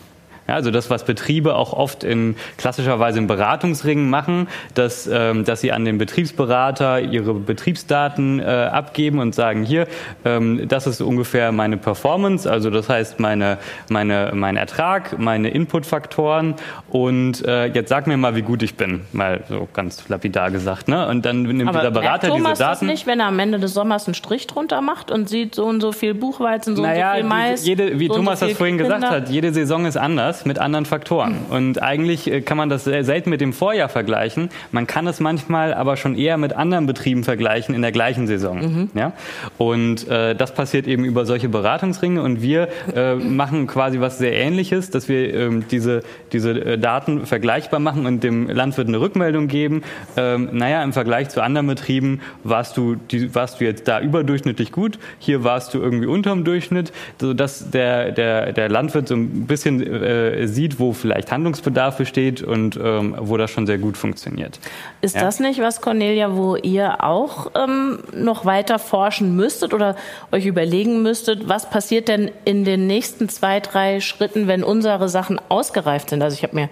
[0.49, 5.61] Ja, also das, was Betriebe auch oft in klassischerweise in Beratungsringen machen, dass, ähm, dass
[5.61, 9.87] sie an den Betriebsberater ihre Betriebsdaten äh, abgeben und sagen, hier,
[10.25, 13.59] ähm, das ist ungefähr meine Performance, also das heißt meine,
[13.91, 16.55] meine, mein Ertrag, meine Inputfaktoren
[16.89, 20.89] und äh, jetzt sag mir mal, wie gut ich bin, mal so ganz lapidar gesagt.
[20.89, 21.07] Ne?
[21.09, 22.87] Und dann nimmt Aber dieser Berater Thomas diese Daten.
[22.87, 25.67] das nicht, wenn er am Ende des Sommers einen Strich drunter macht und sieht so
[25.67, 27.67] und so viel Buchweizen, so naja, und so viel Mais.
[27.67, 28.95] jede, wie so Thomas so das vorhin Kinder.
[28.95, 31.37] gesagt hat, jede Saison ist anders mit anderen Faktoren.
[31.51, 34.51] Und eigentlich äh, kann man das selten mit dem Vorjahr vergleichen.
[34.73, 38.91] Man kann es manchmal aber schon eher mit anderen Betrieben vergleichen in der gleichen Saison.
[38.95, 39.13] Ja?
[39.59, 42.23] Und äh, das passiert eben über solche Beratungsringe.
[42.23, 47.27] Und wir äh, machen quasi was sehr Ähnliches, dass wir ähm, diese, diese äh, Daten
[47.27, 49.83] vergleichbar machen und dem Landwirt eine Rückmeldung geben.
[50.17, 54.73] Ähm, naja, im Vergleich zu anderen Betrieben warst du, die, warst du jetzt da überdurchschnittlich
[54.73, 54.99] gut.
[55.19, 60.28] Hier warst du irgendwie unterm Durchschnitt, sodass der, der, der Landwirt so ein bisschen äh,
[60.47, 64.59] sieht, wo vielleicht Handlungsbedarf besteht und ähm, wo das schon sehr gut funktioniert.
[65.01, 65.23] Ist Ja.
[65.23, 69.97] das nicht was, Cornelia, wo ihr auch ähm, noch weiter forschen müsstet oder
[70.33, 75.41] euch überlegen müsstet, was passiert denn in den nächsten zwei, drei Schritten, wenn unsere Sachen
[75.49, 76.23] ausgereift sind?
[76.23, 76.69] Also ich habe mir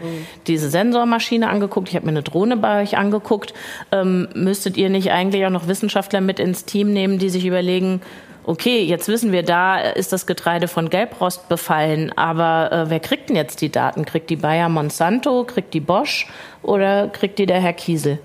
[0.46, 3.54] diese Sensormaschine angeguckt, ich habe mir eine Drohne bei euch angeguckt.
[3.92, 8.00] Ähm, müsstet ihr nicht eigentlich auch noch Wissenschaftler mit ins Team nehmen, die sich überlegen,
[8.47, 13.28] okay, jetzt wissen wir, da ist das Getreide von Gelbrost befallen, aber äh, wer kriegt
[13.28, 14.05] denn jetzt die Daten?
[14.05, 16.28] Kriegt die Bayer Monsanto, kriegt die Bosch
[16.62, 18.18] oder kriegt die der Herr Kiesel?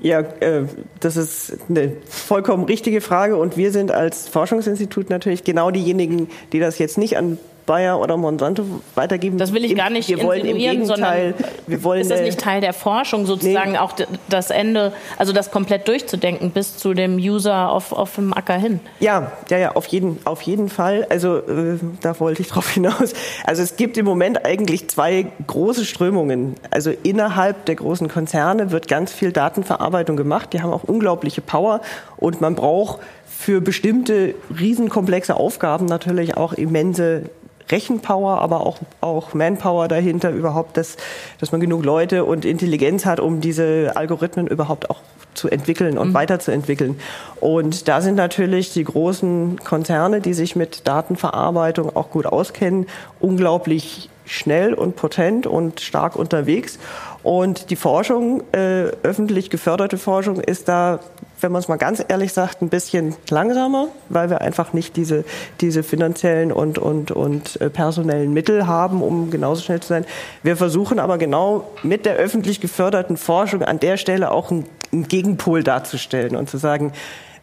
[0.00, 0.64] Ja, äh,
[1.00, 6.60] das ist eine vollkommen richtige Frage und wir sind als Forschungsinstitut natürlich genau diejenigen, die
[6.60, 9.38] das jetzt nicht an Bayer oder Monsanto weitergeben.
[9.38, 11.34] Das will ich gar nicht Wir wollen im Gegenteil, sondern
[11.66, 13.78] wir wollen ist das eine- nicht Teil der Forschung, sozusagen Nee.
[13.78, 13.92] auch
[14.28, 18.80] das Ende, also das komplett durchzudenken bis zu dem User auf, auf dem Acker hin?
[19.00, 21.06] Ja, ja, ja, auf jeden, auf jeden Fall.
[21.08, 23.12] Also äh, da wollte ich drauf hinaus.
[23.44, 26.54] Also es gibt im Moment eigentlich zwei große Strömungen.
[26.70, 30.52] Also innerhalb der großen Konzerne wird ganz viel Datenverarbeitung gemacht.
[30.52, 31.80] Die haben auch unglaubliche Power
[32.16, 37.22] und man braucht für bestimmte riesenkomplexe Aufgaben natürlich auch immense
[37.70, 40.96] Rechenpower, aber auch, auch Manpower dahinter überhaupt, dass,
[41.38, 45.00] dass man genug Leute und Intelligenz hat, um diese Algorithmen überhaupt auch
[45.34, 47.00] zu entwickeln und weiterzuentwickeln.
[47.40, 52.86] Und da sind natürlich die großen Konzerne, die sich mit Datenverarbeitung auch gut auskennen,
[53.18, 56.78] unglaublich schnell und potent und stark unterwegs.
[57.22, 60.98] Und die Forschung, äh, öffentlich geförderte Forschung, ist da,
[61.40, 65.24] wenn man es mal ganz ehrlich sagt, ein bisschen langsamer, weil wir einfach nicht diese,
[65.60, 70.04] diese finanziellen und, und, und äh, personellen Mittel haben, um genauso schnell zu sein.
[70.42, 75.06] Wir versuchen aber genau mit der öffentlich geförderten Forschung an der Stelle auch einen, einen
[75.06, 76.92] Gegenpol darzustellen und zu sagen,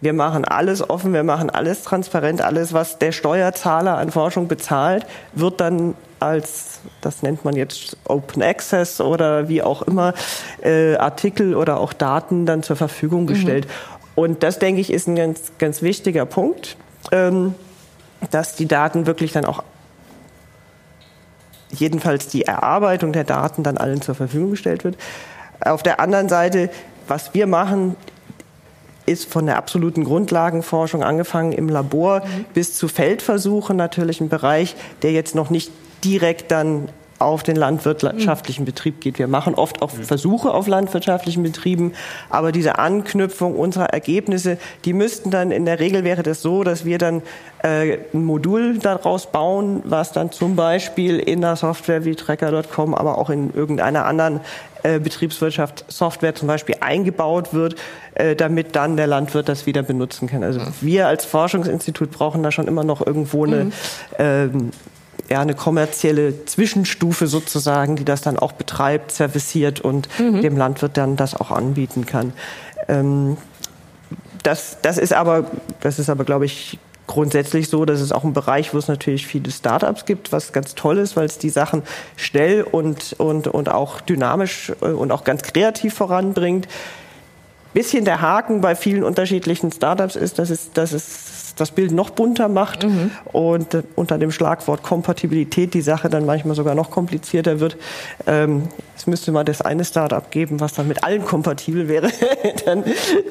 [0.02, 5.06] wir machen alles offen, wir machen alles transparent, alles, was der Steuerzahler an Forschung bezahlt,
[5.34, 10.14] wird dann als, das nennt man jetzt Open Access oder wie auch immer,
[10.62, 13.68] äh, Artikel oder auch Daten dann zur Verfügung gestellt.
[14.16, 16.76] Und das, denke ich, ist ein ganz, ganz wichtiger Punkt,
[17.12, 17.56] ähm,
[18.32, 19.64] dass die Daten wirklich dann auch
[21.72, 24.98] jedenfalls die Erarbeitung der Daten dann allen zur Verfügung gestellt wird.
[25.62, 26.70] Auf der anderen Seite,
[27.08, 27.96] was wir machen,
[29.06, 32.22] ist von der absoluten Grundlagenforschung angefangen im Labor
[32.54, 35.72] bis zu Feldversuchen natürlich ein Bereich, der jetzt noch nicht
[36.04, 36.90] direkt dann
[37.20, 39.20] auf den landwirtschaftlichen Betrieb geht.
[39.20, 41.94] Wir machen oft auch Versuche auf landwirtschaftlichen Betrieben,
[42.30, 46.86] aber diese Anknüpfung unserer Ergebnisse, die müssten dann in der Regel wäre das so, dass
[46.86, 47.22] wir dann
[47.62, 53.18] äh, ein Modul daraus bauen, was dann zum Beispiel in der Software wie Tracker.com, aber
[53.18, 54.40] auch in irgendeiner anderen
[54.84, 57.76] äh, Betriebswirtschaft Software zum Beispiel eingebaut wird,
[58.16, 60.42] äh, damit dann der Landwirt das wieder benutzen kann.
[60.42, 63.74] Also wir als Forschungsinstitut brauchen da schon immer noch irgendwo eine
[64.18, 64.72] ähm,
[65.30, 71.16] ja, eine kommerzielle Zwischenstufe sozusagen, die das dann auch betreibt, serviciert und dem Landwirt dann
[71.16, 72.34] das auch anbieten kann.
[72.88, 73.38] Ähm,
[74.44, 75.46] das, das ist aber,
[75.82, 79.26] das ist aber, glaube ich, grundsätzlich so, dass es auch ein Bereich, wo es natürlich
[79.26, 81.82] viele Startups gibt, was ganz toll ist, weil es die Sachen
[82.16, 86.68] schnell und, und, und auch dynamisch äh, und auch ganz kreativ voranbringt.
[87.74, 91.29] Bisschen der Haken bei vielen unterschiedlichen Startups ist, dass es, dass es
[91.60, 92.86] das Bild noch bunter macht
[93.32, 97.78] und äh, unter dem Schlagwort Kompatibilität die Sache dann manchmal sogar noch komplizierter wird.
[98.28, 98.64] Ähm,
[99.00, 102.10] es müsste mal das eine Startup geben, was dann mit allen kompatibel wäre.
[102.66, 102.84] dann,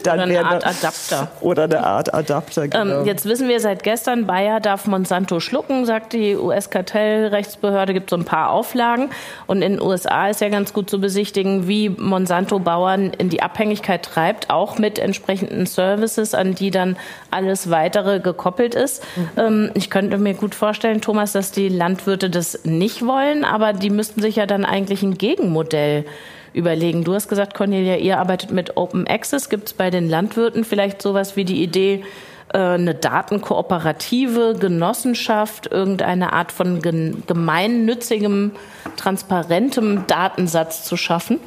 [0.02, 1.30] dann Oder eine wäre Art Adapter.
[1.42, 3.00] Oder eine Art Adapter, genau.
[3.00, 8.16] Ähm, jetzt wissen wir seit gestern, Bayer darf Monsanto schlucken, sagt die US-Kartellrechtsbehörde, gibt so
[8.16, 9.10] ein paar Auflagen.
[9.46, 13.42] Und in den USA ist ja ganz gut zu besichtigen, wie Monsanto Bauern in die
[13.42, 16.96] Abhängigkeit treibt, auch mit entsprechenden Services, an die dann
[17.30, 19.02] alles weitere gekoppelt ist.
[19.36, 23.90] Ähm, ich könnte mir gut vorstellen, Thomas, dass die Landwirte das nicht wollen, aber die
[23.90, 26.04] müssten sich ja dann eigentlich ein Gegenmodell
[26.52, 27.04] überlegen.
[27.04, 29.48] Du hast gesagt, Cornelia, ihr arbeitet mit Open Access.
[29.48, 32.04] Gibt es bei den Landwirten vielleicht sowas wie die Idee,
[32.52, 38.52] äh, eine Datenkooperative, Genossenschaft, irgendeine Art von gemeinnützigem,
[38.96, 41.38] transparentem Datensatz zu schaffen?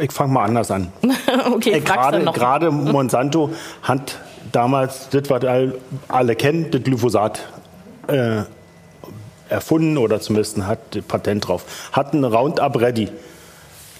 [0.00, 0.92] Ich fange mal anders an.
[1.52, 3.50] okay, äh, gerade, gerade Monsanto
[3.82, 4.18] hat
[4.52, 5.44] damals das, was
[6.08, 7.40] alle kennen, das Glyphosat
[8.06, 8.42] äh,
[9.48, 11.90] erfunden oder zumindest hat Patent drauf.
[11.92, 13.08] Hat ein Roundup Ready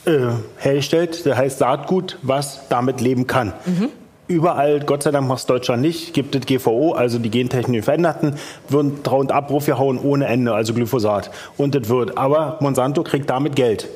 [0.06, 0.18] äh,
[0.58, 3.52] hergestellt, das heißt Saatgut, was damit leben kann.
[3.66, 3.90] Mhm.
[4.28, 8.36] Überall, Gott sei Dank macht es Deutschland nicht, gibt es GVO, also die gentechnisch Veränderten,
[8.68, 11.32] würden Roundup gehauen ohne Ende, also Glyphosat.
[11.56, 12.16] Und das wird.
[12.16, 13.88] Aber Monsanto kriegt damit Geld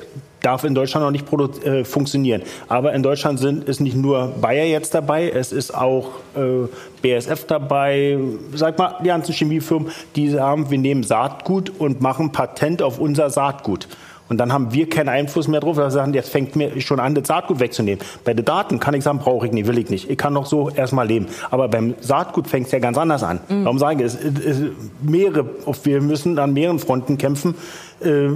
[0.45, 2.43] darf in Deutschland noch nicht äh, funktionieren.
[2.69, 6.69] Aber in Deutschland sind, ist nicht nur Bayer jetzt dabei, es ist auch äh,
[7.03, 8.19] BSF dabei,
[8.55, 13.31] sag mal, die ganzen Chemiefirmen, die sagen, wir nehmen Saatgut und machen Patent auf unser
[13.31, 13.89] Saatgut.
[14.29, 15.77] Und dann haben wir keinen Einfluss mehr drauf.
[15.77, 18.03] Wir sagen, jetzt fängt mir schon an, das Saatgut wegzunehmen.
[18.25, 20.09] Bei den Daten kann ich sagen, brauche ich nicht, will ich nicht.
[20.09, 21.27] Ich kann noch so erstmal leben.
[21.51, 23.41] Aber beim Saatgut fängt es ja ganz anders an.
[23.49, 23.65] Mhm.
[23.65, 24.63] Warum sage ich, es, es,
[25.03, 25.45] mehrere,
[25.83, 27.55] wir müssen an mehreren Fronten kämpfen
[28.01, 28.29] äh,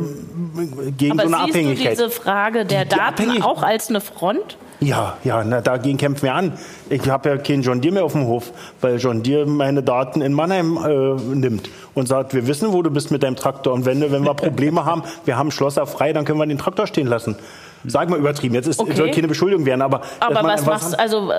[0.96, 1.98] gegen Aber so eine siehst Abhängigkeit.
[1.98, 4.56] Du diese Frage der Die Daten Abhängig auch als eine Front?
[4.80, 6.52] Ja, ja, na, dagegen kämpfen wir an.
[6.88, 10.20] Ich habe ja keinen John Deere mehr auf dem Hof, weil John Deere meine Daten
[10.20, 13.72] in Mannheim äh, nimmt und sagt, wir wissen, wo du bist mit deinem Traktor.
[13.72, 16.86] Und wenn, wenn wir Probleme haben, wir haben Schlosser frei, dann können wir den Traktor
[16.86, 17.36] stehen lassen.
[17.84, 18.94] Sag mal übertrieben, jetzt ist, okay.
[18.94, 20.02] soll keine Beschuldigung werden, aber.
[20.20, 21.32] Aber was machst also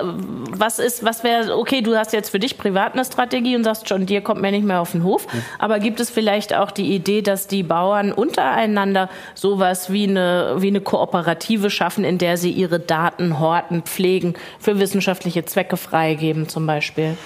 [0.50, 3.88] was ist, was wäre, okay, du hast jetzt für dich privat eine Strategie und sagst
[3.88, 5.26] schon, dir kommt mir nicht mehr auf den Hof.
[5.32, 5.42] Mhm.
[5.58, 10.68] Aber gibt es vielleicht auch die Idee, dass die Bauern untereinander sowas wie eine, wie
[10.68, 16.66] eine Kooperative schaffen, in der sie ihre Daten horten, pflegen, für wissenschaftliche Zwecke freigeben zum
[16.66, 17.16] Beispiel?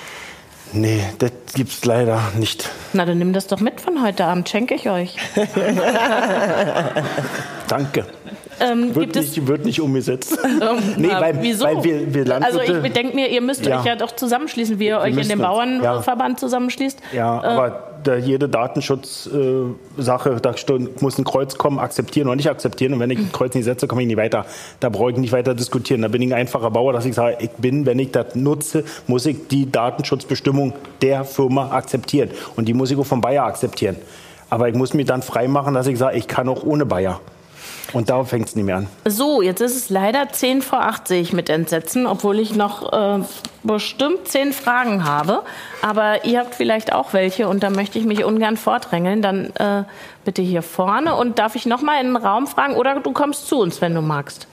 [0.72, 2.68] Nee, das gibt's leider nicht.
[2.92, 5.14] Na, dann nimm das doch mit von heute Abend, schenke ich euch.
[7.68, 8.06] Danke.
[8.60, 10.38] Ähm, wird, nicht, wird nicht umgesetzt.
[10.54, 11.64] Ähm, nee, weil, wieso?
[11.64, 13.80] Weil wir, wir also ich denke mir, ihr müsst ja.
[13.80, 16.38] euch ja doch zusammenschließen, wie ihr wir euch in den Bauernverband ja.
[16.38, 16.98] zusammenschließt.
[17.12, 20.54] Ja, äh, aber da jede Datenschutzsache, äh, da
[21.00, 22.94] muss ein Kreuz kommen, akzeptieren oder nicht akzeptieren.
[22.94, 24.46] Und wenn ich ein Kreuz nicht setze, komme ich nicht weiter.
[24.80, 26.02] Da brauche ich nicht weiter diskutieren.
[26.02, 28.84] Da bin ich ein einfacher Bauer, dass ich sage, ich bin, wenn ich das nutze,
[29.06, 32.30] muss ich die Datenschutzbestimmung der Firma akzeptieren.
[32.56, 33.96] Und die muss ich auch vom Bayer akzeptieren.
[34.50, 37.20] Aber ich muss mich dann freimachen, dass ich sage, ich kann auch ohne Bayer.
[37.92, 38.88] Und da fängt es nicht mehr an.
[39.04, 42.92] So, jetzt ist es leider 10 vor 8, sehe ich mit Entsetzen, obwohl ich noch
[42.92, 43.22] äh,
[43.62, 45.42] bestimmt 10 Fragen habe.
[45.82, 49.22] Aber ihr habt vielleicht auch welche und da möchte ich mich ungern vordrängeln.
[49.22, 49.84] Dann äh,
[50.24, 51.14] bitte hier vorne.
[51.14, 53.94] Und darf ich noch mal in den Raum fragen oder du kommst zu uns, wenn
[53.94, 54.48] du magst?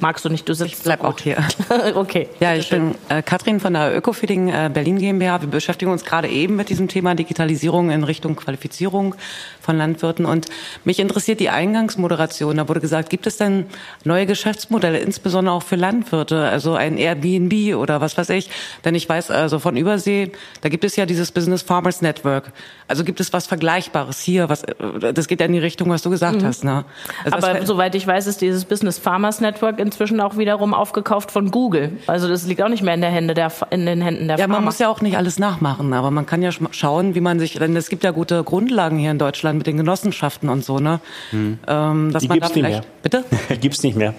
[0.00, 1.38] Magst du nicht, du sitzt Ich bleib so auch hier.
[1.94, 2.28] okay.
[2.40, 5.40] Ja, ich bin äh, Katrin von der Ökofeeding äh, Berlin GmbH.
[5.40, 9.14] Wir beschäftigen uns gerade eben mit diesem Thema Digitalisierung in Richtung Qualifizierung
[9.60, 10.26] von Landwirten.
[10.26, 10.46] Und
[10.84, 12.56] mich interessiert die Eingangsmoderation.
[12.56, 13.66] Da wurde gesagt, gibt es denn
[14.04, 18.50] neue Geschäftsmodelle, insbesondere auch für Landwirte, also ein Airbnb oder was weiß ich?
[18.84, 22.52] Denn ich weiß also von Übersee, da gibt es ja dieses Business Farmers Network.
[22.88, 24.48] Also gibt es was Vergleichbares hier?
[24.48, 26.46] Was, äh, das geht ja in die Richtung, was du gesagt mhm.
[26.46, 26.64] hast.
[26.64, 26.84] Ne?
[27.24, 31.50] Also Aber soweit ich weiß, ist dieses Business Farmers Network inzwischen auch wiederum aufgekauft von
[31.50, 31.92] Google.
[32.06, 34.42] Also das liegt auch nicht mehr in, der Hände der, in den Händen der Ja,
[34.42, 34.56] Farmer.
[34.56, 37.54] man muss ja auch nicht alles nachmachen, aber man kann ja schauen, wie man sich,
[37.54, 41.00] denn es gibt ja gute Grundlagen hier in Deutschland mit den Genossenschaften und so, ne?
[41.30, 41.58] Hm.
[41.66, 42.82] Ähm, dass Die man gibt's da nicht mehr.
[43.02, 43.24] Bitte?
[43.50, 44.14] Die gibt's nicht mehr.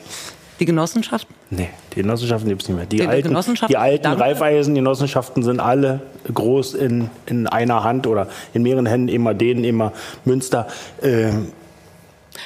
[0.59, 1.35] Die Genossenschaften?
[1.51, 2.87] Nee, die Genossenschaften gibt es nicht mehr.
[2.87, 3.35] Die, die alten,
[3.69, 6.01] die alten Reifeisen-Genossenschaften sind alle
[6.33, 9.93] groß in, in einer Hand oder in mehreren Händen, immer denen, immer
[10.25, 10.67] Münster.
[11.01, 11.29] Äh,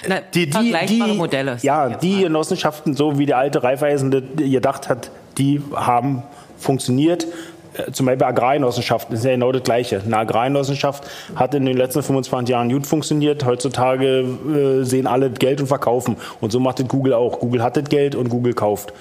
[0.07, 1.57] na, die, die, die, Modelle.
[1.61, 2.23] Ja, die mal.
[2.23, 6.23] Genossenschaften, so wie die alte Raiffeisen gedacht hat, die haben
[6.57, 7.27] funktioniert.
[7.73, 10.01] Äh, zum Beispiel Agrargenossenschaften, ist ja genau das Gleiche.
[10.05, 11.03] Eine Agrargenossenschaft
[11.35, 13.45] hat in den letzten 25 Jahren gut funktioniert.
[13.45, 16.17] Heutzutage äh, sehen alle Geld und verkaufen.
[16.39, 17.39] Und so macht das Google auch.
[17.39, 18.93] Google hat das Geld und Google kauft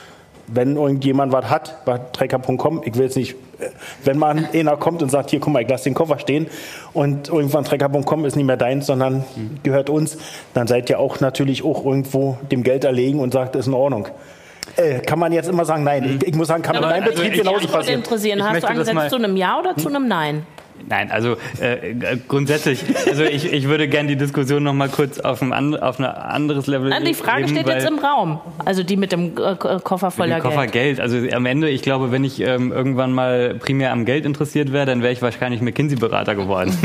[0.52, 3.36] wenn irgendjemand was hat bei Trecker.com, ich will jetzt nicht,
[4.04, 6.48] wenn man einer kommt und sagt, hier, guck mal, ich lasse den Koffer stehen
[6.92, 9.24] und irgendwann Trecker.com ist nicht mehr deins, sondern
[9.62, 10.18] gehört uns,
[10.54, 14.08] dann seid ihr auch natürlich auch irgendwo dem Geld erlegen und sagt, ist in Ordnung.
[14.76, 16.18] Äh, kann man jetzt immer sagen, nein.
[16.20, 18.00] Ich, ich muss sagen, kann ja, in meinem Betrieb genauso passieren.
[18.00, 18.42] interessieren.
[18.42, 20.46] Hast du angesetzt zu einem Ja oder zu einem Nein?
[20.88, 21.94] Nein, also äh,
[22.28, 26.04] grundsätzlich, also ich, ich würde gerne die Diskussion noch mal kurz auf ein, auf ein
[26.04, 29.56] anderes Level Nein, Die Frage geben, steht jetzt im Raum, also die mit dem äh,
[29.56, 30.96] Koffer voller Koffer Geld.
[30.96, 31.00] Geld.
[31.00, 34.86] Also am Ende, ich glaube, wenn ich ähm, irgendwann mal primär am Geld interessiert wäre,
[34.86, 36.76] dann wäre ich wahrscheinlich McKinsey-Berater geworden.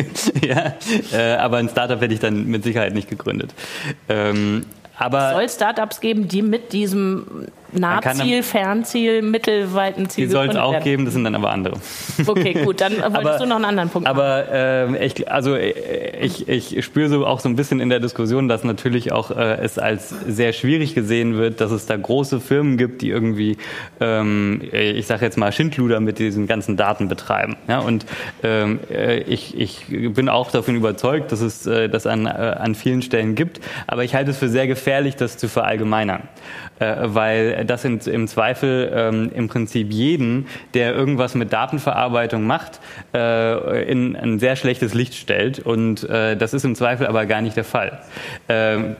[0.46, 0.74] ja,
[1.12, 3.54] äh, aber ein Startup hätte ich dann mit Sicherheit nicht gegründet.
[4.08, 4.64] Ähm,
[4.96, 10.82] aber es soll Startups geben, die mit diesem Nahziel, Fernziel, Mittelweitenziel Die soll es auch
[10.82, 11.76] geben, das sind dann aber andere.
[12.26, 16.48] Okay, gut, dann wolltest aber, du noch einen anderen Punkt Aber äh, ich, also ich,
[16.48, 19.78] ich spüre so auch so ein bisschen in der Diskussion, dass natürlich auch äh, es
[19.78, 23.56] als sehr schwierig gesehen wird, dass es da große Firmen gibt, die irgendwie,
[24.00, 27.56] ähm, ich sage jetzt mal, Schindluder mit diesen ganzen Daten betreiben.
[27.68, 27.80] Ja?
[27.80, 28.06] Und
[28.42, 32.74] ähm, äh, ich, ich bin auch davon überzeugt, dass es äh, das an, äh, an
[32.74, 36.22] vielen Stellen gibt, aber ich halte es für sehr gefährlich, das zu verallgemeinern
[36.78, 42.80] äh, weil das in, im Zweifel ähm, im Prinzip jeden, der irgendwas mit Datenverarbeitung macht,
[43.14, 45.60] äh, in ein sehr schlechtes Licht stellt.
[45.60, 48.00] Und äh, das ist im Zweifel aber gar nicht der Fall.
[48.48, 48.96] Ähm,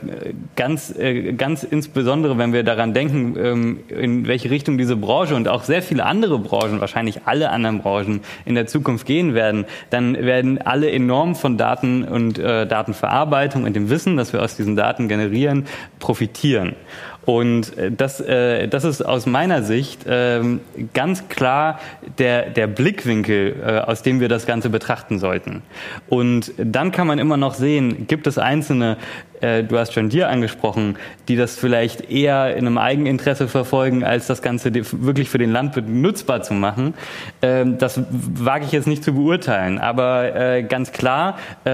[0.57, 5.49] ganz, äh, ganz insbesondere, wenn wir daran denken, ähm, in welche Richtung diese Branche und
[5.49, 10.14] auch sehr viele andere Branchen, wahrscheinlich alle anderen Branchen in der Zukunft gehen werden, dann
[10.14, 14.77] werden alle enorm von Daten und äh, Datenverarbeitung und dem Wissen, das wir aus diesen
[14.77, 15.66] Daten generieren,
[15.99, 16.77] profitieren.
[17.25, 20.61] Und äh, das, äh, das ist aus meiner Sicht ähm,
[20.93, 21.81] ganz klar
[22.18, 25.62] der, der Blickwinkel, äh, aus dem wir das Ganze betrachten sollten.
[26.09, 28.97] Und dann kann man immer noch sehen, gibt es einzelne
[29.45, 30.97] äh, du hast schon dir angesprochen,
[31.29, 35.89] die das vielleicht eher in einem Eigeninteresse verfolgen, als das Ganze wirklich für den Landwirt
[35.89, 36.95] nutzbar zu machen.
[37.43, 41.70] Ähm, das wage ich jetzt nicht zu beurteilen, aber äh, ganz klar äh,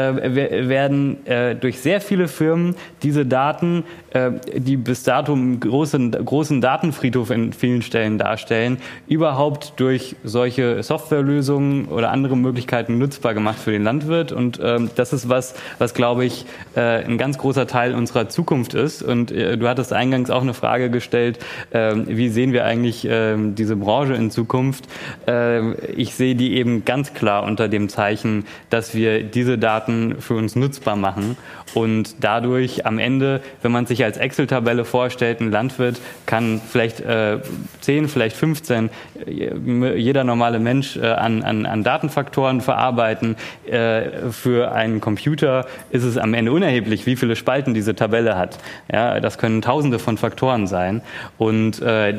[0.69, 1.19] werden
[1.61, 7.83] durch sehr viele Firmen diese Daten, die bis dato einen großen, großen Datenfriedhof in vielen
[7.83, 14.33] Stellen darstellen, überhaupt durch solche Softwarelösungen oder andere Möglichkeiten nutzbar gemacht für den Landwirt.
[14.33, 16.45] Und ähm, das ist was, was glaube ich,
[16.75, 19.03] ein ganz großer Teil unserer Zukunft ist.
[19.03, 21.39] Und äh, du hattest eingangs auch eine Frage gestellt,
[21.71, 24.87] äh, wie sehen wir eigentlich äh, diese Branche in Zukunft?
[25.27, 30.35] Ähm, ich sehe die eben ganz klar unter dem Zeichen, dass wir diese Daten für
[30.35, 31.37] uns nutzbar machen
[31.75, 37.39] und dadurch am Ende, wenn man sich als Excel-Tabelle vorstellt, ein Landwirt kann vielleicht äh,
[37.81, 38.91] 10, vielleicht 15,
[39.27, 43.37] äh, jeder normale Mensch äh, an, an, an Datenfaktoren verarbeiten.
[43.67, 48.59] Äh, für einen Computer ist es am Ende unerheblich, wie viele Spalten diese Tabelle hat.
[48.93, 51.03] Ja, das können tausende von Faktoren sein.
[51.39, 52.15] Und äh,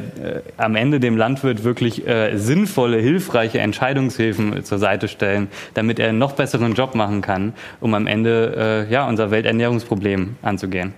[0.57, 6.19] am Ende dem Landwirt wirklich äh, sinnvolle, hilfreiche Entscheidungshilfen zur Seite stellen, damit er einen
[6.19, 10.93] noch besseren Job machen kann, um am Ende äh, ja, unser Welt Welternährungsproblem anzugehen.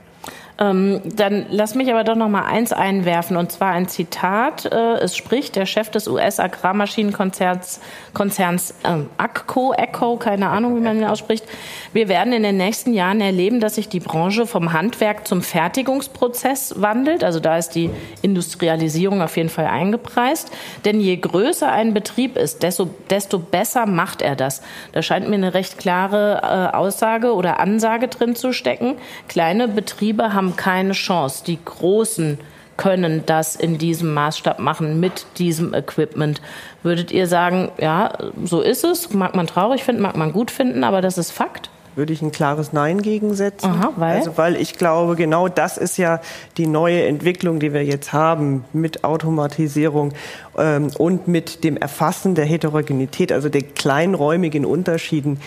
[0.60, 4.66] Ähm, dann lass mich aber doch noch mal eins einwerfen und zwar ein Zitat.
[4.66, 7.80] Äh, es spricht der Chef des US-Agrarmaschinenkonzerns
[8.14, 11.46] Konzerns ähm, ACCO, ECHO, keine Ahnung, wie man ihn ausspricht.
[11.94, 16.82] Wir werden in den nächsten Jahren erleben, dass sich die Branche vom Handwerk zum Fertigungsprozess
[16.82, 17.24] wandelt.
[17.24, 17.90] Also da ist die
[18.22, 20.52] Industrialisierung auf jeden Fall eingepreist.
[20.86, 24.62] Denn je größer ein Betrieb ist, desto, desto besser macht er das.
[24.92, 28.96] Da scheint mir eine recht klare äh, Aussage oder Ansage drin zu stecken.
[29.28, 31.44] Kleine Betriebe haben haben keine Chance.
[31.46, 32.38] Die Großen
[32.76, 36.42] können das in diesem Maßstab machen mit diesem Equipment.
[36.82, 38.14] Würdet ihr sagen, ja,
[38.44, 41.70] so ist es, mag man traurig finden, mag man gut finden, aber das ist Fakt?
[41.96, 43.68] Würde ich ein klares Nein gegensetzen.
[43.68, 44.18] Aha, weil?
[44.18, 46.22] Also weil ich glaube, genau das ist ja
[46.58, 50.14] die neue Entwicklung, die wir jetzt haben mit Automatisierung
[50.58, 55.40] ähm, und mit dem Erfassen der Heterogenität, also der kleinräumigen Unterschieden,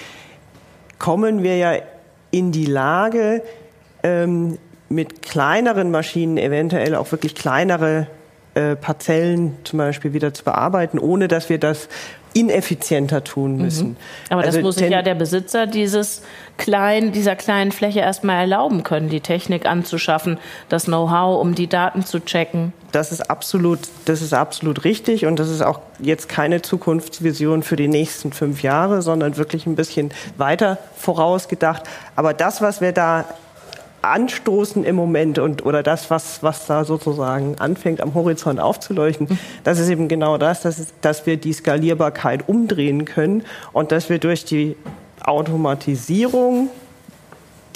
[0.98, 1.72] kommen wir ja
[2.30, 3.42] in die Lage,
[4.02, 8.06] ähm, mit kleineren Maschinen eventuell auch wirklich kleinere
[8.54, 11.88] äh, Parzellen zum Beispiel wieder zu bearbeiten, ohne dass wir das
[12.36, 13.62] ineffizienter tun mhm.
[13.62, 13.88] müssen.
[13.88, 13.96] Mhm.
[14.28, 16.22] Aber also das muss sich ja der Besitzer dieses
[16.58, 22.04] kleinen, dieser kleinen Fläche erstmal erlauben können, die Technik anzuschaffen, das Know-how, um die Daten
[22.04, 22.74] zu checken.
[22.92, 27.76] Das ist absolut, das ist absolut richtig und das ist auch jetzt keine Zukunftsvision für
[27.76, 31.84] die nächsten fünf Jahre, sondern wirklich ein bisschen weiter vorausgedacht.
[32.16, 33.24] Aber das, was wir da
[34.12, 39.78] anstoßen im Moment und oder das, was, was da sozusagen anfängt am Horizont aufzuleuchten, das
[39.78, 44.44] ist eben genau das, dass, dass wir die Skalierbarkeit umdrehen können und dass wir durch
[44.44, 44.76] die
[45.24, 46.70] Automatisierung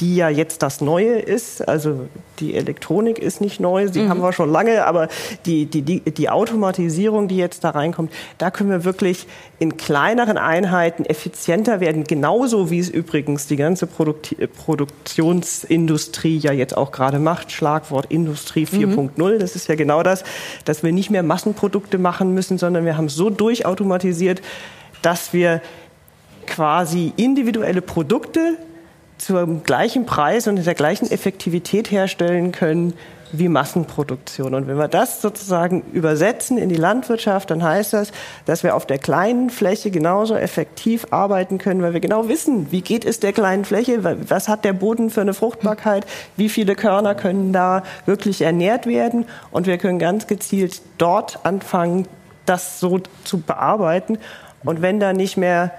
[0.01, 1.66] die ja jetzt das Neue ist.
[1.68, 4.09] Also die Elektronik ist nicht neu, sie mhm.
[4.09, 5.09] haben wir schon lange, aber
[5.44, 9.26] die, die, die, die Automatisierung, die jetzt da reinkommt, da können wir wirklich
[9.59, 14.34] in kleineren Einheiten effizienter werden, genauso wie es übrigens die ganze Produkt
[14.64, 17.53] Produktionsindustrie ja jetzt auch gerade macht.
[17.53, 19.38] Schlagwort Industrie 4.0, mhm.
[19.38, 20.24] das ist ja genau das,
[20.64, 24.40] dass wir nicht mehr Massenprodukte machen müssen, sondern wir haben so durchautomatisiert,
[25.03, 25.61] dass wir
[26.46, 28.57] quasi individuelle Produkte
[29.20, 32.94] zum gleichen Preis und der gleichen Effektivität herstellen können,
[33.32, 34.54] wie Massenproduktion.
[34.54, 38.12] Und wenn wir das sozusagen übersetzen in die Landwirtschaft, dann heißt das,
[38.46, 42.80] dass wir auf der kleinen Fläche genauso effektiv arbeiten können, weil wir genau wissen, wie
[42.80, 46.06] geht es der kleinen Fläche, was hat der Boden für eine Fruchtbarkeit,
[46.36, 49.26] wie viele Körner können da wirklich ernährt werden.
[49.52, 52.08] Und wir können ganz gezielt dort anfangen,
[52.46, 54.18] das so zu bearbeiten.
[54.64, 55.72] Und wenn da nicht mehr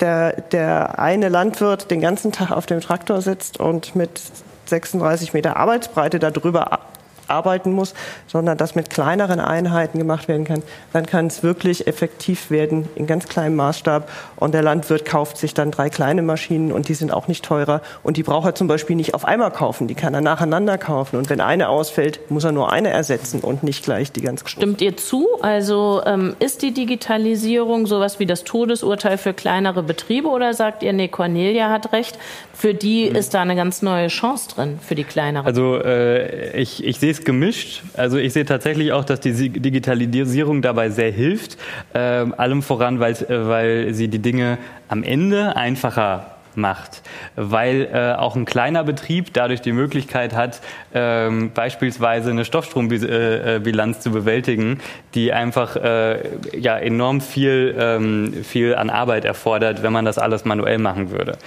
[0.00, 4.20] der, der eine Landwirt den ganzen Tag auf dem Traktor sitzt und mit
[4.66, 6.80] 36 Meter Arbeitsbreite darüber
[7.28, 7.94] arbeiten muss,
[8.26, 10.62] sondern das mit kleineren Einheiten gemacht werden kann,
[10.92, 14.10] dann kann es wirklich effektiv werden in ganz kleinem Maßstab.
[14.36, 17.80] Und der Landwirt kauft sich dann drei kleine Maschinen und die sind auch nicht teurer.
[18.02, 21.16] Und die braucht er zum Beispiel nicht auf einmal kaufen, die kann er nacheinander kaufen.
[21.16, 24.56] Und wenn eine ausfällt, muss er nur eine ersetzen und nicht gleich die ganz große.
[24.56, 25.26] Stimmt ihr zu?
[25.42, 30.92] Also ähm, ist die Digitalisierung sowas wie das Todesurteil für kleinere Betriebe oder sagt ihr,
[30.92, 32.18] nee, Cornelia hat recht,
[32.52, 33.16] für die mhm.
[33.16, 35.46] ist da eine ganz neue Chance drin, für die kleineren?
[35.46, 37.82] Also äh, ich, ich sehe es gemischt.
[37.96, 41.56] Also ich sehe tatsächlich auch, dass die Digitalisierung dabei sehr hilft.
[41.92, 44.58] Äh, allem voran, weil, äh, weil sie die Dinge
[44.88, 47.02] am Ende einfacher macht,
[47.36, 50.60] weil äh, auch ein kleiner Betrieb dadurch die Möglichkeit hat,
[50.94, 54.80] ähm, beispielsweise eine Stoffstrombilanz zu bewältigen,
[55.14, 56.18] die einfach äh,
[56.56, 61.38] ja enorm viel ähm, viel an Arbeit erfordert, wenn man das alles manuell machen würde.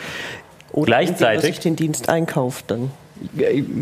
[0.71, 2.91] Oder Gleichzeitig sich den Dienst einkauft dann.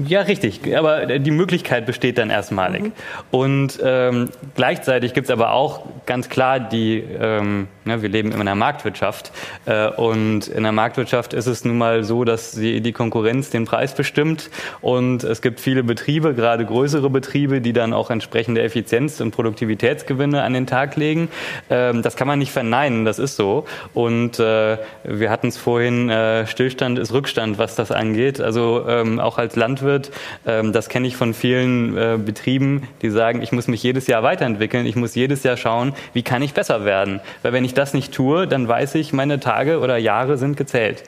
[0.07, 0.61] Ja, richtig.
[0.75, 2.83] Aber die Möglichkeit besteht dann erstmalig.
[2.83, 2.91] Mhm.
[3.31, 8.41] Und ähm, gleichzeitig gibt es aber auch ganz klar die, ähm, ja, wir leben in
[8.41, 9.31] einer Marktwirtschaft.
[9.65, 13.65] Äh, und in der Marktwirtschaft ist es nun mal so, dass die, die Konkurrenz den
[13.65, 14.49] Preis bestimmt.
[14.81, 20.41] Und es gibt viele Betriebe, gerade größere Betriebe, die dann auch entsprechende Effizienz- und Produktivitätsgewinne
[20.41, 21.29] an den Tag legen.
[21.69, 23.65] Ähm, das kann man nicht verneinen, das ist so.
[23.93, 28.41] Und äh, wir hatten es vorhin, äh, Stillstand ist Rückstand, was das angeht.
[28.41, 30.11] Also ähm, auch als Landwirt,
[30.47, 34.23] ähm, das kenne ich von vielen äh, Betrieben, die sagen, ich muss mich jedes Jahr
[34.23, 37.19] weiterentwickeln, ich muss jedes Jahr schauen, wie kann ich besser werden.
[37.43, 41.03] Weil wenn ich das nicht tue, dann weiß ich, meine Tage oder Jahre sind gezählt.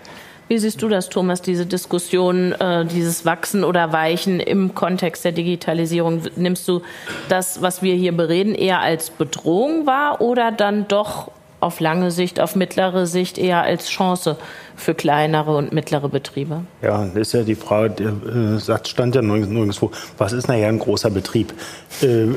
[0.48, 5.34] Wie siehst du das, Thomas, diese Diskussion, äh, dieses Wachsen oder Weichen im Kontext der
[5.34, 6.22] Digitalisierung?
[6.38, 6.84] Nimmst du
[7.28, 12.40] das, was wir hier bereden, eher als Bedrohung wahr oder dann doch auf lange Sicht,
[12.40, 14.38] auf mittlere Sicht eher als Chance
[14.78, 16.62] für kleinere und mittlere Betriebe?
[16.82, 20.70] Ja, das ist ja die Frage, der äh, Satz stand ja nirgendwo, was ist nachher
[20.70, 21.54] ein großer Betrieb?
[22.02, 22.36] Äh, äh,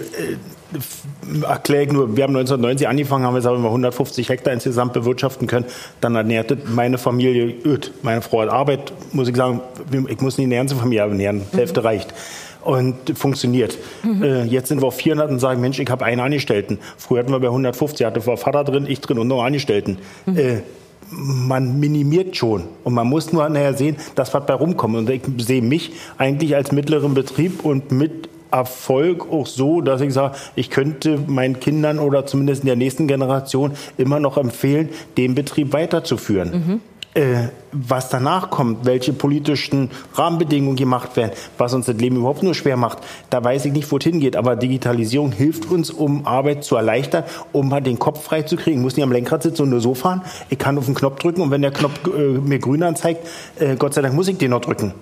[1.47, 5.47] erkläre ich nur, wir haben 1990 angefangen, haben wir sagen wir 150 Hektar insgesamt bewirtschaften
[5.47, 5.66] können.
[6.01, 7.93] Dann ernährte meine Familie öd.
[8.03, 9.61] Meine Frau hat Arbeit, muss ich sagen,
[10.09, 11.86] ich muss nicht die ganze Familie ernähren, die Hälfte mhm.
[11.86, 12.14] reicht
[12.62, 13.76] und funktioniert.
[14.03, 14.22] Mhm.
[14.22, 16.78] Äh, jetzt sind wir auf 400 und sagen, Mensch, ich habe einen Angestellten.
[16.97, 19.99] Früher hatten wir bei 150, hatte Vater drin, ich drin und noch Angestellten.
[20.26, 20.38] Mhm.
[20.38, 20.62] Äh,
[21.11, 24.96] man minimiert schon und man muss nur nachher sehen, dass was bei rumkommt.
[24.96, 30.12] Und ich sehe mich eigentlich als mittleren Betrieb und mit Erfolg auch so, dass ich
[30.12, 35.34] sage, ich könnte meinen Kindern oder zumindest in der nächsten Generation immer noch empfehlen, den
[35.34, 36.50] Betrieb weiterzuführen.
[36.50, 36.80] Mhm.
[37.12, 42.54] Äh, was danach kommt, welche politischen Rahmenbedingungen gemacht werden, was uns das Leben überhaupt nur
[42.54, 42.98] schwer macht,
[43.30, 44.36] da weiß ich nicht, wo es hingeht.
[44.36, 48.78] Aber Digitalisierung hilft uns, um Arbeit zu erleichtern, um mal den Kopf frei zu kriegen.
[48.78, 50.22] Ich muss nicht am Lenkrad sitzen und nur so fahren.
[50.50, 53.26] Ich kann auf den Knopf drücken und wenn der Knopf äh, mir grün anzeigt,
[53.58, 54.94] äh, Gott sei Dank muss ich den noch drücken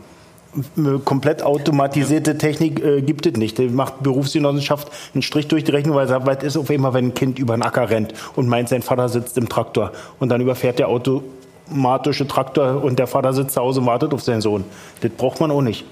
[1.04, 3.59] komplett automatisierte Technik äh, gibt es nicht.
[3.59, 7.14] Die macht Berufsgenossenschaft einen Strich durch die Rechnung, weil es ist auf einmal, wenn ein
[7.14, 10.78] Kind über den Acker rennt und meint, sein Vater sitzt im Traktor und dann überfährt
[10.78, 11.22] der Auto
[11.68, 14.64] automatische Traktor und der Vater sitzt zu Hause und wartet auf seinen Sohn.
[15.00, 15.84] Das braucht man auch nicht.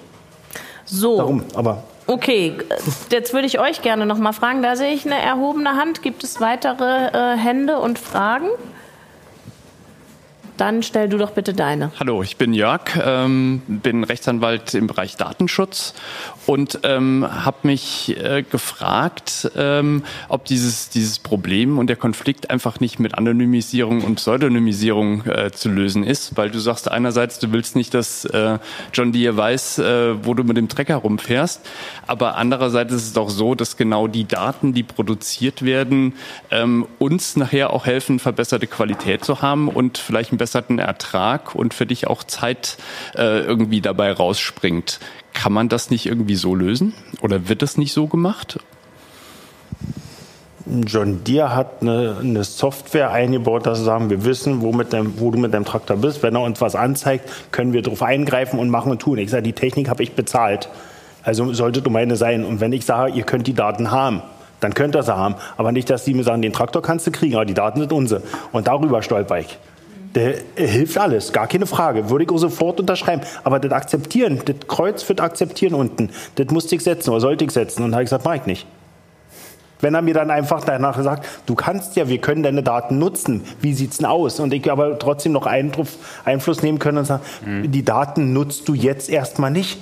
[0.85, 1.19] So.
[1.19, 1.83] Darum, aber.
[2.07, 2.55] Okay,
[3.11, 4.63] jetzt würde ich euch gerne noch mal fragen.
[4.63, 6.03] Da sehe ich eine erhobene Hand.
[6.03, 8.47] Gibt es weitere äh, Hände und Fragen?
[10.57, 11.93] Dann stell du doch bitte deine.
[12.01, 15.93] Hallo, ich bin Jörg, ähm, bin Rechtsanwalt im Bereich Datenschutz
[16.47, 22.81] und ähm, habe mich äh, gefragt, ähm, ob dieses, dieses Problem und der Konflikt einfach
[22.81, 27.77] nicht mit Anonymisierung und Pseudonymisierung äh, zu lösen ist, weil du sagst einerseits, du willst
[27.77, 28.59] nicht, dass äh,
[28.95, 31.61] John Deere weiß, äh, wo du mit dem Trecker rumfährst,
[32.07, 36.15] aber andererseits ist es auch so, dass genau die Daten, die produziert werden,
[36.51, 41.75] ähm, uns nachher auch helfen, verbesserte Qualität zu haben und vielleicht ein verbesserten Ertrag und
[41.75, 42.79] für dich auch Zeit
[43.17, 45.01] äh, irgendwie dabei rausspringt.
[45.35, 46.95] Kann man das nicht irgendwie so lösen?
[47.21, 48.59] Oder wird das nicht so gemacht?
[50.87, 55.21] John Deere hat eine, eine, Software eingebaut, dass sie sagen, wir wissen, wo, mit dem,
[55.21, 56.23] wo du mit deinem Traktor bist.
[56.23, 59.19] Wenn er uns was anzeigt, können wir darauf eingreifen und machen und tun.
[59.19, 60.69] Ich sage, die Technik habe ich bezahlt.
[61.23, 62.45] Also sollte du meine sein.
[62.45, 64.23] Und wenn ich sage, ihr könnt die Daten haben,
[64.59, 65.37] dann könnt ihr sie haben.
[65.57, 67.93] Aber nicht, dass die mir sagen, den Traktor kannst du kriegen, aber die Daten sind
[67.93, 68.23] unsere.
[68.53, 69.59] Und darüber stolper ich.
[70.17, 72.11] Der äh, hilft alles, gar keine Frage.
[72.11, 73.23] Würde ich auch sofort unterschreiben.
[73.45, 77.53] Aber das Akzeptieren, das Kreuz das Akzeptieren unten, das musste ich setzen oder sollte ich
[77.53, 77.85] setzen.
[77.85, 78.67] Und da habe ich gesagt, mach ich nicht.
[79.81, 83.45] Wenn er mir dann einfach danach sagt, du kannst ja, wir können deine Daten nutzen,
[83.61, 84.41] wie sieht's denn aus?
[84.41, 87.71] Und ich aber trotzdem noch Einfluss nehmen können und sagen, mhm.
[87.71, 89.79] die Daten nutzt du jetzt erstmal nicht.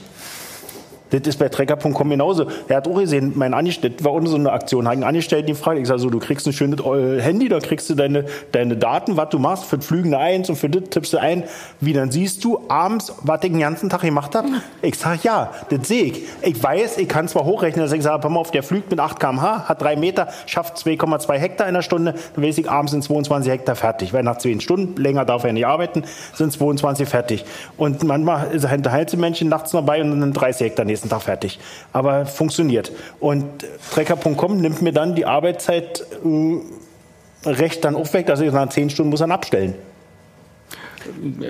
[1.10, 2.46] Das ist bei Trecker.com genauso.
[2.66, 5.78] Er hat auch gesehen, mein Angestellter, war auch so eine Aktion, hat einen Angestellten gefragt,
[5.78, 9.16] ich sage so, du kriegst ein schönes äh, Handy, da kriegst du deine, deine Daten,
[9.16, 11.44] was du machst, für das Flügende eins und für das tippst du ein.
[11.80, 14.48] Wie, dann siehst du abends, was ich den ganzen Tag gemacht habe?
[14.82, 16.22] Ich sage, ja, das sehe ich.
[16.42, 19.20] Ich weiß, ich kann zwar hochrechnen, dass ich sage, pass auf, der fliegt mit 8
[19.20, 23.04] kmh, hat 3 Meter, schafft 2,2 Hektar in der Stunde, dann weiß ich, abends sind
[23.04, 24.12] 22 Hektar fertig.
[24.12, 27.44] Weil nach 10 Stunden, länger darf er nicht arbeiten, sind 22 fertig.
[27.76, 31.58] Und manchmal unterhält sich Menschen nachts noch bei und dann 30 Hektar nächsten Tag fertig.
[31.92, 32.92] Aber funktioniert.
[33.20, 33.44] Und
[33.92, 38.90] Trecker.com nimmt mir dann die Arbeitszeit äh, recht dann auch weg, dass ich nach zehn
[38.90, 39.74] Stunden muss dann abstellen.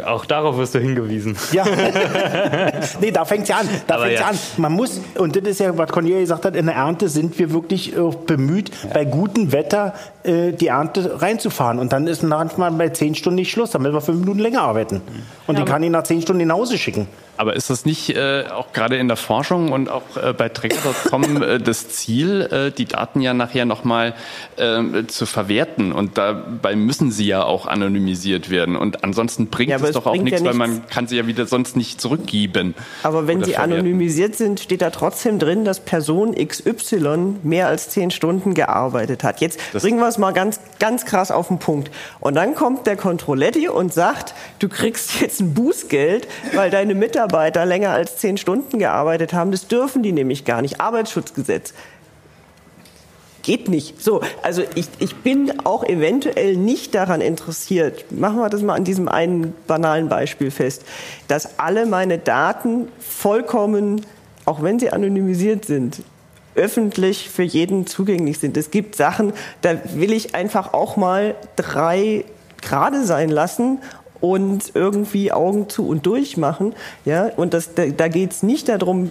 [0.04, 1.36] Auch darauf wirst du hingewiesen.
[1.52, 1.64] Ja.
[3.00, 3.68] nee, da fängt es ja an.
[3.86, 4.26] Da fängt's ja.
[4.26, 4.38] an.
[4.56, 7.52] Man muss, und das ist ja, was Cornelia gesagt hat, in der Ernte sind wir
[7.52, 8.90] wirklich äh, bemüht, ja.
[8.92, 9.94] bei gutem Wetter
[10.24, 11.78] äh, die Ernte reinzufahren.
[11.78, 13.72] Und dann ist manchmal bei zehn Stunden nicht Schluss.
[13.72, 15.02] Dann müssen wir fünf Minuten länger arbeiten.
[15.46, 17.06] Und ja, die kann ich nach zehn Stunden nach Hause schicken.
[17.36, 21.42] Aber ist das nicht äh, auch gerade in der Forschung und auch äh, bei Tracker.com
[21.42, 24.14] äh, das Ziel, äh, die Daten ja nachher nochmal
[24.56, 25.92] äh, zu verwerten?
[25.92, 28.76] Und dabei müssen sie ja auch anonymisiert werden.
[28.76, 31.46] Und ansonsten bringt ja, es doch auch nichts, ja weil man kann sie ja wieder
[31.46, 32.74] sonst nicht zurückgeben.
[33.02, 33.72] Aber wenn sie verwerten.
[33.78, 39.40] anonymisiert sind, steht da trotzdem drin, dass Person XY mehr als zehn Stunden gearbeitet hat.
[39.40, 41.90] Jetzt das bringen wir es mal ganz, ganz krass auf den Punkt.
[42.20, 47.34] Und dann kommt der Controletti und sagt, du kriegst jetzt ein Bußgeld, weil deine Mitarbeiter
[47.34, 49.50] Mitarbeiter länger als zehn Stunden gearbeitet haben.
[49.50, 50.80] Das dürfen die nämlich gar nicht.
[50.80, 51.74] Arbeitsschutzgesetz.
[53.42, 54.02] Geht nicht.
[54.02, 58.84] So, also ich, ich bin auch eventuell nicht daran interessiert, machen wir das mal an
[58.84, 60.82] diesem einen banalen Beispiel fest,
[61.28, 64.06] dass alle meine Daten vollkommen,
[64.46, 66.02] auch wenn sie anonymisiert sind,
[66.54, 68.56] öffentlich für jeden zugänglich sind.
[68.56, 69.32] Es gibt Sachen,
[69.62, 72.24] da will ich einfach auch mal drei
[72.60, 73.78] gerade sein lassen
[74.20, 76.74] und irgendwie Augen zu und durch machen.
[77.04, 79.10] Ja, und das, da, da geht es nicht darum,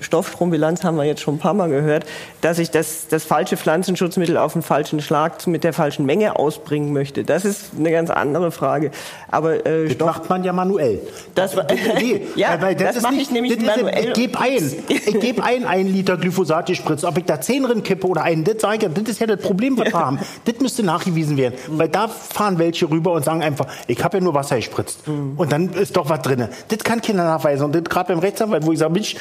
[0.00, 2.04] Stoffstrombilanz haben wir jetzt schon ein paar Mal gehört,
[2.40, 6.92] dass ich das, das falsche Pflanzenschutzmittel auf den falschen Schlag mit der falschen Menge ausbringen
[6.92, 7.24] möchte.
[7.24, 8.90] Das ist eine ganz andere Frage.
[9.30, 11.00] Aber äh, das Stoff macht man ja manuell.
[11.34, 11.54] Das,
[11.98, 14.08] nee, ja, weil das, das mache ich nämlich das manuell.
[14.08, 17.04] Ich gebe ein, ich gebe ein, ein Liter Glyphosat gespritzt.
[17.04, 19.40] Ob ich da zehn drin kippe oder einen, das sage ich, das ist ja das
[19.40, 20.18] Problem, was wir haben.
[20.44, 24.24] Das müsste nachgewiesen werden, weil da fahren welche rüber und sagen einfach, ich habe ja
[24.24, 25.34] nur Wasser gespritzt mhm.
[25.36, 26.48] und dann ist doch was drin.
[26.68, 29.16] Das kann keiner nachweisen und das gerade beim Rechtsanwalt, wo ich sage, Mensch,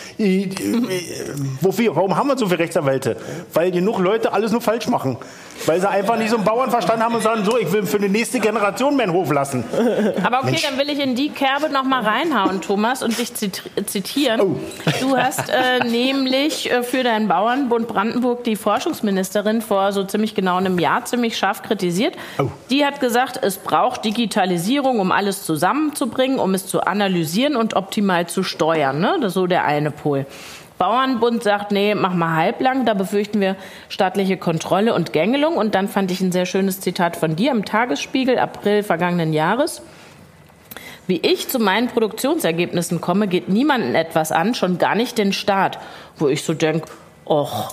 [1.62, 1.96] wofür?
[1.96, 3.18] Warum haben wir so viele Rechtsanwälte?
[3.54, 5.18] Weil genug Leute alles nur falsch machen.
[5.66, 8.00] Weil sie einfach nicht so einen Bauern verstanden haben und sagen, so, ich will für
[8.00, 9.64] die nächste Generation meinen Hof lassen.
[10.24, 10.64] Aber okay, Mensch.
[10.64, 14.42] dann will ich in die Kerbe noch mal reinhauen, Thomas, und dich zitieren.
[14.42, 14.56] Oh.
[15.02, 20.58] Du hast äh, nämlich äh, für deinen Bauernbund Brandenburg die Forschungsministerin vor so ziemlich genau
[20.58, 22.16] einem Jahr ziemlich scharf kritisiert.
[22.40, 22.48] Oh.
[22.70, 28.28] Die hat gesagt, es braucht Digitalisierung, um alles zusammenzubringen, um es zu analysieren und optimal
[28.28, 29.00] zu steuern.
[29.00, 29.18] Ne?
[29.22, 30.26] Das ist so der eine Pol.
[30.78, 33.56] Bauernbund sagt, nee, mach mal halblang, da befürchten wir
[33.88, 35.58] staatliche Kontrolle und Gängelung.
[35.58, 39.84] Und dann fand ich ein sehr schönes Zitat von dir im Tagesspiegel, April vergangenen Jahres.
[41.06, 45.78] Wie ich zu meinen Produktionsergebnissen komme, geht niemanden etwas an, schon gar nicht den Staat.
[46.18, 46.88] Wo ich so denke,
[47.26, 47.72] och,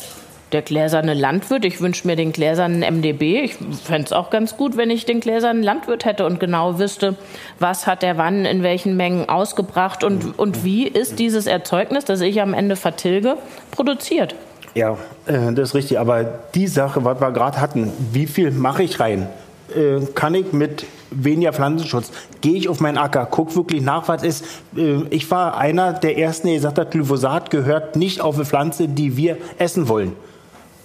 [0.53, 1.65] der gläserne Landwirt.
[1.65, 3.43] Ich wünsche mir den gläsernen MDB.
[3.43, 7.17] Ich fände es auch ganz gut, wenn ich den gläsernen Landwirt hätte und genau wüsste,
[7.59, 12.21] was hat der wann in welchen Mengen ausgebracht und, und wie ist dieses Erzeugnis, das
[12.21, 13.37] ich am Ende vertilge,
[13.71, 14.35] produziert.
[14.75, 14.97] Ja,
[15.27, 15.99] äh, das ist richtig.
[15.99, 16.25] Aber
[16.55, 19.29] die Sache, was wir gerade hatten, wie viel mache ich rein?
[19.75, 24.23] Äh, kann ich mit weniger Pflanzenschutz, gehe ich auf meinen Acker, gucke wirklich nach, was
[24.23, 24.45] ist.
[24.77, 28.89] Äh, ich war einer der ersten, der gesagt hat, Glyphosat gehört nicht auf eine Pflanze,
[28.89, 30.13] die wir essen wollen.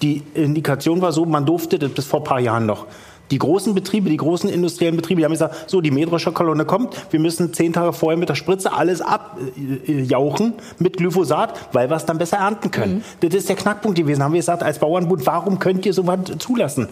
[0.03, 2.87] Die Indikation war so, man durfte das bis vor ein paar Jahren noch.
[3.31, 6.95] Die großen Betriebe, die großen industriellen Betriebe, die haben gesagt, so, die Mähdrescher Kolonne kommt,
[7.11, 12.05] wir müssen zehn Tage vorher mit der Spritze alles abjauchen mit Glyphosat, weil wir es
[12.05, 12.95] dann besser ernten können.
[12.95, 13.03] Mhm.
[13.21, 14.21] Das ist der Knackpunkt gewesen.
[14.21, 16.89] Haben wir gesagt, als Bauernbund, warum könnt ihr sowas zulassen?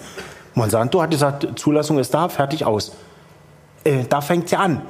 [0.56, 2.94] Monsanto hat gesagt, Zulassung ist da, fertig aus.
[3.84, 4.82] Äh, da fängt es ja an.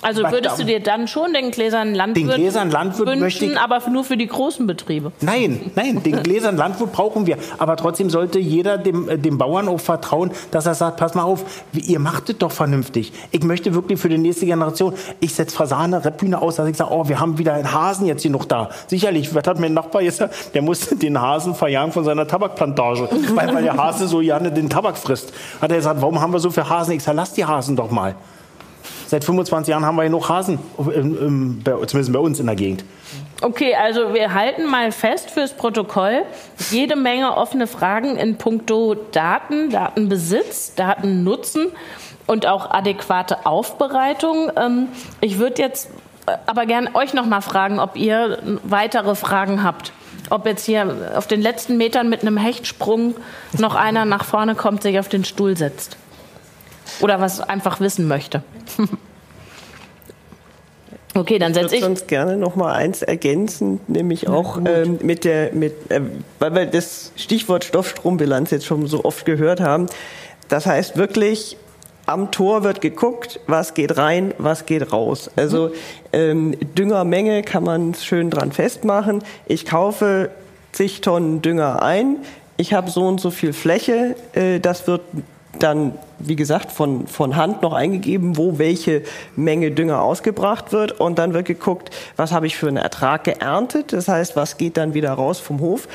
[0.00, 3.58] Also würdest du dir dann schon den gläsernen Landwirt, den gläsernen Landwirt wünschen, möchte ich,
[3.58, 5.10] aber nur für die großen Betriebe?
[5.20, 7.36] Nein, nein, den gläsernen Landwirt brauchen wir.
[7.58, 11.24] Aber trotzdem sollte jeder dem, äh, dem Bauern auch vertrauen, dass er sagt, pass mal
[11.24, 13.12] auf, ihr macht es doch vernünftig.
[13.32, 16.92] Ich möchte wirklich für die nächste Generation, ich setze Fasane, Rebhühner aus, dass ich sage,
[16.92, 18.70] oh, wir haben wieder einen Hasen jetzt hier noch da.
[18.86, 20.22] Sicherlich, was hat mein Nachbar jetzt,
[20.54, 24.70] der musste den Hasen verjagen von seiner Tabakplantage, weil, weil der Hase so gerne den
[24.70, 25.32] Tabak frisst.
[25.60, 26.92] Hat er gesagt, warum haben wir so viele Hasen?
[26.94, 28.14] Ich sage, lass die Hasen doch mal.
[29.08, 32.84] Seit 25 Jahren haben wir Hasen, im, im, bei, zumindest bei uns in der Gegend.
[33.40, 36.24] Okay, also wir halten mal fest fürs Protokoll
[36.70, 41.68] jede Menge offene Fragen in puncto Daten, Datenbesitz, Datennutzen
[42.26, 44.52] und auch adäquate Aufbereitung.
[44.56, 44.88] Ähm,
[45.22, 45.88] ich würde jetzt
[46.26, 49.92] äh, aber gerne euch noch mal fragen, ob ihr weitere Fragen habt.
[50.28, 53.14] Ob jetzt hier auf den letzten Metern mit einem Hechtsprung
[53.56, 55.96] noch einer nach vorne kommt, sich auf den Stuhl setzt.
[57.00, 58.42] Oder was einfach wissen möchte.
[61.14, 61.72] Okay, dann setze ich.
[61.72, 66.00] Ich würde sonst gerne noch mal eins ergänzen, nämlich auch ähm, mit der, mit, äh,
[66.38, 69.86] weil wir das Stichwort Stoffstrombilanz jetzt schon so oft gehört haben.
[70.48, 71.56] Das heißt wirklich,
[72.06, 75.30] am Tor wird geguckt, was geht rein, was geht raus.
[75.36, 75.72] Also
[76.12, 79.22] ähm, Düngermenge kann man schön dran festmachen.
[79.46, 80.30] Ich kaufe
[80.72, 82.18] zig Tonnen Dünger ein.
[82.56, 84.14] Ich habe so und so viel Fläche.
[84.34, 85.02] Äh, das wird
[85.62, 89.02] dann, wie gesagt, von, von Hand noch eingegeben, wo welche
[89.36, 90.92] Menge Dünger ausgebracht wird.
[91.00, 93.92] Und dann wird geguckt, was habe ich für einen Ertrag geerntet.
[93.92, 95.88] Das heißt, was geht dann wieder raus vom Hof.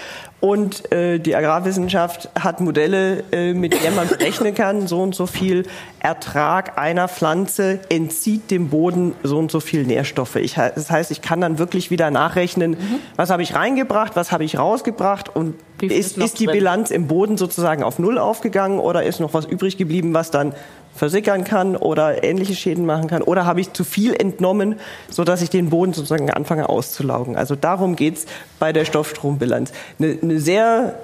[0.44, 5.26] Und äh, die Agrarwissenschaft hat Modelle, äh, mit denen man berechnen kann, so und so
[5.26, 5.64] viel
[6.02, 10.36] Ertrag einer Pflanze entzieht dem Boden so und so viel Nährstoffe.
[10.36, 13.00] Ich, das heißt, ich kann dann wirklich wieder nachrechnen, mhm.
[13.16, 17.38] was habe ich reingebracht, was habe ich rausgebracht und ist, ist die Bilanz im Boden
[17.38, 20.54] sozusagen auf Null aufgegangen oder ist noch was übrig geblieben, was dann
[20.96, 23.22] versickern kann oder ähnliche Schäden machen kann?
[23.22, 24.80] Oder habe ich zu viel entnommen,
[25.10, 27.36] sodass ich den Boden sozusagen anfange auszulaugen?
[27.36, 28.26] Also darum geht's
[28.60, 29.72] bei der Stoffstrombilanz.
[30.00, 30.96] Eine, eine sehr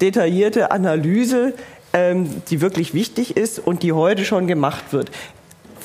[0.00, 1.54] detaillierte Analyse,
[1.92, 5.10] ähm, die wirklich wichtig ist und die heute schon gemacht wird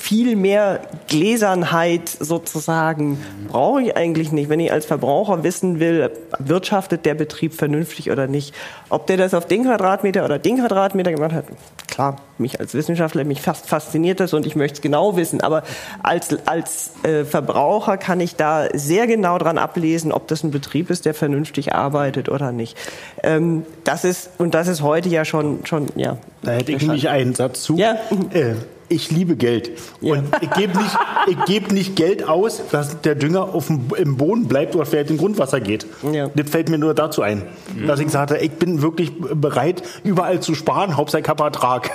[0.03, 4.49] viel mehr Gläsernheit sozusagen brauche ich eigentlich nicht.
[4.49, 8.53] Wenn ich als Verbraucher wissen will, wirtschaftet der Betrieb vernünftig oder nicht.
[8.89, 11.45] Ob der das auf den Quadratmeter oder den Quadratmeter gemacht hat,
[11.93, 15.41] klar, mich als Wissenschaftler, mich fast fasziniert das und ich möchte es genau wissen.
[15.41, 15.63] Aber
[16.01, 20.89] als, als äh, Verbraucher kann ich da sehr genau dran ablesen, ob das ein Betrieb
[20.89, 22.77] ist, der vernünftig arbeitet oder nicht.
[23.21, 26.17] Ähm, das ist, und das ist heute ja schon, schon ja.
[26.41, 27.77] Da hätte ich nämlich einen Satz zu.
[27.77, 27.95] Ja.
[28.31, 28.55] Äh,
[28.93, 29.71] ich liebe Geld.
[30.01, 30.13] Ja.
[30.13, 34.17] Und ich gebe nicht, ich geb nicht Geld aus, dass der Dünger auf dem, im
[34.17, 35.85] Boden bleibt oder vielleicht im Grundwasser geht.
[36.11, 36.29] Ja.
[36.33, 37.43] Das fällt mir nur dazu ein.
[37.75, 37.87] Mhm.
[37.87, 41.91] Dass ich sagte, ich bin wirklich bereit, überall zu sparen, Hauptsache ich habe Ertrag.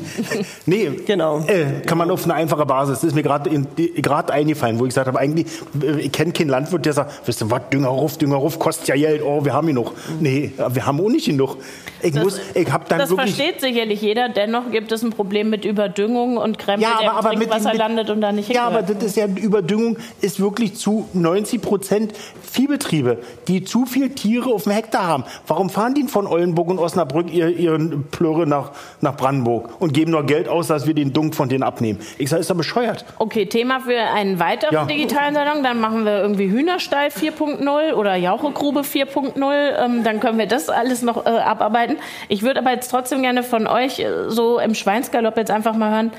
[0.66, 1.40] nee, genau.
[1.46, 3.00] Äh, kann man auf eine einfache Basis.
[3.00, 5.46] Das ist mir gerade eingefallen, wo ich gesagt habe, eigentlich,
[5.82, 8.88] äh, ich kenne keinen Landwirt, der sagt, wisst ihr was, Dünger ruf, Dünger ruf, kostet
[8.88, 9.92] ja Geld, oh, wir haben ihn noch.
[10.20, 11.56] Nee, wir haben auch nicht genug.
[12.02, 13.34] Ich das, muss, ich habe dann das wirklich...
[13.34, 17.10] Versteht sicherlich jeder, dennoch gibt es ein Problem mit Überdüngung und Krempel, ja, aber, der
[17.10, 20.40] im aber Trinkwasser mit, landet und da nicht Ja, aber das ist ja, Überdüngung ist
[20.40, 25.24] wirklich zu 90 Prozent Viehbetriebe, die zu viel Tiere auf dem Hektar haben.
[25.46, 30.24] Warum fahren die von Oldenburg und Osnabrück ihren Plörre nach, nach Brandenburg und geben nur
[30.24, 31.98] Geld aus, dass wir den Dunk von denen abnehmen?
[32.16, 33.04] Ich sage, ist doch bescheuert.
[33.18, 34.84] Okay, Thema für einen weiteren ja.
[34.84, 35.62] digitalen Salon.
[35.62, 39.84] Dann machen wir irgendwie Hühnerstall 4.0 oder Jauchegrube 4.0.
[39.84, 41.87] Ähm, dann können wir das alles noch äh, abarbeiten.
[42.28, 45.90] Ich würde aber jetzt trotzdem gerne von euch äh, so im Schweinsgalopp jetzt einfach mal
[45.90, 46.12] hören,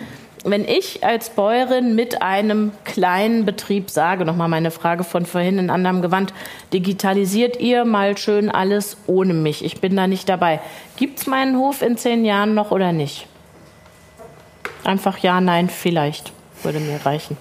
[0.45, 5.69] wenn ich als Bäuerin mit einem kleinen Betrieb sage, nochmal meine Frage von vorhin in
[5.69, 6.33] anderem Gewand,
[6.73, 10.59] digitalisiert ihr mal schön alles ohne mich, ich bin da nicht dabei.
[10.95, 13.27] Gibt es meinen Hof in zehn Jahren noch oder nicht?
[14.83, 16.31] Einfach ja, nein, vielleicht
[16.63, 17.37] würde mir reichen.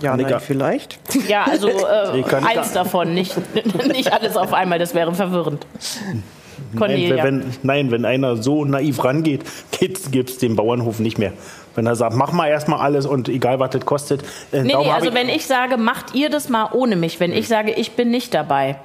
[0.00, 0.98] Ja, nein, vielleicht.
[1.28, 3.36] Ja, also äh, eins davon, nicht,
[3.88, 5.66] nicht alles auf einmal, das wäre verwirrend.
[6.72, 9.42] Nein wenn, nein, wenn einer so naiv rangeht,
[9.78, 11.32] gibt es den Bauernhof nicht mehr.
[11.74, 14.22] Wenn er sagt, mach mal erstmal alles und egal was das kostet.
[14.52, 17.32] Äh, nee, nee, also ich wenn ich sage, macht ihr das mal ohne mich, wenn
[17.32, 18.76] ich sage, ich bin nicht dabei,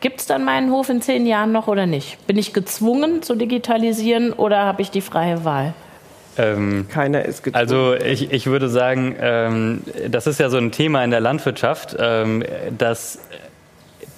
[0.00, 2.26] gibt es dann meinen Hof in zehn Jahren noch oder nicht?
[2.26, 5.74] Bin ich gezwungen zu digitalisieren oder habe ich die freie Wahl?
[6.38, 7.60] Ähm, Keiner ist gezwungen.
[7.60, 11.96] Also ich, ich würde sagen, ähm, das ist ja so ein Thema in der Landwirtschaft,
[11.98, 12.42] ähm,
[12.76, 13.18] dass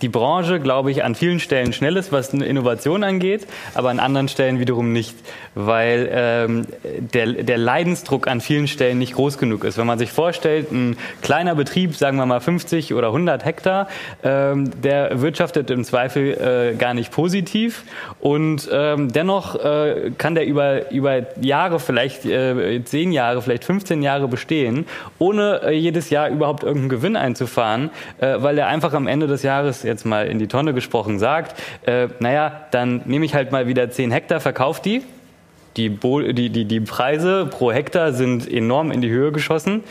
[0.05, 4.29] die Branche, glaube ich, an vielen Stellen schnell ist, was Innovation angeht, aber an anderen
[4.29, 5.17] Stellen wiederum nicht,
[5.55, 6.67] weil ähm,
[7.15, 9.79] der, der Leidensdruck an vielen Stellen nicht groß genug ist.
[9.79, 13.89] Wenn man sich vorstellt, ein kleiner Betrieb, sagen wir mal 50 oder 100 Hektar,
[14.23, 17.85] ähm, der wirtschaftet im Zweifel äh, gar nicht positiv
[18.21, 24.03] und ähm, dennoch äh, kann der über, über Jahre, vielleicht äh, 10 Jahre, vielleicht 15
[24.03, 24.85] Jahre bestehen,
[25.19, 27.89] ohne äh, jedes Jahr überhaupt irgendeinen Gewinn einzufahren,
[28.19, 31.61] äh, weil er einfach am Ende des Jahres jetzt mal in die Tonne gesprochen sagt,
[31.87, 35.03] äh, naja, dann nehme ich halt mal wieder 10 Hektar, verkaufe die,
[35.77, 39.83] die, die, die, die, Preise pro Hektar sind enorm in die Höhe geschossen.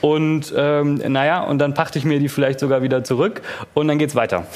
[0.00, 3.40] Und ähm, naja, und dann pachte ich mir die vielleicht sogar wieder zurück
[3.74, 4.46] und dann geht's weiter.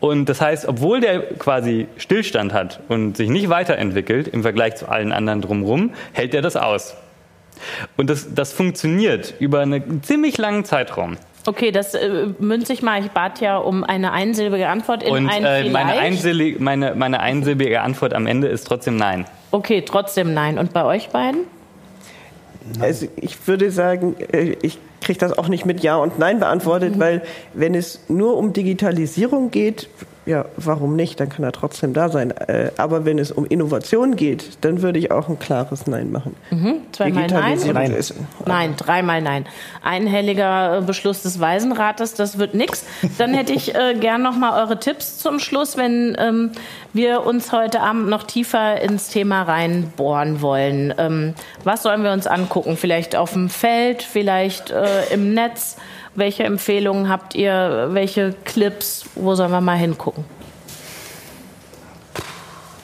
[0.00, 4.88] Und das heißt, obwohl der quasi Stillstand hat und sich nicht weiterentwickelt im Vergleich zu
[4.88, 6.96] allen anderen drumherum, hält er das aus.
[7.96, 11.16] Und das, das funktioniert über einen ziemlich langen Zeitraum.
[11.46, 13.02] Okay, das äh, münze ich mal.
[13.04, 17.20] Ich bat ja um eine einsilbige Antwort in Und ein äh, meine, einsilbige, meine, meine
[17.20, 19.26] einsilbige Antwort am Ende ist trotzdem nein.
[19.50, 20.58] Okay, trotzdem nein.
[20.58, 21.40] Und bei euch beiden?
[22.78, 26.98] Also ich würde sagen, äh, ich kriege das auch nicht mit Ja und Nein beantwortet,
[26.98, 27.22] weil
[27.54, 29.88] wenn es nur um Digitalisierung geht,
[30.30, 31.18] ja, warum nicht?
[31.18, 32.30] Dann kann er trotzdem da sein.
[32.30, 36.36] Äh, Aber wenn es um Innovation geht, dann würde ich auch ein klares Nein machen.
[36.92, 37.58] Zweimal nein?
[37.72, 37.92] Nein.
[37.92, 38.14] ist
[38.46, 39.44] Nein, dreimal nein.
[39.82, 42.84] Einhelliger äh, Beschluss des Waisenrates, das wird nix.
[43.18, 46.52] Dann hätte ich äh, gern noch mal eure Tipps zum Schluss, wenn ähm,
[46.92, 50.94] wir uns heute Abend noch tiefer ins Thema reinbohren wollen.
[50.96, 51.34] Ähm,
[51.64, 52.76] was sollen wir uns angucken?
[52.76, 55.76] Vielleicht auf dem Feld, vielleicht äh, im Netz?
[56.20, 57.88] Welche Empfehlungen habt ihr?
[57.92, 59.06] Welche Clips?
[59.14, 60.26] Wo sollen wir mal hingucken?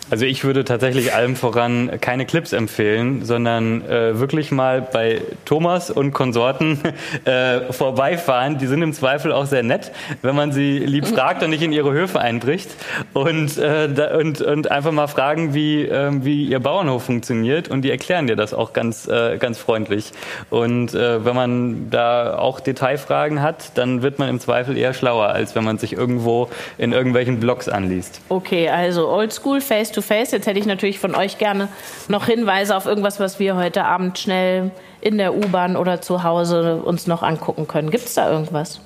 [0.09, 5.91] Also ich würde tatsächlich allem voran keine Clips empfehlen, sondern äh, wirklich mal bei Thomas
[5.91, 6.79] und Konsorten
[7.25, 8.59] äh, vorbeifahren.
[8.59, 9.91] Die sind im Zweifel auch sehr nett,
[10.23, 12.71] wenn man sie lieb fragt und nicht in ihre Höfe einbricht
[13.15, 17.83] und, äh, da, und, und einfach mal fragen, wie, ähm, wie ihr Bauernhof funktioniert und
[17.83, 20.13] die erklären dir das auch ganz, äh, ganz freundlich.
[20.51, 25.31] Und äh, wenn man da auch Detailfragen hat, dann wird man im Zweifel eher schlauer,
[25.31, 28.21] als wenn man sich irgendwo in irgendwelchen Blogs anliest.
[28.29, 29.61] Okay, also Oldschool,
[30.03, 30.33] Face-to-Face.
[30.33, 31.69] Jetzt hätte ich natürlich von euch gerne
[32.09, 34.71] noch Hinweise auf irgendwas, was wir heute Abend schnell
[35.01, 37.91] in der U-Bahn oder zu Hause uns noch angucken können.
[37.91, 38.81] Gibt es da irgendwas?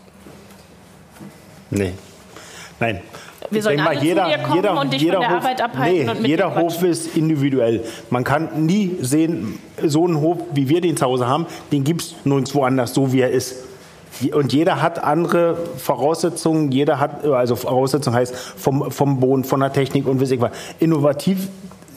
[1.71, 1.93] Nee.
[2.79, 3.01] Nein.
[3.49, 6.21] Wir Ich sollen alle zu dir kommen und dich von der Arbeit abhalten nee, und
[6.21, 6.55] mit jeder.
[6.55, 7.85] Hof ist individuell.
[8.11, 12.03] Man kann nie sehen, so einen Hof, wie wir den zu Hause haben, den gibt
[12.03, 13.70] es nirgendwo anders, so wie er ist.
[14.33, 19.73] Und jeder hat andere Voraussetzungen, jeder hat, also Voraussetzungen heißt vom, vom Boden, von der
[19.73, 20.53] Technik und weiß ich was.
[20.79, 21.49] Innovativ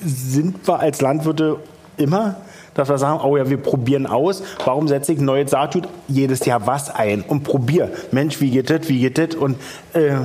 [0.03, 1.57] sind wir als Landwirte
[1.97, 2.35] immer,
[2.73, 4.43] dass wir sagen, oh ja, wir probieren aus.
[4.65, 7.91] Warum setze ich ein neues Saatgut jedes Jahr was ein und probiere?
[8.11, 9.35] Mensch, wie geht das, wie geht das?
[9.35, 9.57] Und
[9.93, 10.15] äh,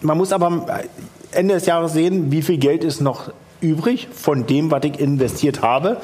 [0.00, 0.66] man muss aber
[1.32, 3.30] Ende des Jahres sehen, wie viel Geld ist noch
[3.60, 5.98] übrig von dem, was ich investiert habe.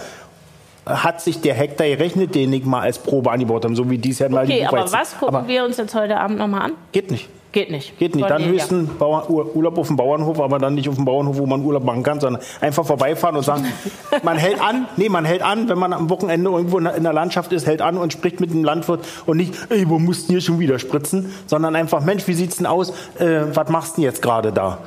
[0.85, 4.19] Hat sich der Hektar gerechnet, den ich mal als Probe angebaut habe, so wie dies
[4.19, 6.73] Jahr mal Okay, aber was gucken Aber wir uns jetzt heute Abend nochmal an?
[6.91, 7.29] Geht nicht.
[7.53, 7.99] Geht nicht.
[7.99, 8.29] Geht nicht.
[8.31, 11.45] Dann höchstens Bauer, Ur- Urlaub auf dem Bauernhof, aber dann nicht auf dem Bauernhof, wo
[11.47, 13.67] man Urlaub machen kann, sondern einfach vorbeifahren und sagen,
[14.23, 17.53] man hält an, nee, man hält an, wenn man am Wochenende irgendwo in der- Landschaft
[17.53, 20.41] ist, hält an und spricht mit dem Landwirt und nicht, ey, wo musst du hier
[20.41, 24.05] schon wieder spritzen, sondern einfach, Mensch, wie sieht's denn aus, äh, was machst du denn
[24.11, 24.79] jetzt gerade da?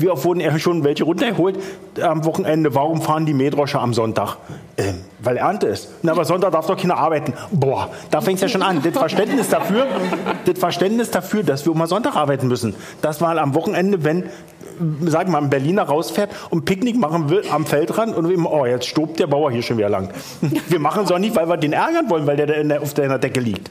[0.00, 1.58] Wie oft wurden schon welche runtergeholt
[2.00, 2.74] am Wochenende?
[2.74, 4.38] Warum fahren die Mähdroscher am Sonntag?
[4.78, 5.90] Ähm, weil Ernte ist.
[6.02, 7.34] Na, aber Sonntag darf doch keiner arbeiten.
[7.50, 8.82] Boah, da fängt es ja schon an.
[8.82, 9.86] Das Verständnis dafür,
[10.46, 12.74] das Verständnis dafür, dass wir mal Sonntag arbeiten müssen.
[13.02, 14.24] Das mal am Wochenende, wenn,
[15.04, 18.64] sagen wir mal, ein Berliner rausfährt und Picknick machen will am Feldrand und immer, oh,
[18.64, 20.08] jetzt stobt der Bauer hier schon wieder lang.
[20.68, 23.18] Wir machen es auch nicht, weil wir den ärgern wollen, weil der der, auf der
[23.18, 23.70] Decke liegt.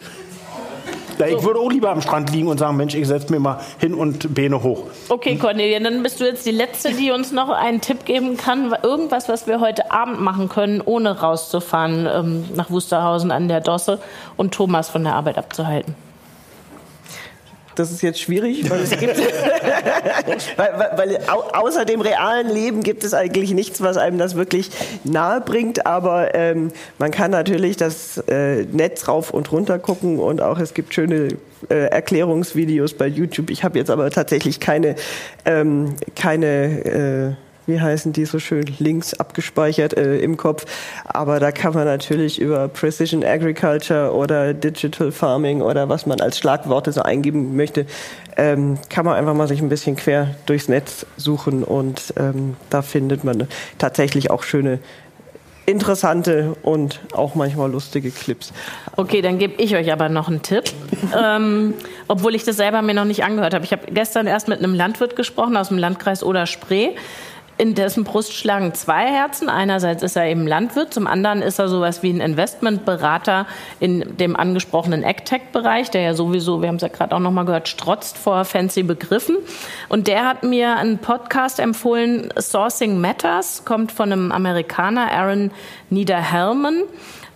[1.20, 3.60] Da, Ich würde auch lieber am Strand liegen und sagen, Mensch, ich setze mir mal
[3.78, 4.86] hin und Beine hoch.
[5.10, 8.74] Okay, Cornelia, dann bist du jetzt die Letzte, die uns noch einen Tipp geben kann.
[8.84, 14.00] Irgendwas, was wir heute Abend machen können, ohne rauszufahren ähm, nach Wusterhausen an der Dosse
[14.38, 15.94] und Thomas von der Arbeit abzuhalten.
[17.76, 19.18] Das ist jetzt schwierig, weil es gibt,
[20.58, 24.36] weil, weil, weil au, außer dem realen Leben gibt es eigentlich nichts, was einem das
[24.36, 24.70] wirklich
[25.04, 25.86] nahe bringt.
[25.86, 30.74] Aber ähm, man kann natürlich das äh, Netz rauf und runter gucken und auch es
[30.74, 31.38] gibt schöne
[31.70, 33.50] äh, Erklärungsvideos bei YouTube.
[33.50, 34.96] Ich habe jetzt aber tatsächlich keine,
[35.46, 40.66] ähm, keine äh, wie heißen die so schön, Links abgespeichert äh, im Kopf.
[41.06, 46.38] Aber da kann man natürlich über Precision Agriculture oder Digital Farming oder was man als
[46.38, 47.86] Schlagworte so eingeben möchte,
[48.38, 52.82] ähm, kann man einfach mal sich ein bisschen quer durchs Netz suchen und ähm, da
[52.82, 53.48] findet man
[53.78, 54.80] tatsächlich auch schöne
[55.70, 58.52] interessante und auch manchmal lustige Clips.
[58.96, 60.64] Okay, dann gebe ich euch aber noch einen Tipp,
[61.16, 61.76] ähm,
[62.08, 63.64] obwohl ich das selber mir noch nicht angehört habe.
[63.64, 66.90] Ich habe gestern erst mit einem Landwirt gesprochen aus dem Landkreis Oder-Spree.
[67.60, 69.50] In dessen Brust schlagen zwei Herzen.
[69.50, 73.48] Einerseits ist er eben Landwirt, zum anderen ist er sowas wie ein Investmentberater
[73.82, 77.68] in dem angesprochenen AgTech-Bereich, der ja sowieso, wir haben es ja gerade auch nochmal gehört,
[77.68, 79.36] strotzt vor fancy Begriffen.
[79.90, 85.52] Und der hat mir einen Podcast empfohlen, Sourcing Matters, kommt von einem Amerikaner, Aaron
[85.90, 86.84] Niederhelman.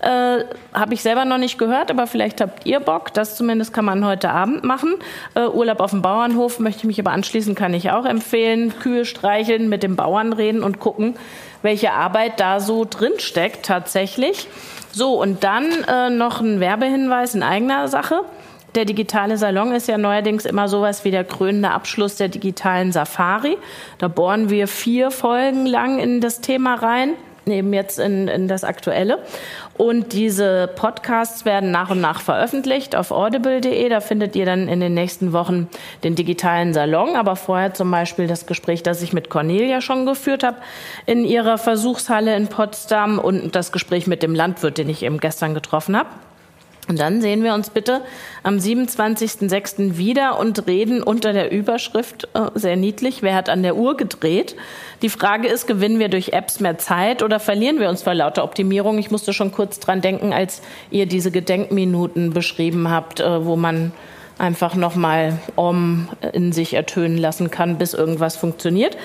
[0.04, 3.14] Äh, Habe ich selber noch nicht gehört, aber vielleicht habt ihr Bock.
[3.14, 4.96] Das zumindest kann man heute Abend machen.
[5.34, 8.74] Äh, Urlaub auf dem Bauernhof möchte ich mich aber anschließen, kann ich auch empfehlen.
[8.80, 11.16] Kühe streicheln, mit dem Bauern reden und gucken,
[11.62, 14.48] welche Arbeit da so drin steckt tatsächlich.
[14.92, 18.22] So, und dann äh, noch ein Werbehinweis in eigener Sache.
[18.76, 23.58] Der digitale Salon ist ja neuerdings immer sowas wie der krönende Abschluss der digitalen Safari.
[24.00, 27.14] Da bohren wir vier Folgen lang in das Thema rein
[27.52, 29.20] eben jetzt in, in das Aktuelle.
[29.76, 33.90] Und diese Podcasts werden nach und nach veröffentlicht auf audible.de.
[33.90, 35.68] Da findet ihr dann in den nächsten Wochen
[36.04, 40.44] den digitalen Salon, aber vorher zum Beispiel das Gespräch, das ich mit Cornelia schon geführt
[40.44, 40.58] habe
[41.08, 45.56] in ihrer Versuchshalle in Potsdam und das Gespräch mit dem Landwirt, den ich eben gestern
[45.56, 46.10] getroffen habe.
[46.88, 48.02] Und dann sehen wir uns bitte
[48.44, 49.98] am 27.06.
[49.98, 54.56] wieder und reden unter der Überschrift, äh, sehr niedlich, wer hat an der Uhr gedreht?
[55.02, 58.44] Die Frage ist, gewinnen wir durch Apps mehr Zeit oder verlieren wir uns vor lauter
[58.44, 58.98] Optimierung?
[58.98, 60.62] Ich musste schon kurz dran denken, als
[60.92, 63.94] ihr diese Gedenkminuten beschrieben habt, äh, wo man
[64.38, 68.98] einfach nochmal Om in sich ertönen lassen kann, bis irgendwas funktioniert.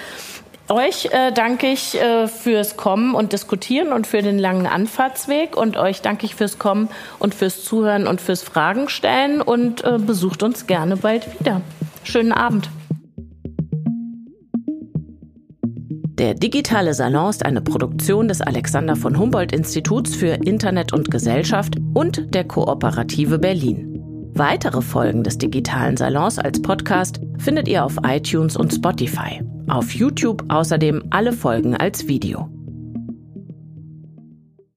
[0.70, 5.78] Euch äh, danke ich äh, fürs Kommen und Diskutieren und für den langen Anfahrtsweg und
[5.78, 10.43] euch danke ich fürs Kommen und fürs Zuhören und fürs Fragen stellen und äh, besucht
[10.43, 11.62] uns gerne bald wieder.
[12.05, 12.69] Schönen Abend.
[16.19, 21.77] Der digitale Salon ist eine Produktion des Alexander von Humboldt Instituts für Internet und Gesellschaft
[21.95, 23.98] und der Kooperative Berlin.
[24.39, 29.43] Weitere Folgen des digitalen Salons als Podcast findet ihr auf iTunes und Spotify.
[29.69, 32.48] Auf YouTube außerdem alle Folgen als Video.